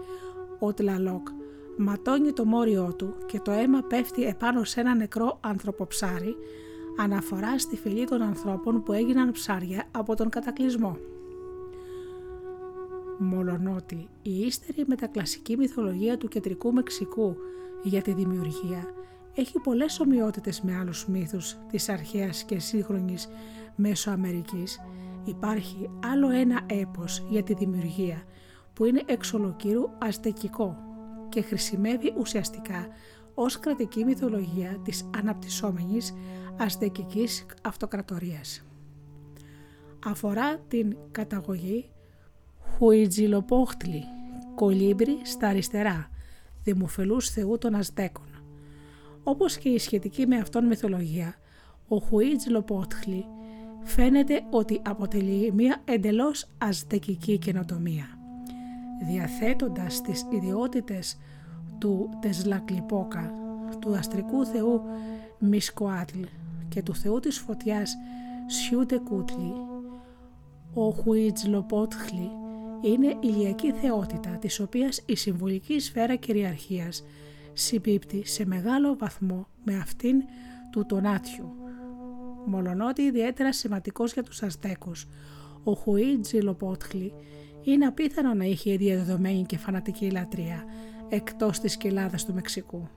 ο 0.58 0.74
Τλαλόκ 0.74 1.28
ματώνει 1.76 2.32
το 2.32 2.44
μόριό 2.44 2.94
του 2.98 3.14
και 3.26 3.40
το 3.40 3.50
αίμα 3.50 3.82
πέφτει 3.82 4.24
επάνω 4.24 4.64
σε 4.64 4.80
ένα 4.80 4.94
νεκρό 4.94 5.38
ανθρωποψάρι 5.40 6.36
αναφορά 6.98 7.58
στη 7.58 7.76
φυλή 7.76 8.04
των 8.04 8.22
ανθρώπων 8.22 8.82
που 8.82 8.92
έγιναν 8.92 9.30
ψάρια 9.30 9.84
από 9.90 10.14
τον 10.16 10.28
κατακλυσμό. 10.28 10.98
Μολονότι 13.18 14.08
η 14.22 14.38
ύστερη 14.38 14.84
μετακλασική 14.86 15.56
μυθολογία 15.56 16.16
του 16.16 16.28
κεντρικού 16.28 16.72
Μεξικού 16.72 17.36
για 17.82 18.02
τη 18.02 18.12
δημιουργία 18.12 18.94
έχει 19.34 19.58
πολλές 19.58 20.00
ομοιότητες 20.00 20.60
με 20.60 20.76
άλλους 20.76 21.06
μύθους 21.06 21.56
της 21.70 21.88
αρχαίας 21.88 22.44
και 22.44 22.58
σύγχρονης 22.58 23.28
Μέσο-Αμερικής, 23.76 24.80
υπάρχει 25.24 25.90
άλλο 26.04 26.30
ένα 26.30 26.60
έπος 26.66 27.26
για 27.28 27.42
τη 27.42 27.54
δημιουργία 27.54 28.22
που 28.72 28.84
είναι 28.84 29.02
εξ 29.06 29.32
ολοκύρου 29.34 29.90
αστεκικό 29.98 30.76
και 31.28 31.42
χρησιμεύει 31.42 32.14
ουσιαστικά 32.18 32.88
ως 33.34 33.58
κρατική 33.58 34.04
μυθολογία 34.04 34.80
της 34.84 35.10
αναπτυσσόμενης 35.16 36.14
αστεκικής 36.58 37.46
αυτοκρατορίας. 37.62 38.66
Αφορά 40.04 40.58
την 40.58 40.96
καταγωγή 41.10 41.90
Χουιτζιλοπόχτλη, 42.78 44.04
κολύμπρι 44.54 45.18
στα 45.22 45.48
αριστερά, 45.48 46.08
δημοφελούς 46.62 47.30
θεού 47.30 47.58
των 47.58 47.74
Αζτέκων. 47.74 48.26
Όπως 49.22 49.56
και 49.56 49.68
η 49.68 49.78
σχετική 49.78 50.26
με 50.26 50.36
αυτόν 50.36 50.66
μυθολογία, 50.66 51.34
ο 51.88 51.96
Χουιτζιλοπόχτλη 51.96 53.24
φαίνεται 53.82 54.42
ότι 54.50 54.80
αποτελεί 54.84 55.52
μια 55.52 55.82
εντελώς 55.84 56.46
αζτεκική 56.58 57.38
καινοτομία. 57.38 58.06
Διαθέτοντας 59.10 60.00
τις 60.00 60.26
ιδιότητες 60.30 61.18
του 61.78 62.08
Τεσλακλιπόκα, 62.20 63.32
του 63.78 63.96
αστρικού 63.96 64.46
θεού 64.46 64.82
Μισκοάτλ 65.38 66.20
και 66.68 66.82
του 66.82 66.94
θεού 66.94 67.20
της 67.20 67.38
φωτιάς 67.38 67.96
Σιούτε 68.46 68.98
Κούτλι, 68.98 69.52
ο 70.74 70.90
Χουιτζλοπότχλι 70.90 72.30
είναι 72.80 73.16
ηλιακή 73.20 73.72
θεότητα 73.72 74.30
της 74.30 74.60
οποίας 74.60 75.02
η 75.06 75.16
συμβολική 75.16 75.80
σφαίρα 75.80 76.16
κυριαρχίας 76.16 77.04
συμπίπτει 77.52 78.26
σε 78.26 78.46
μεγάλο 78.46 78.96
βαθμό 78.96 79.46
με 79.64 79.76
αυτήν 79.76 80.22
του 80.70 80.86
Τονάτιου. 80.86 81.52
Μολονότι 82.46 83.02
ιδιαίτερα 83.02 83.52
σημαντικός 83.52 84.12
για 84.12 84.22
τους 84.22 84.42
Αζτέκους, 84.42 85.08
ο 85.64 85.72
Χουί 85.72 86.18
Τζιλοπότχλη 86.18 87.12
είναι 87.62 87.86
απίθανο 87.86 88.34
να 88.34 88.44
είχε 88.44 88.76
διαδεδομένη 88.76 89.44
και 89.44 89.58
φανατική 89.58 90.10
λατρεία 90.10 90.64
εκτός 91.08 91.58
της 91.58 91.76
κοιλάδας 91.76 92.24
του 92.24 92.34
Μεξικού. 92.34 92.88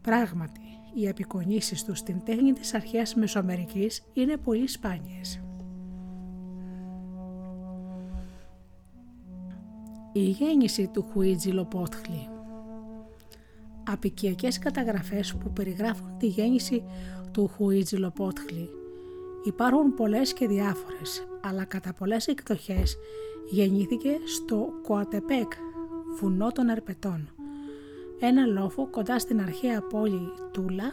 Πράγματι, 0.00 0.60
οι 0.94 1.08
απεικονίσεις 1.08 1.84
του 1.84 1.94
στην 1.94 2.24
τέχνη 2.24 2.52
της 2.52 2.74
αρχαίας 2.74 3.14
Μεσοαμερικής 3.14 4.04
είναι 4.12 4.36
πολύ 4.36 4.68
σπάνιες. 4.68 5.45
Η 10.16 10.22
γέννηση 10.22 10.90
του 10.92 11.06
Χουίτζι 11.12 11.50
Λοπότχλη. 11.50 12.28
Απικιακές 13.90 14.58
καταγραφές 14.58 15.34
που 15.34 15.52
περιγράφουν 15.52 16.18
τη 16.18 16.26
γέννηση 16.26 16.84
του 17.32 17.48
Χουίτζι 17.48 17.96
Λοπότχλη. 17.96 18.68
Υπάρχουν 19.44 19.94
πολλές 19.94 20.32
και 20.32 20.46
διάφορες, 20.46 21.26
αλλά 21.42 21.64
κατά 21.64 21.92
πολλές 21.92 22.26
εκδοχές 22.26 22.96
γεννήθηκε 23.50 24.18
στο 24.26 24.68
Κοατεπέκ, 24.82 25.52
βουνό 26.20 26.52
των 26.52 26.68
Ερπετών, 26.68 27.28
ένα 28.20 28.46
λόφο 28.46 28.86
κοντά 28.86 29.18
στην 29.18 29.40
αρχαία 29.40 29.80
πόλη 29.80 30.32
Τούλα 30.52 30.92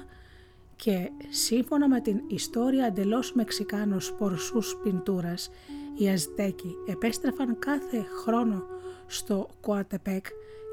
και 0.75 1.11
σύμφωνα 1.29 1.87
με 1.89 2.01
την 2.01 2.21
ιστορία 2.27 2.85
εντελώς 2.85 3.33
Μεξικάνος 3.33 4.13
πορσούς 4.13 4.77
πιντούρας, 4.83 5.49
οι 5.97 6.09
Αζτέκοι 6.09 6.75
επέστρεφαν 6.85 7.59
κάθε 7.59 8.05
χρόνο 8.23 8.63
στο 9.07 9.49
Κοατεπέκ 9.61 10.25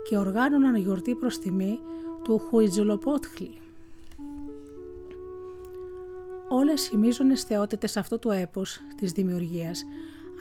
και 0.08 0.16
οργάνωναν 0.16 0.74
γιορτή 0.74 1.14
προς 1.14 1.38
τιμή 1.38 1.78
του 2.22 2.38
Χουιτζουλοπότχλη. 2.38 3.54
Όλες 6.48 6.88
οι 6.88 6.96
μείζονες 6.96 7.42
θεότητες 7.42 7.96
αυτού 7.96 8.18
του 8.18 8.30
έπους 8.30 8.80
της 8.96 9.12
δημιουργίας 9.12 9.84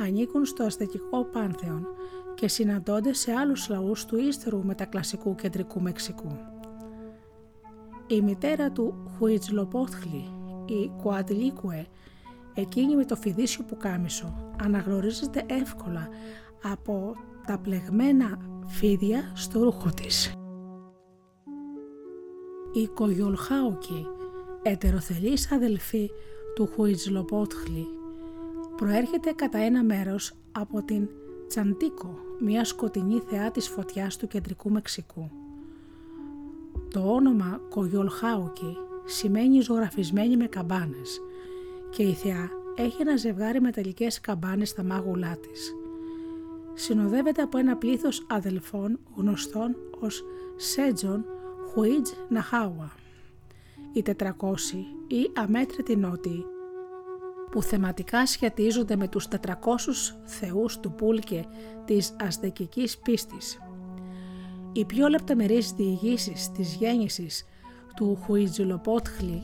ανήκουν 0.01 0.45
στο 0.45 0.63
αστεκικό 0.63 1.25
πάνθεον 1.25 1.87
και 2.35 2.47
συναντώνται 2.47 3.13
σε 3.13 3.31
άλλους 3.31 3.69
λαούς 3.69 4.05
του 4.05 4.17
ύστερου 4.17 4.65
μετακλασικού 4.65 5.35
κεντρικού 5.35 5.81
Μεξικού. 5.81 6.31
Η 8.07 8.21
μητέρα 8.21 8.71
του 8.71 9.11
Χουιτζλοπότχλη, 9.17 10.29
η 10.65 10.91
Κουατλίκουε, 11.01 11.87
εκείνη 12.59 12.95
με 12.95 13.05
το 13.05 13.15
φιδίσιο 13.15 13.63
πουκάμισο, 13.63 14.53
αναγνωρίζεται 14.61 15.43
εύκολα 15.47 16.07
από 16.63 17.13
τα 17.45 17.57
πλεγμένα 17.57 18.37
φίδια 18.65 19.31
στο 19.35 19.63
ρούχο 19.63 19.89
της. 19.89 20.33
Η 22.73 22.87
Κογιολχάουκη, 22.87 24.05
ετεροθελής 24.61 25.51
αδελφή 25.51 26.09
του 26.55 26.69
Χουιτζλοπότχλη, 26.75 27.85
προέρχεται 28.75 29.31
κατά 29.31 29.57
ένα 29.57 29.83
μέρος 29.83 30.33
από 30.51 30.83
την 30.83 31.09
Τσαντίκο, 31.47 32.19
μια 32.39 32.65
σκοτεινή 32.65 33.19
θεά 33.29 33.51
της 33.51 33.67
φωτιάς 33.67 34.17
του 34.17 34.27
κεντρικού 34.27 34.71
Μεξικού. 34.71 35.29
Το 36.93 36.99
όνομα 36.99 37.61
Κογιολχάουκη 37.69 38.77
σημαίνει 39.05 39.61
ζωγραφισμένη 39.61 40.37
με 40.37 40.45
καμπάνες 40.45 41.21
και 41.89 42.03
η 42.03 42.13
θεά 42.13 42.49
έχει 42.75 43.01
ένα 43.01 43.15
ζευγάρι 43.15 43.61
μεταλλικές 43.61 44.21
καμπάνες 44.21 44.69
στα 44.69 44.83
μάγουλά 44.83 45.37
της 45.37 45.73
συνοδεύεται 46.79 47.41
από 47.41 47.57
ένα 47.57 47.77
πλήθος 47.77 48.25
αδελφών 48.29 48.99
γνωστών 49.15 49.75
ως 49.99 50.23
Σέτζον 50.55 51.25
Χουίτζ 51.71 52.09
Ναχάουα. 52.29 52.91
οι 53.93 54.01
400 54.01 54.25
ή 55.07 55.31
αμέτρητοι 55.35 55.95
νότιοι, 55.95 56.45
που 57.51 57.61
θεματικά 57.61 58.25
σχετίζονται 58.25 58.95
με 58.95 59.07
τους 59.07 59.27
400 59.27 60.15
θεούς 60.23 60.79
του 60.79 60.91
Πούλκε 60.91 61.45
της 61.85 62.15
αστεκικής 62.19 62.97
πίστης. 62.97 63.59
Οι 64.71 64.85
πιο 64.85 65.07
λεπτομερείς 65.07 65.71
διηγήσεις 65.71 66.51
της 66.51 66.73
γέννησης 66.73 67.45
του 67.95 68.19
Χουιτζιλοπότχλη 68.23 69.41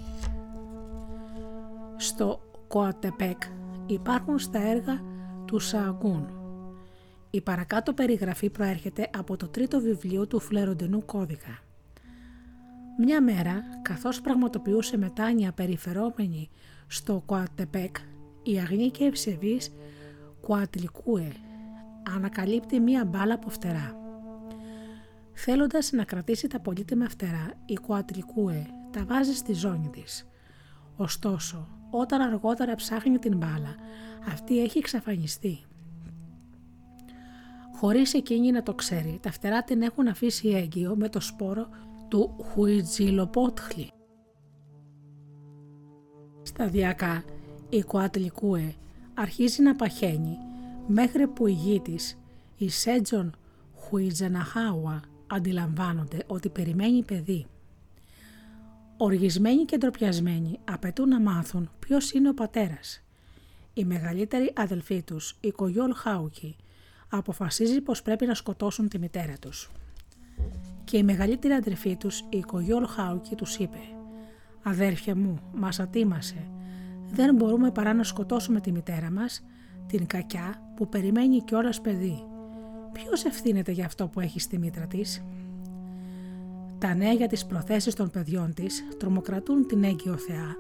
στο 1.98 2.41
Κοατεπέκ 2.68 3.41
υπάρχουν 3.86 4.39
στα 4.39 4.60
έργα 4.60 5.02
του 5.46 5.60
Σαγκούν. 5.60 6.28
Η 7.30 7.41
παρακάτω 7.41 7.93
περιγραφή 7.93 8.50
προέρχεται 8.50 9.10
από 9.18 9.38
το 9.38 9.48
τρίτο 9.48 9.80
βιβλίο 9.80 10.28
του 10.28 10.39
Φλεροντενού 10.39 11.06
Κώδικα. 11.06 11.60
Μια 12.98 13.22
μέρα, 13.22 13.64
καθώς 13.82 14.22
πραγματοποιούσε 14.22 14.98
μετάνοια 14.98 15.52
περιφερόμενη 15.52 16.50
στο 16.88 17.24
Κουατεπέκ, 17.26 17.96
η 18.43 18.60
αγνή 18.60 18.89
και 18.89 19.04
ευσεβής 19.04 19.74
Κουατλικούε 20.41 21.32
ανακαλύπτει 22.16 22.80
μία 22.80 23.06
μπάλα 23.06 23.34
από 23.34 23.50
φτερά. 23.50 23.96
Θέλοντας 25.34 25.91
να 25.91 26.04
κρατήσει 26.04 26.48
τα 26.48 26.60
πολύτιμα 26.60 27.10
φτερά, 27.10 27.54
η 27.66 27.76
Κουατλικούε 27.76 28.66
τα 28.91 29.06
βάζει 29.06 29.34
στη 29.34 29.54
ζώνη 29.54 29.89
της. 29.89 30.28
Ωστόσο, 30.96 31.68
όταν 32.00 32.22
αργότερα 32.22 32.76
ψάχνει 32.76 33.18
την 33.18 33.38
μπάλα, 33.38 33.76
αυτή 34.32 34.62
έχει 34.62 34.78
εξαφανιστεί. 34.78 35.60
Χωρίς 37.76 38.14
εκείνη 38.14 38.52
να 38.52 38.64
το 38.64 38.74
ξέρει, 38.74 39.20
τα 39.22 39.32
φτερά 39.32 39.64
την 39.64 39.82
έχουν 39.82 40.08
αφήσει 40.08 40.50
έγκυο 40.50 40.96
με 40.96 41.10
το 41.10 41.20
σπόρο 41.20 41.70
του 42.08 42.36
Χουιτζιλοπότχλη. 42.43 43.91
Σταδιακά 46.43 47.24
η 47.70 47.84
Κουάτλικούε 47.84 48.74
αρχίζει 49.14 49.62
να 49.62 49.76
παχαίνει 49.76 50.38
μέχρι 50.88 51.28
που 51.28 51.48
η 51.48 51.52
γη 51.52 51.80
της, 51.80 52.18
η 52.58 52.70
Σέτζον 52.70 53.36
Χουιτζαναχάουα, 53.76 55.02
αντιλαμβάνονται 55.28 56.18
ότι 56.28 56.50
περιμένει 56.50 57.04
παιδί. 57.04 57.46
Οργισμένοι 58.98 59.66
και 59.66 59.78
ντροπιασμένοι 59.78 60.60
απαιτούν 60.72 61.10
να 61.10 61.20
μάθουν 61.20 61.70
ποιος 61.80 62.12
είναι 62.12 62.30
ο 62.30 62.34
πατέρας. 62.34 63.04
Η 63.74 63.86
μεγαλύτερη 63.86 64.54
αδελφή 64.56 65.04
τους, 65.04 65.38
η 65.41 65.52
Κογιόλ 65.52 65.93
Χάουκη, 65.93 66.56
αποφασίζει 67.10 67.82
πως 67.82 68.02
πρέπει 68.02 68.26
να 68.26 68.34
σκοτώσουν 68.34 68.89
τη 68.89 69.00
μητέρα 69.00 69.34
τους. 69.39 69.72
Και 70.84 70.98
η 70.98 71.04
μεγαλύτερη 71.04 71.54
αδελφή 71.54 71.96
τους, 71.96 72.24
η 72.30 72.39
Κογιόλ 72.39 72.86
Χάουκη, 72.88 73.36
τους 73.36 73.56
είπε 73.56 73.80
«Αδέρφια 74.64 75.16
μου, 75.16 75.39
μας 75.54 75.80
ατίμασε. 75.80 76.48
Δεν 77.12 77.36
μπορούμε 77.36 77.72
παρά 77.72 77.93
να 77.93 78.04
σκοτώσουμε 78.04 78.62
τη 78.62 78.72
μητέρα 78.72 79.12
μας, 79.12 79.43
την 79.88 80.06
κακιά 80.06 80.74
που 80.76 80.89
περιμένει 80.89 81.43
κιόλας 81.43 81.82
παιδί. 81.82 82.24
Ποιος 82.91 83.24
ευθύνεται 83.26 83.72
για 83.72 83.86
αυτό 83.86 84.08
που 84.08 84.20
έχει 84.20 84.39
στη 84.39 84.58
μήτρα 84.58 84.88
της» 84.88 85.24
Τα 86.78 86.95
νέα 86.95 87.11
για 87.11 87.28
τις 87.28 87.45
προθέσεις 87.45 87.93
των 87.93 88.09
παιδιών 88.09 88.53
της 88.53 88.84
τρομοκρατούν 88.97 89.67
την 89.67 89.84
έγκυο 89.84 90.17
θεά, 90.17 90.55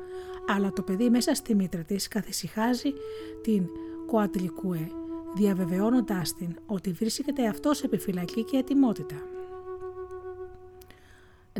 αλλά 0.47 0.71
το 0.71 0.81
παιδί 0.81 1.09
μέσα 1.09 1.33
στη 1.33 1.55
μήτρα 1.55 1.81
της 1.81 2.07
καθησυχάζει 2.07 2.93
την 3.41 3.67
Κοατλικούε, 4.05 4.87
διαβεβαιώνοντάς 5.35 6.33
την 6.33 6.55
ότι 6.65 6.91
βρίσκεται 6.91 7.47
αυτός 7.47 7.77
σε 7.77 7.85
επιφυλακή 7.85 8.43
και 8.43 8.57
ετοιμότητα. 8.57 9.15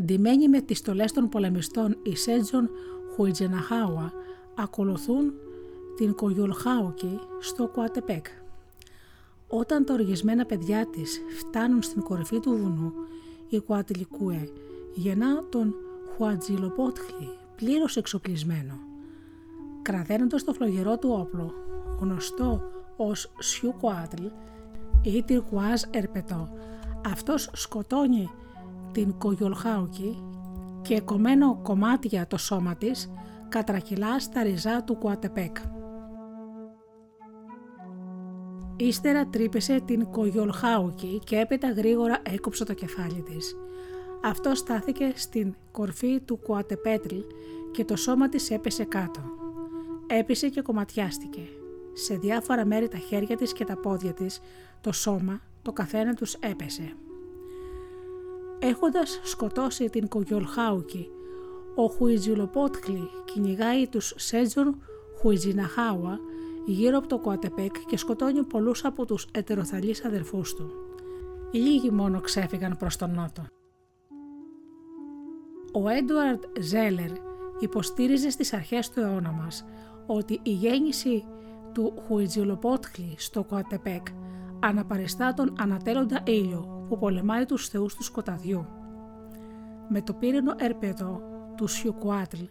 Ντυμένοι 0.02 0.48
με 0.48 0.60
τις 0.60 0.78
στολές 0.78 1.12
των 1.12 1.28
πολεμιστών 1.28 1.96
οι 2.02 2.16
Σέτζον 2.16 2.70
Χουιτζεναχάουα 3.14 4.12
ακολουθούν 4.54 5.32
την 5.96 6.14
Κογιολχάουκη 6.14 7.18
στο 7.40 7.66
Κουατεπέκ. 7.66 8.26
Όταν 9.48 9.84
τα 9.84 9.94
οργισμένα 9.94 10.44
παιδιά 10.46 10.86
της 10.86 11.20
φτάνουν 11.38 11.82
στην 11.82 12.02
κορυφή 12.02 12.40
του 12.40 12.50
βουνού, 12.50 12.92
η 13.48 13.60
Κουατλικούε 13.60 14.48
γεννά 14.94 15.48
τον 15.48 15.74
Χουατζιλοπότχλη 16.16 17.28
πλήρως 17.56 17.96
εξοπλισμένο. 17.96 18.74
Κραδένοντας 19.82 20.44
το 20.44 20.52
φλογερό 20.52 20.98
του 20.98 21.16
όπλο, 21.20 21.52
γνωστό 22.00 22.62
ως 22.96 23.32
Σιου 23.38 23.74
Κουάτλ 23.80 24.24
ή 25.02 25.22
Τυρκουάζ 25.22 25.82
Ερπετό, 25.90 26.48
αυτός 27.06 27.50
σκοτώνει 27.52 28.30
την 28.92 29.18
Κογιολχάουκη 29.18 30.22
και 30.82 31.00
κομμένο 31.00 31.60
κομμάτια 31.62 32.26
το 32.26 32.36
σώμα 32.36 32.74
της 32.74 33.10
κατρακυλά 33.48 34.20
στα 34.20 34.42
ριζά 34.42 34.82
του 34.82 34.94
Κουατεπέκ. 34.94 35.56
Ύστερα 38.76 39.26
τρύπησε 39.26 39.80
την 39.84 40.10
Κογιολχάουκη 40.10 41.20
και 41.24 41.36
έπειτα 41.36 41.70
γρήγορα 41.70 42.18
έκοψε 42.22 42.64
το 42.64 42.74
κεφάλι 42.74 43.22
της. 43.22 43.56
Αυτό 44.22 44.54
στάθηκε 44.54 45.12
στην 45.14 45.54
κορφή 45.72 46.20
του 46.20 46.36
Κουατεπέτλ 46.36 47.16
και 47.72 47.84
το 47.84 47.96
σώμα 47.96 48.28
της 48.28 48.50
έπεσε 48.50 48.84
κάτω. 48.84 49.20
Έπεσε 50.06 50.48
και 50.48 50.60
κομματιάστηκε. 50.60 51.40
Σε 51.92 52.14
διάφορα 52.14 52.64
μέρη 52.64 52.88
τα 52.88 52.98
χέρια 52.98 53.36
της 53.36 53.52
και 53.52 53.64
τα 53.64 53.76
πόδια 53.76 54.12
της, 54.12 54.40
το 54.80 54.92
σώμα, 54.92 55.40
το 55.62 55.72
καθένα 55.72 56.14
τους 56.14 56.34
έπεσε. 56.34 56.92
Έχοντας 58.58 59.20
σκοτώσει 59.22 59.90
την 59.90 60.08
Κογιολχάουκη, 60.08 61.10
ο 61.74 61.86
Χουιτζιλοπότχλη 61.86 63.10
κυνηγάει 63.24 63.88
τους 63.88 64.14
Σέτζον 64.16 64.82
Χουιτζιναχάουα 65.18 66.20
γύρω 66.66 66.98
από 66.98 67.06
το 67.06 67.18
Κουατεπέκ 67.18 67.74
και 67.86 67.96
σκοτώνει 67.96 68.44
πολλούς 68.44 68.84
από 68.84 69.04
τους 69.04 69.26
ετεροθαλείς 69.32 70.04
αδερφούς 70.04 70.54
του. 70.54 70.70
Λίγοι 71.50 71.90
μόνο 71.90 72.20
ξέφυγαν 72.20 72.76
προς 72.76 72.96
τον 72.96 73.14
νότο. 73.14 73.42
Ο 75.72 75.88
Έντουαρντ 75.88 76.42
Ζέλερ 76.60 77.10
υποστήριζε 77.58 78.30
στις 78.30 78.52
αρχές 78.52 78.90
του 78.90 79.00
αιώνα 79.00 79.30
μας 79.30 79.64
ότι 80.06 80.40
η 80.42 80.50
γέννηση 80.50 81.24
του 81.72 81.92
Χουιτζιλοπότχλη 82.06 83.14
στο 83.18 83.42
Κουατεπέκ 83.42 84.06
αναπαριστά 84.60 85.34
τον 85.34 85.54
ανατέλλοντα 85.58 86.22
ήλιο 86.26 86.86
που 86.88 86.98
πολεμάει 86.98 87.44
τους 87.44 87.68
θεούς 87.68 87.94
του 87.94 88.02
σκοταδιού. 88.02 88.66
Με 89.88 90.02
το 90.02 90.12
πύρινο 90.12 90.54
ερπεδό 90.56 91.20
του 91.56 91.66
Σιουκουάτλ, 91.66 92.42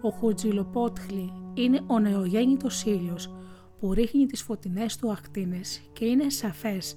ο 0.00 0.10
Χουτζιλοπότχλη 0.10 1.32
είναι 1.54 1.80
ο 1.86 1.98
νεογέννητος 1.98 2.84
ήλιος 2.84 3.34
που 3.80 3.92
ρίχνει 3.94 4.26
τις 4.26 4.42
φωτεινές 4.42 4.96
του 4.96 5.12
ακτίνες 5.12 5.80
και 5.92 6.04
είναι 6.04 6.30
σαφές 6.30 6.96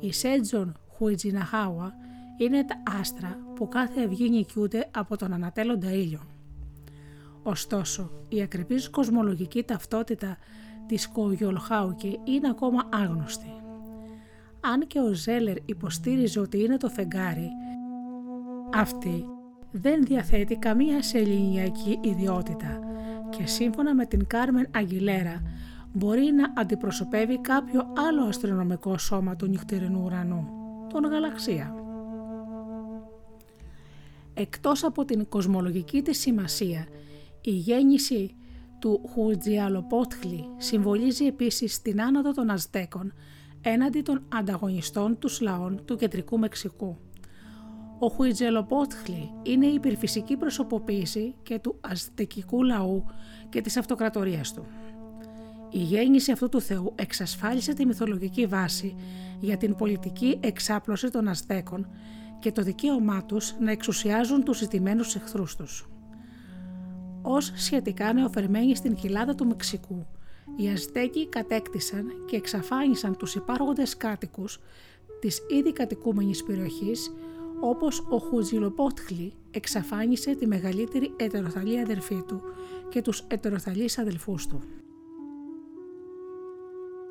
η 0.00 0.12
Σέτζον 0.12 0.76
Χουιτζιναχάουα 0.88 1.94
είναι 2.38 2.64
τα 2.64 2.82
άστρα 3.00 3.38
που 3.54 3.68
κάθε 3.68 4.02
ευγή 4.02 4.30
νικιούνται 4.30 4.88
από 4.90 5.16
τον 5.16 5.32
ανατέλλοντα 5.32 5.92
ήλιο. 5.92 6.20
Ωστόσο, 7.42 8.10
η 8.28 8.42
ακριβής 8.42 8.90
κοσμολογική 8.90 9.62
ταυτότητα 9.62 10.36
της 10.86 11.08
Κογιολχάουκη 11.08 12.20
είναι 12.24 12.48
ακόμα 12.48 12.88
άγνωστη. 12.92 13.54
Αν 14.60 14.86
και 14.86 14.98
ο 14.98 15.12
Ζέλερ 15.12 15.56
υποστήριζε 15.64 16.40
ότι 16.40 16.62
είναι 16.62 16.76
το 16.76 16.88
φεγγάρι, 16.88 17.48
αυτή 18.74 19.24
δεν 19.70 20.04
διαθέτει 20.04 20.56
καμία 20.56 21.02
σεληνιακή 21.02 21.98
ιδιότητα 22.02 22.80
και 23.30 23.46
σύμφωνα 23.46 23.94
με 23.94 24.06
την 24.06 24.26
Κάρμεν 24.26 24.66
Αγγιλέρα 24.74 25.42
μπορεί 25.92 26.32
να 26.32 26.52
αντιπροσωπεύει 26.56 27.40
κάποιο 27.40 27.92
άλλο 28.08 28.22
αστρονομικό 28.22 28.98
σώμα 28.98 29.36
του 29.36 29.46
νυχτερινού 29.46 30.02
ουρανού, 30.04 30.48
τον 30.92 31.04
γαλαξία. 31.04 31.74
Εκτός 34.34 34.84
από 34.84 35.04
την 35.04 35.28
κοσμολογική 35.28 36.02
της 36.02 36.20
σημασία, 36.20 36.86
η 37.40 37.50
γέννηση 37.50 38.34
του 38.78 39.00
Χουτζιαλοπότχλη 39.12 40.44
συμβολίζει 40.56 41.26
επίσης 41.26 41.82
την 41.82 42.02
άνοδο 42.02 42.32
των 42.32 42.50
Αζτέκων 42.50 43.12
έναντι 43.60 44.02
των 44.02 44.22
ανταγωνιστών 44.28 45.18
τους 45.18 45.40
λαών 45.40 45.84
του 45.84 45.96
κεντρικού 45.96 46.38
Μεξικού. 46.38 46.98
Ο 47.98 48.08
Χουιτζελοπότχλη 48.08 49.30
είναι 49.42 49.66
η 49.66 49.74
υπερφυσική 49.74 50.36
προσωποποίηση 50.36 51.34
και 51.42 51.58
του 51.58 51.76
αζτεκικού 51.80 52.62
λαού 52.62 53.04
και 53.48 53.60
της 53.60 53.76
αυτοκρατορίας 53.76 54.52
του. 54.54 54.66
Η 55.70 55.78
γέννηση 55.78 56.32
αυτού 56.32 56.48
του 56.48 56.60
θεού 56.60 56.92
εξασφάλισε 56.94 57.74
τη 57.74 57.86
μυθολογική 57.86 58.46
βάση 58.46 58.96
για 59.40 59.56
την 59.56 59.74
πολιτική 59.74 60.38
εξάπλωση 60.40 61.10
των 61.10 61.28
Αζτέκων 61.28 61.88
και 62.40 62.52
το 62.52 62.62
δικαίωμά 62.62 63.24
τους 63.24 63.54
να 63.60 63.70
εξουσιάζουν 63.70 64.44
τους 64.44 64.58
ζητημένους 64.58 65.14
εχθρούς 65.14 65.56
τους. 65.56 65.88
Ως 67.22 67.52
σχετικά 67.54 68.12
νεοφερμένοι 68.12 68.76
στην 68.76 68.94
κοιλάδα 68.94 69.34
του 69.34 69.46
Μεξικού, 69.46 70.06
οι 70.56 70.68
Αζτέκοι 70.68 71.28
κατέκτησαν 71.28 72.06
και 72.26 72.36
εξαφάνισαν 72.36 73.16
τους 73.16 73.34
υπάρχοντες 73.34 73.96
κάτοικους 73.96 74.60
της 75.20 75.42
ήδη 75.48 75.72
κατοικούμενης 75.72 76.44
περιοχής 76.44 77.12
όπως 77.60 78.06
ο 78.08 78.18
Χουτζιλοπότχλη 78.18 79.32
εξαφάνισε 79.50 80.34
τη 80.34 80.46
μεγαλύτερη 80.46 81.12
ετεροθαλή 81.16 81.80
αδερφή 81.80 82.22
του 82.26 82.42
και 82.88 83.02
τους 83.02 83.24
ετεροθαλείς 83.28 83.98
αδελφούς 83.98 84.46
του. 84.46 84.62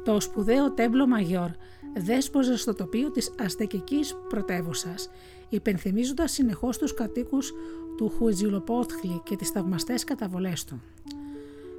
Το 0.04 0.20
σπουδαίο 0.20 0.72
τέμπλο 0.72 1.08
Μαγιόρ 1.08 1.50
δέσποζε 1.96 2.58
στο 2.58 2.74
τοπίο 2.74 3.12
της 3.12 3.32
αστεκικής 3.40 4.16
πρωτεύουσας, 4.30 5.10
υπενθυμίζοντας 5.50 6.32
συνεχώς 6.32 6.78
τους 6.78 6.94
κατοίκους 6.94 7.54
του 7.98 8.10
Χουιτζιλοπότχλη 8.10 9.22
και 9.24 9.36
τις 9.36 9.50
θαυμαστές 9.50 10.04
καταβολές 10.04 10.64
του. 10.64 10.82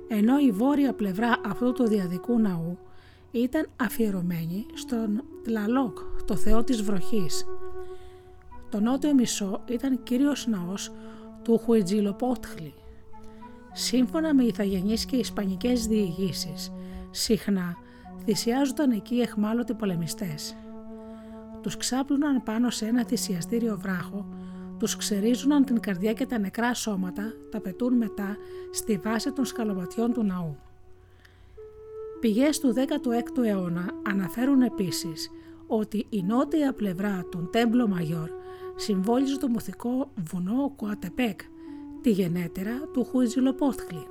Ενώ 0.09 0.39
η 0.39 0.51
βόρεια 0.51 0.93
πλευρά 0.93 1.41
αυτού 1.47 1.73
του 1.73 1.89
διαδικού 1.89 2.39
ναού 2.39 2.79
ήταν 3.31 3.69
αφιερωμένη 3.77 4.67
στον 4.75 5.25
Τλαλόκ, 5.43 5.99
το 6.25 6.37
θεό 6.37 6.65
της 6.65 6.83
βροχής. 6.83 7.47
Το 8.71 8.81
νότιο 8.81 9.15
μισό 9.15 9.63
ήταν 9.69 10.03
κύριος 10.03 10.47
ναός 10.47 10.93
του 11.43 11.59
Χουιτζιλοπότχλη. 11.59 12.75
Σύμφωνα 13.73 14.35
με 14.35 14.45
ηθαγενείς 14.45 15.05
και 15.05 15.17
ισπανικές 15.17 15.87
διηγήσεις, 15.87 16.73
συχνά 17.11 17.77
θυσιάζονταν 18.31 18.91
εκεί 18.91 19.21
εχμάλωτοι 19.21 19.75
πολεμιστές. 19.75 20.57
Τους 21.61 21.77
ξάπλουναν 21.77 22.43
πάνω 22.43 22.71
σε 22.71 22.87
ένα 22.87 23.05
θυσιαστήριο 23.05 23.79
βράχο, 23.79 24.29
τους 24.79 24.97
ξερίζουναν 24.97 25.65
την 25.65 25.81
καρδιά 25.81 26.13
και 26.13 26.27
τα 26.27 26.39
νεκρά 26.39 26.75
σώματα, 26.75 27.33
τα 27.51 27.61
πετούν 27.61 27.97
μετά 27.97 28.37
στη 28.73 29.01
βάση 29.05 29.33
των 29.33 29.45
σκαλοπατιών 29.45 30.13
του 30.13 30.25
ναού. 30.25 30.57
Πηγές 32.21 32.61
του 32.61 32.75
16ου 32.77 33.45
αιώνα 33.45 33.91
αναφέρουν 34.09 34.63
επίσης 34.63 35.31
ότι 35.67 36.07
η 36.09 36.23
νότια 36.23 36.73
πλευρά 36.73 37.25
του 37.31 37.49
Τέμπλο 37.53 37.89
Μαγιόρ 37.89 38.31
συμβόλιζε 38.77 39.39
το 39.39 39.49
μυθικό 39.49 40.11
βουνό 40.31 40.73
Κοατεπέκ, 40.77 41.41
τη 42.01 42.11
γενέτερα 42.11 42.81
του 42.93 43.05
Χουιτζιλοπότχλη 43.05 44.07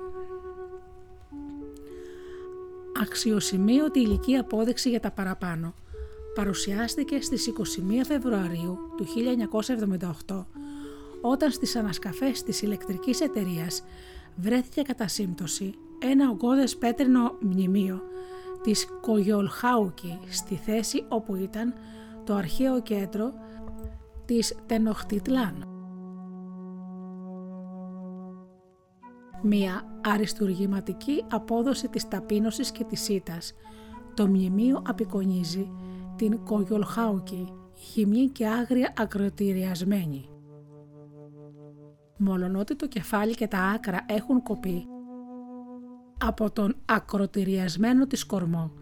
αξιοσημείωτη 3.00 4.00
ηλική 4.00 4.36
απόδειξη 4.36 4.88
για 4.90 5.00
τα 5.00 5.10
παραπάνω 5.10 5.74
παρουσιάστηκε 6.34 7.20
στις 7.20 7.52
21 7.58 7.62
Φεβρουαρίου 8.06 8.78
του 8.96 9.06
1978 10.26 10.44
όταν 11.20 11.50
στις 11.50 11.76
ανασκαφές 11.76 12.42
της 12.42 12.62
ηλεκτρικής 12.62 13.20
εταιρείας 13.20 13.82
βρέθηκε 14.36 14.82
κατά 14.82 15.08
σύμπτωση 15.08 15.74
ένα 15.98 16.30
ογκώδες 16.30 16.76
πέτρινο 16.76 17.36
μνημείο 17.40 18.02
της 18.62 18.86
Κογιολχάουκη 19.00 20.18
στη 20.30 20.54
θέση 20.54 21.04
όπου 21.08 21.34
ήταν 21.34 21.74
το 22.24 22.34
αρχαίο 22.34 22.82
κέντρο 22.82 23.32
της 24.24 24.56
Τενοχτιτλάν. 24.66 25.69
Μία 29.42 30.00
αριστουργηματική 30.04 31.24
απόδοση 31.30 31.88
της 31.88 32.08
ταπείνωσης 32.08 32.70
και 32.70 32.84
της 32.84 33.08
ήτας. 33.08 33.52
Το 34.14 34.26
μνημείο 34.26 34.82
απεικονίζει 34.86 35.70
την 36.16 36.44
Κογιολχάουκη, 36.44 37.52
χυμή 37.74 38.28
και 38.28 38.46
άγρια 38.46 38.92
ακροτηριασμένη. 38.96 40.28
Μολονότι 42.16 42.76
το 42.76 42.86
κεφάλι 42.88 43.34
και 43.34 43.46
τα 43.46 43.58
άκρα 43.58 44.04
έχουν 44.08 44.42
κοπεί 44.42 44.86
από 46.24 46.50
τον 46.50 46.76
ακροτηριασμένο 46.84 48.06
της 48.06 48.24
κορμό, 48.24 48.72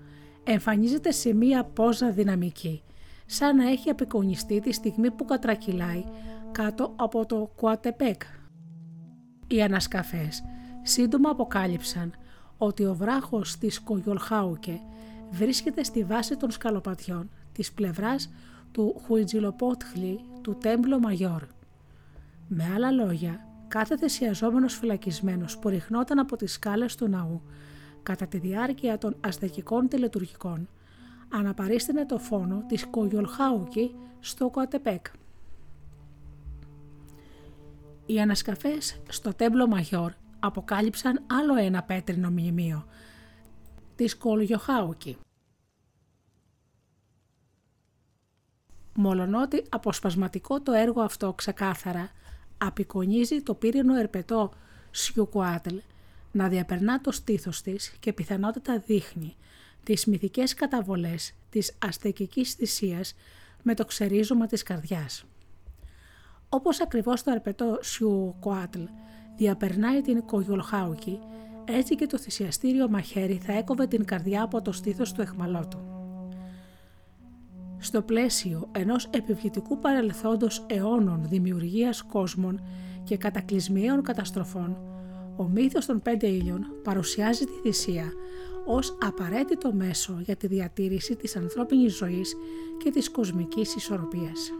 εμφανίζεται 0.44 1.11
σε 1.11 1.34
μία 1.34 1.64
πόζα 1.64 2.11
δυναμική, 2.11 2.82
σαν 3.26 3.56
να 3.56 3.68
έχει 3.68 3.90
απεικονιστεί 3.90 4.61
τη 4.61 4.72
στιγμή 4.72 5.11
που 5.11 5.24
κατρακυλάει 5.24 6.04
κάτω 6.52 6.92
από 6.96 7.26
το 7.26 7.50
Κουατεπέκ, 7.56 8.22
οι 9.49 9.62
ανασκαφές 9.62 10.42
σύντομα 10.82 11.30
αποκάλυψαν 11.30 12.12
ότι 12.59 12.84
ο 12.84 12.94
βράχος 12.94 13.59
της 13.59 13.80
Κογιολχάουκε 13.80 14.80
βρίσκεται 15.30 15.82
στη 15.82 16.05
βάση 16.05 16.36
των 16.36 16.51
σκαλοπατιών 16.51 17.30
της 17.53 17.72
πλευράς 17.72 18.30
του 18.72 19.01
Χουιτζιλοπότχλη 19.05 20.20
του 20.42 20.57
Τέμπλο 20.61 20.99
Μαγιόρ. 20.99 21.42
Με 22.49 22.64
άλλα 22.74 22.90
λόγια, 22.90 23.46
κάθε 23.68 23.96
θυσιαζόμενος 23.99 24.74
φυλακισμένος 24.74 25.59
που 25.59 25.68
ριχνόταν 25.68 26.18
από 26.18 26.36
τις 26.36 26.53
σκάλες 26.53 26.94
του 26.94 27.09
ναού 27.09 27.42
κατά 28.03 28.26
τη 28.26 28.38
διάρκεια 28.38 28.99
των 28.99 29.16
αστεκικών 29.20 29.88
τελετουργικών 29.88 30.68
αναπαρίστηνε 31.28 32.07
το 32.07 32.18
φόνο 32.18 32.64
της 32.68 32.86
Κογιολχάουκη 32.86 33.94
στο 34.20 34.51
Κοατεπέκ. 34.51 35.07
Οι 38.11 38.20
ανασκαφές 38.20 39.00
στο 39.09 39.34
τέμπλο 39.34 39.66
Μαγιόρ 39.66 40.12
αποκάλυψαν 40.40 41.24
άλλο 41.26 41.56
ένα 41.56 41.82
πέτρινο 41.82 42.30
μνημείο, 42.30 42.86
της 43.96 44.16
Κολγιοχάουκη. 44.16 45.18
Μολονότι 48.94 49.64
αποσπασματικό 49.68 50.61
το 50.61 50.72
έργο 50.72 51.00
αυτό 51.00 51.32
ξεκάθαρα 51.32 52.11
απεικονίζει 52.59 53.42
το 53.42 53.54
πύρινο 53.54 53.96
ερπετό 53.96 54.52
Σιουκουάτλ 54.90 55.76
να 56.32 56.48
διαπερνά 56.48 57.00
το 57.00 57.12
στήθος 57.12 57.62
της 57.62 57.88
και 58.00 58.12
πιθανότητα 58.12 58.78
δείχνει 58.78 59.36
τις 59.82 60.06
μυθικές 60.06 60.54
καταβολές 60.54 61.34
της 61.50 61.76
αστεκικής 61.78 62.52
θυσίας 62.52 63.14
με 63.62 63.74
το 63.74 63.84
ξερίζωμα 63.84 64.46
της 64.46 64.62
καρδιάς. 64.62 65.24
Όπως 66.49 66.80
ακριβώς 66.80 67.22
το 67.22 67.30
αρπετό 67.30 67.78
Σιου 67.80 68.34
Κοάτλ 68.40 68.82
διαπερνάει 69.36 70.01
την 70.01 70.24
Κογιολχάουκη, 70.26 71.18
έτσι 71.64 71.94
και 71.94 72.07
το 72.07 72.18
θυσιαστήριο 72.18 72.88
μαχαίρι 72.88 73.40
θα 73.42 73.53
έκοβε 73.53 73.86
την 73.86 74.05
καρδιά 74.05 74.42
από 74.42 74.62
το 74.62 74.72
στήθος 74.72 75.12
του 75.12 75.20
εχμαλώτου. 75.20 75.78
Στο 77.78 78.03
πλαίσιο 78.03 78.68
ενός 78.72 79.09
επιβλητικού 79.11 79.78
παρελθόντος 79.78 80.66
αιώνων 80.68 81.28
δημιουργίας 81.28 82.03
κόσμων 82.03 82.61
και 83.05 83.16
κατακλυσμιαίων 83.16 84.03
καταστροφών, 84.03 84.76
ο 85.36 85.49
μύθος 85.49 85.86
των 85.86 86.03
πέντε 86.03 86.26
ήλιων 86.26 86.66
παρουσιάζει 86.82 87.44
τη 87.44 87.53
θυσία 87.62 88.12
ως 88.66 88.99
απαραίτητο 89.01 89.72
μέσο 89.72 90.20
για 90.20 90.36
τη 90.36 90.46
διατήρηση 90.46 91.16
της 91.16 91.36
ανθρώπινης 91.36 91.96
ζωής 91.96 92.34
και 92.82 92.90
της 92.90 93.11
κοσμικής 93.11 93.74
ισορροπίας. 93.74 94.53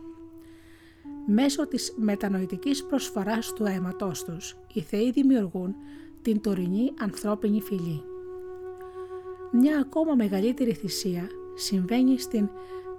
Μέσω 1.31 1.67
της 1.67 1.95
μετανοητικής 1.97 2.85
προσφοράς 2.85 3.53
του 3.53 3.65
αίματός 3.65 4.25
τους, 4.25 4.57
οι 4.73 4.81
θεοί 4.81 5.11
δημιουργούν 5.11 5.75
την 6.23 6.41
τωρινή 6.41 6.93
ανθρώπινη 7.01 7.61
φυλή. 7.61 8.03
Μια 9.53 9.79
ακόμα 9.79 10.15
μεγαλύτερη 10.15 10.73
θυσία 10.73 11.29
συμβαίνει 11.55 12.19
στην 12.19 12.49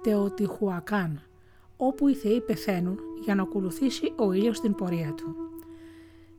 Τεοτιχουακάν, 0.02 1.22
όπου 1.76 2.08
οι 2.08 2.14
θεοί 2.14 2.40
πεθαίνουν 2.40 2.98
για 3.24 3.34
να 3.34 3.42
ακολουθήσει 3.42 4.12
ο 4.16 4.32
ήλιος 4.32 4.60
την 4.60 4.74
πορεία 4.74 5.14
του. 5.14 5.36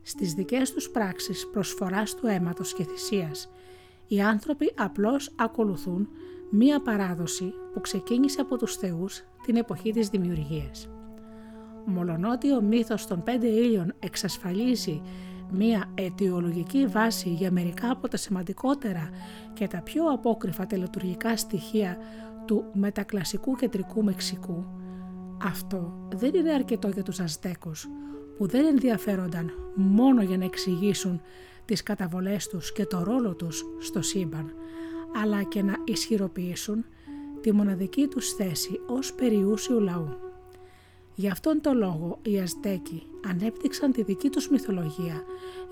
Στις 0.02 0.34
δικές 0.34 0.72
τους 0.72 0.90
πράξεις 0.90 1.46
προσφοράς 1.52 2.14
του 2.14 2.26
αίματος 2.26 2.74
και 2.74 2.84
θυσίας, 2.84 3.50
οι 4.06 4.20
άνθρωποι 4.20 4.72
απλώς 4.76 5.32
ακολουθούν 5.36 6.08
μία 6.50 6.80
παράδοση 6.80 7.54
που 7.72 7.80
ξεκίνησε 7.80 8.40
από 8.40 8.56
τους 8.56 8.76
θεούς 8.76 9.24
την 9.44 9.56
εποχή 9.56 9.92
της 9.92 10.08
δημιουργίας. 10.08 10.88
Μολονότι 11.84 12.52
ο 12.52 12.60
μύθος 12.60 13.06
των 13.06 13.22
πέντε 13.22 13.46
ήλιων 13.46 13.94
εξασφαλίζει 13.98 15.02
μία 15.52 15.90
αιτιολογική 15.94 16.86
βάση 16.86 17.28
για 17.28 17.50
μερικά 17.50 17.90
από 17.90 18.08
τα 18.08 18.16
σημαντικότερα 18.16 19.10
και 19.52 19.66
τα 19.66 19.80
πιο 19.82 20.04
απόκριφα 20.04 20.66
τελετουργικά 20.66 21.36
στοιχεία 21.36 21.96
του 22.46 22.64
μετακλασικού 22.72 23.54
κεντρικού 23.54 24.04
Μεξικού, 24.04 24.66
αυτό 25.44 26.08
δεν 26.14 26.34
είναι 26.34 26.52
αρκετό 26.52 26.88
για 26.88 27.02
τους 27.02 27.20
Αζτέκους 27.20 27.88
που 28.36 28.46
δεν 28.46 28.66
ενδιαφέρονταν 28.66 29.50
μόνο 29.74 30.22
για 30.22 30.36
να 30.36 30.44
εξηγήσουν 30.44 31.20
τις 31.64 31.82
καταβολές 31.82 32.48
τους 32.48 32.72
και 32.72 32.86
το 32.86 33.02
ρόλο 33.02 33.34
τους 33.34 33.64
στο 33.80 34.02
σύμπαν, 34.02 34.54
αλλά 35.22 35.42
και 35.42 35.62
να 35.62 35.74
ισχυροποιήσουν 35.84 36.84
τη 37.40 37.52
μοναδική 37.52 38.06
τους 38.06 38.32
θέση 38.32 38.80
ως 38.86 39.12
περιούσιου 39.12 39.80
λαού. 39.80 40.21
Γι' 41.14 41.28
αυτόν 41.28 41.60
τον 41.60 41.76
λόγο 41.76 42.18
οι 42.22 42.40
Αζτέκοι 42.40 43.02
ανέπτυξαν 43.28 43.92
τη 43.92 44.02
δική 44.02 44.28
τους 44.28 44.48
μυθολογία 44.48 45.22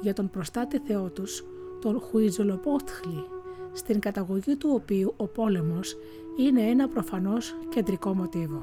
για 0.01 0.15
τον 0.15 0.31
προστάτη 0.31 0.79
θεό 0.79 1.11
τους, 1.11 1.45
τον 1.81 2.01
Χουιτζολοπότχλη, 2.01 3.25
στην 3.73 4.01
καταγωγή 4.01 4.57
του 4.57 4.71
οποίου 4.75 5.15
ο 5.17 5.27
πόλεμος 5.27 5.97
είναι 6.39 6.63
ένα 6.63 6.89
προφανώς 6.89 7.55
κεντρικό 7.69 8.15
μοτίβο. 8.15 8.63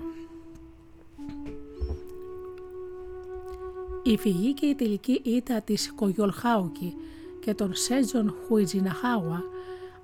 Η 4.03 4.17
φυγή 4.17 4.53
και 4.53 4.65
η 4.65 4.75
τελική 4.75 5.21
ήττα 5.23 5.61
της 5.61 5.93
Κογιολχάουκη 5.95 6.95
και 7.39 7.53
των 7.53 7.73
Σέτζον 7.73 8.36
Χουιτζιναχάουα 8.47 9.43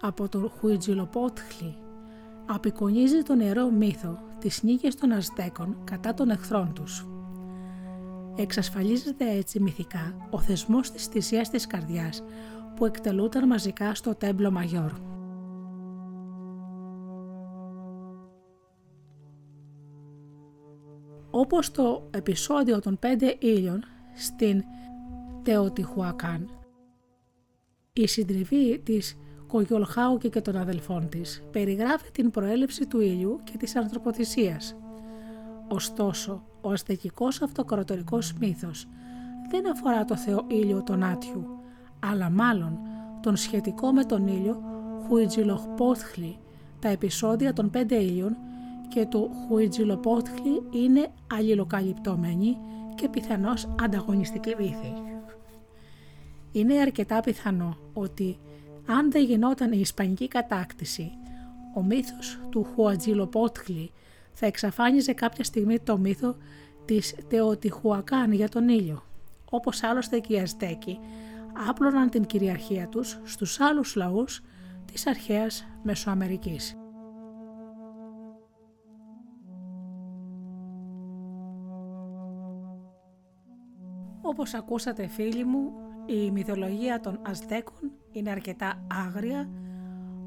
από 0.02 0.30
τον 0.30 0.50
Χουιτζιλοπότχλη 0.50 1.76
απεικονίζει 2.46 3.22
τον 3.22 3.38
νερό 3.38 3.70
μύθο 3.70 4.20
τις 4.40 4.64
νίκες 4.64 4.96
των 4.96 5.12
Αζτέκων 5.12 5.78
κατά 5.84 6.14
των 6.14 6.30
εχθρών 6.30 6.74
τους. 6.74 7.08
Εξασφαλίζεται 8.36 9.30
έτσι 9.30 9.60
μυθικά 9.60 10.28
ο 10.30 10.40
θεσμός 10.40 10.92
της 10.92 11.06
θυσίας 11.06 11.50
της 11.50 11.68
καρδιάς 11.68 12.24
που 12.76 12.86
εκτελούταν 12.86 13.48
μαζικά 13.48 13.96
στο 13.96 14.16
τέμπλο 14.16 14.52
Μαγιόρ. 14.52 14.92
Όπως 21.32 21.72
το 21.72 22.10
επεισόδιο 22.12 22.80
των 22.80 23.00
πέντε 23.00 23.36
ήλιων 23.40 23.84
στην 24.16 24.64
Τεοτιχουακάν, 25.44 26.50
η 27.94 28.08
συντριβή 28.08 28.80
της 28.80 29.18
Κογιολχάουκη 29.54 30.30
και 30.30 30.42
των 30.42 30.56
αδελφών 30.56 31.10
της 31.10 31.44
περιγράφει 31.52 32.12
την 32.12 32.32
προέλευση 32.32 32.88
του 32.88 33.00
ήλιου 33.00 33.40
και 33.44 33.58
της 33.58 33.76
ανθρωποθυσίας. 33.76 34.76
Ωστόσο, 35.68 36.44
ο 36.62 36.72
αστεκικός 36.72 37.42
αυτοκρατορικός 37.42 38.34
μύθος 38.34 38.88
δεν 39.50 39.72
αφορά 39.72 40.06
το 40.06 40.18
θεό 40.18 40.46
ήλιο 40.48 40.84
τον 40.84 41.04
Άτιου, 41.04 41.46
αλλά 42.00 42.30
μάλλον 42.30 42.80
τον 43.22 43.36
σχετικό 43.36 43.92
με 43.92 44.04
τον 44.04 44.28
ήλιο 44.28 44.62
Χουιτζιλοχπότχλη. 45.08 46.38
Τα 46.80 46.88
επεισόδια 46.88 47.54
των 47.54 47.70
πέντε 47.70 47.96
ήλιων 47.96 48.38
και 48.88 49.06
του 49.06 49.30
Χουιτζιλοπότχλη 49.48 50.64
είναι 50.72 51.08
αλληλοκαλυπτόμενοι 51.34 52.58
και 52.96 53.10
πιθανώς 53.10 53.68
ανταγωνιστική 53.82 54.56
βήθη. 54.56 54.94
Είναι 56.52 56.80
αρκετά 56.80 57.20
πιθανό 57.20 57.78
ότι 57.94 58.38
αν 58.86 59.12
δεν 59.12 59.24
γινόταν 59.24 59.72
η 59.72 59.80
Ισπανική 59.80 60.28
κατάκτηση, 60.28 61.12
ο 61.76 61.84
μύθος 61.84 62.40
του 62.50 62.64
Χουατζιλοπότχλη 62.64 63.92
θα 64.34 64.46
εξαφάνιζε 64.46 65.14
κάποια 65.14 65.44
στιγμή 65.44 65.80
το 65.80 65.98
μύθο 65.98 66.36
της 66.86 67.16
Τεοτιχουακάν 67.28 68.32
για 68.32 68.50
τον 68.50 68.70
ήλιο. 68.70 69.04
Όπως 69.50 69.84
άλλωστε 69.84 70.20
και 70.20 70.34
οι 70.34 70.40
Αζτέκοι 70.40 71.00
άπλωναν 71.70 72.10
την 72.10 72.26
κυριαρχία 72.26 72.88
τους 72.88 73.20
στους 73.24 73.60
άλλους 73.60 73.96
λαούς 73.96 74.42
της 74.92 75.08
αρχαίας 75.08 75.66
Μεσοαμερικής. 75.84 76.78
Όπως 84.22 84.54
ακούσατε 84.54 85.08
φίλοι 85.08 85.44
μου, 85.44 85.72
η 86.06 86.32
μυθολογία 86.32 87.00
των 87.00 87.20
Αζτέκων 87.22 87.92
είναι 88.14 88.30
αρκετά 88.30 88.86
άγρια, 89.08 89.50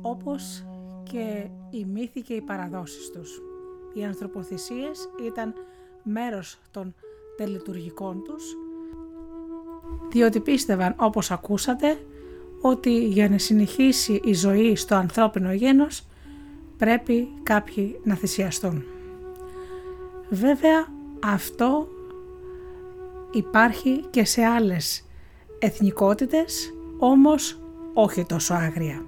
όπως 0.03 0.65
και 1.03 1.49
οι 1.71 1.85
μύθοι 1.85 2.21
και 2.21 2.35
οι 2.35 2.41
παραδόσεις 2.41 3.11
τους. 3.11 3.43
Οι 3.95 4.05
ανθρωποθυσίες 4.05 5.09
ήταν 5.27 5.55
μέρος 6.03 6.59
των 6.71 6.95
τελετουργικών 7.37 8.23
τους, 8.25 8.57
διότι 10.11 10.41
πίστευαν 10.41 10.95
όπως 10.99 11.31
ακούσατε 11.31 11.99
ότι 12.61 13.07
για 13.07 13.29
να 13.29 13.39
συνεχίσει 13.39 14.21
η 14.25 14.35
ζωή 14.35 14.77
στο 14.77 14.95
ανθρώπινο 14.95 15.53
γένος 15.53 16.07
πρέπει 16.77 17.29
κάποιοι 17.43 18.01
να 18.05 18.15
θυσιαστούν. 18.15 18.85
Βέβαια 20.31 20.87
αυτό 21.25 21.89
υπάρχει 23.31 24.05
και 24.11 24.25
σε 24.25 24.45
άλλες 24.45 25.05
εθνικότητες, 25.59 26.75
όμως 26.99 27.61
όχι 27.99 28.25
τόσο 28.25 28.55
άγρια. 28.55 29.05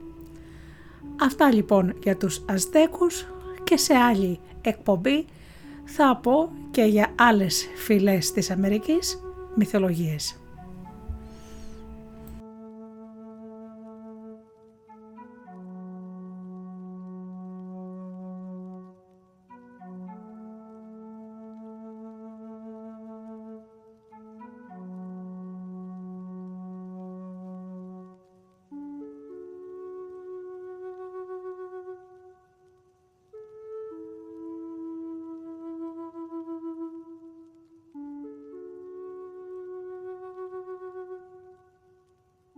Αυτά 1.20 1.52
λοιπόν 1.52 1.94
για 2.02 2.16
τους 2.16 2.42
Αζτέκους 2.48 3.26
και 3.64 3.76
σε 3.76 3.94
άλλη 3.94 4.40
εκπομπή 4.60 5.24
θα 5.84 6.16
πω 6.22 6.50
και 6.70 6.82
για 6.82 7.12
άλλες 7.18 7.68
φυλές 7.76 8.32
της 8.32 8.50
Αμερικής 8.50 9.20
μυθολογίες. 9.54 10.40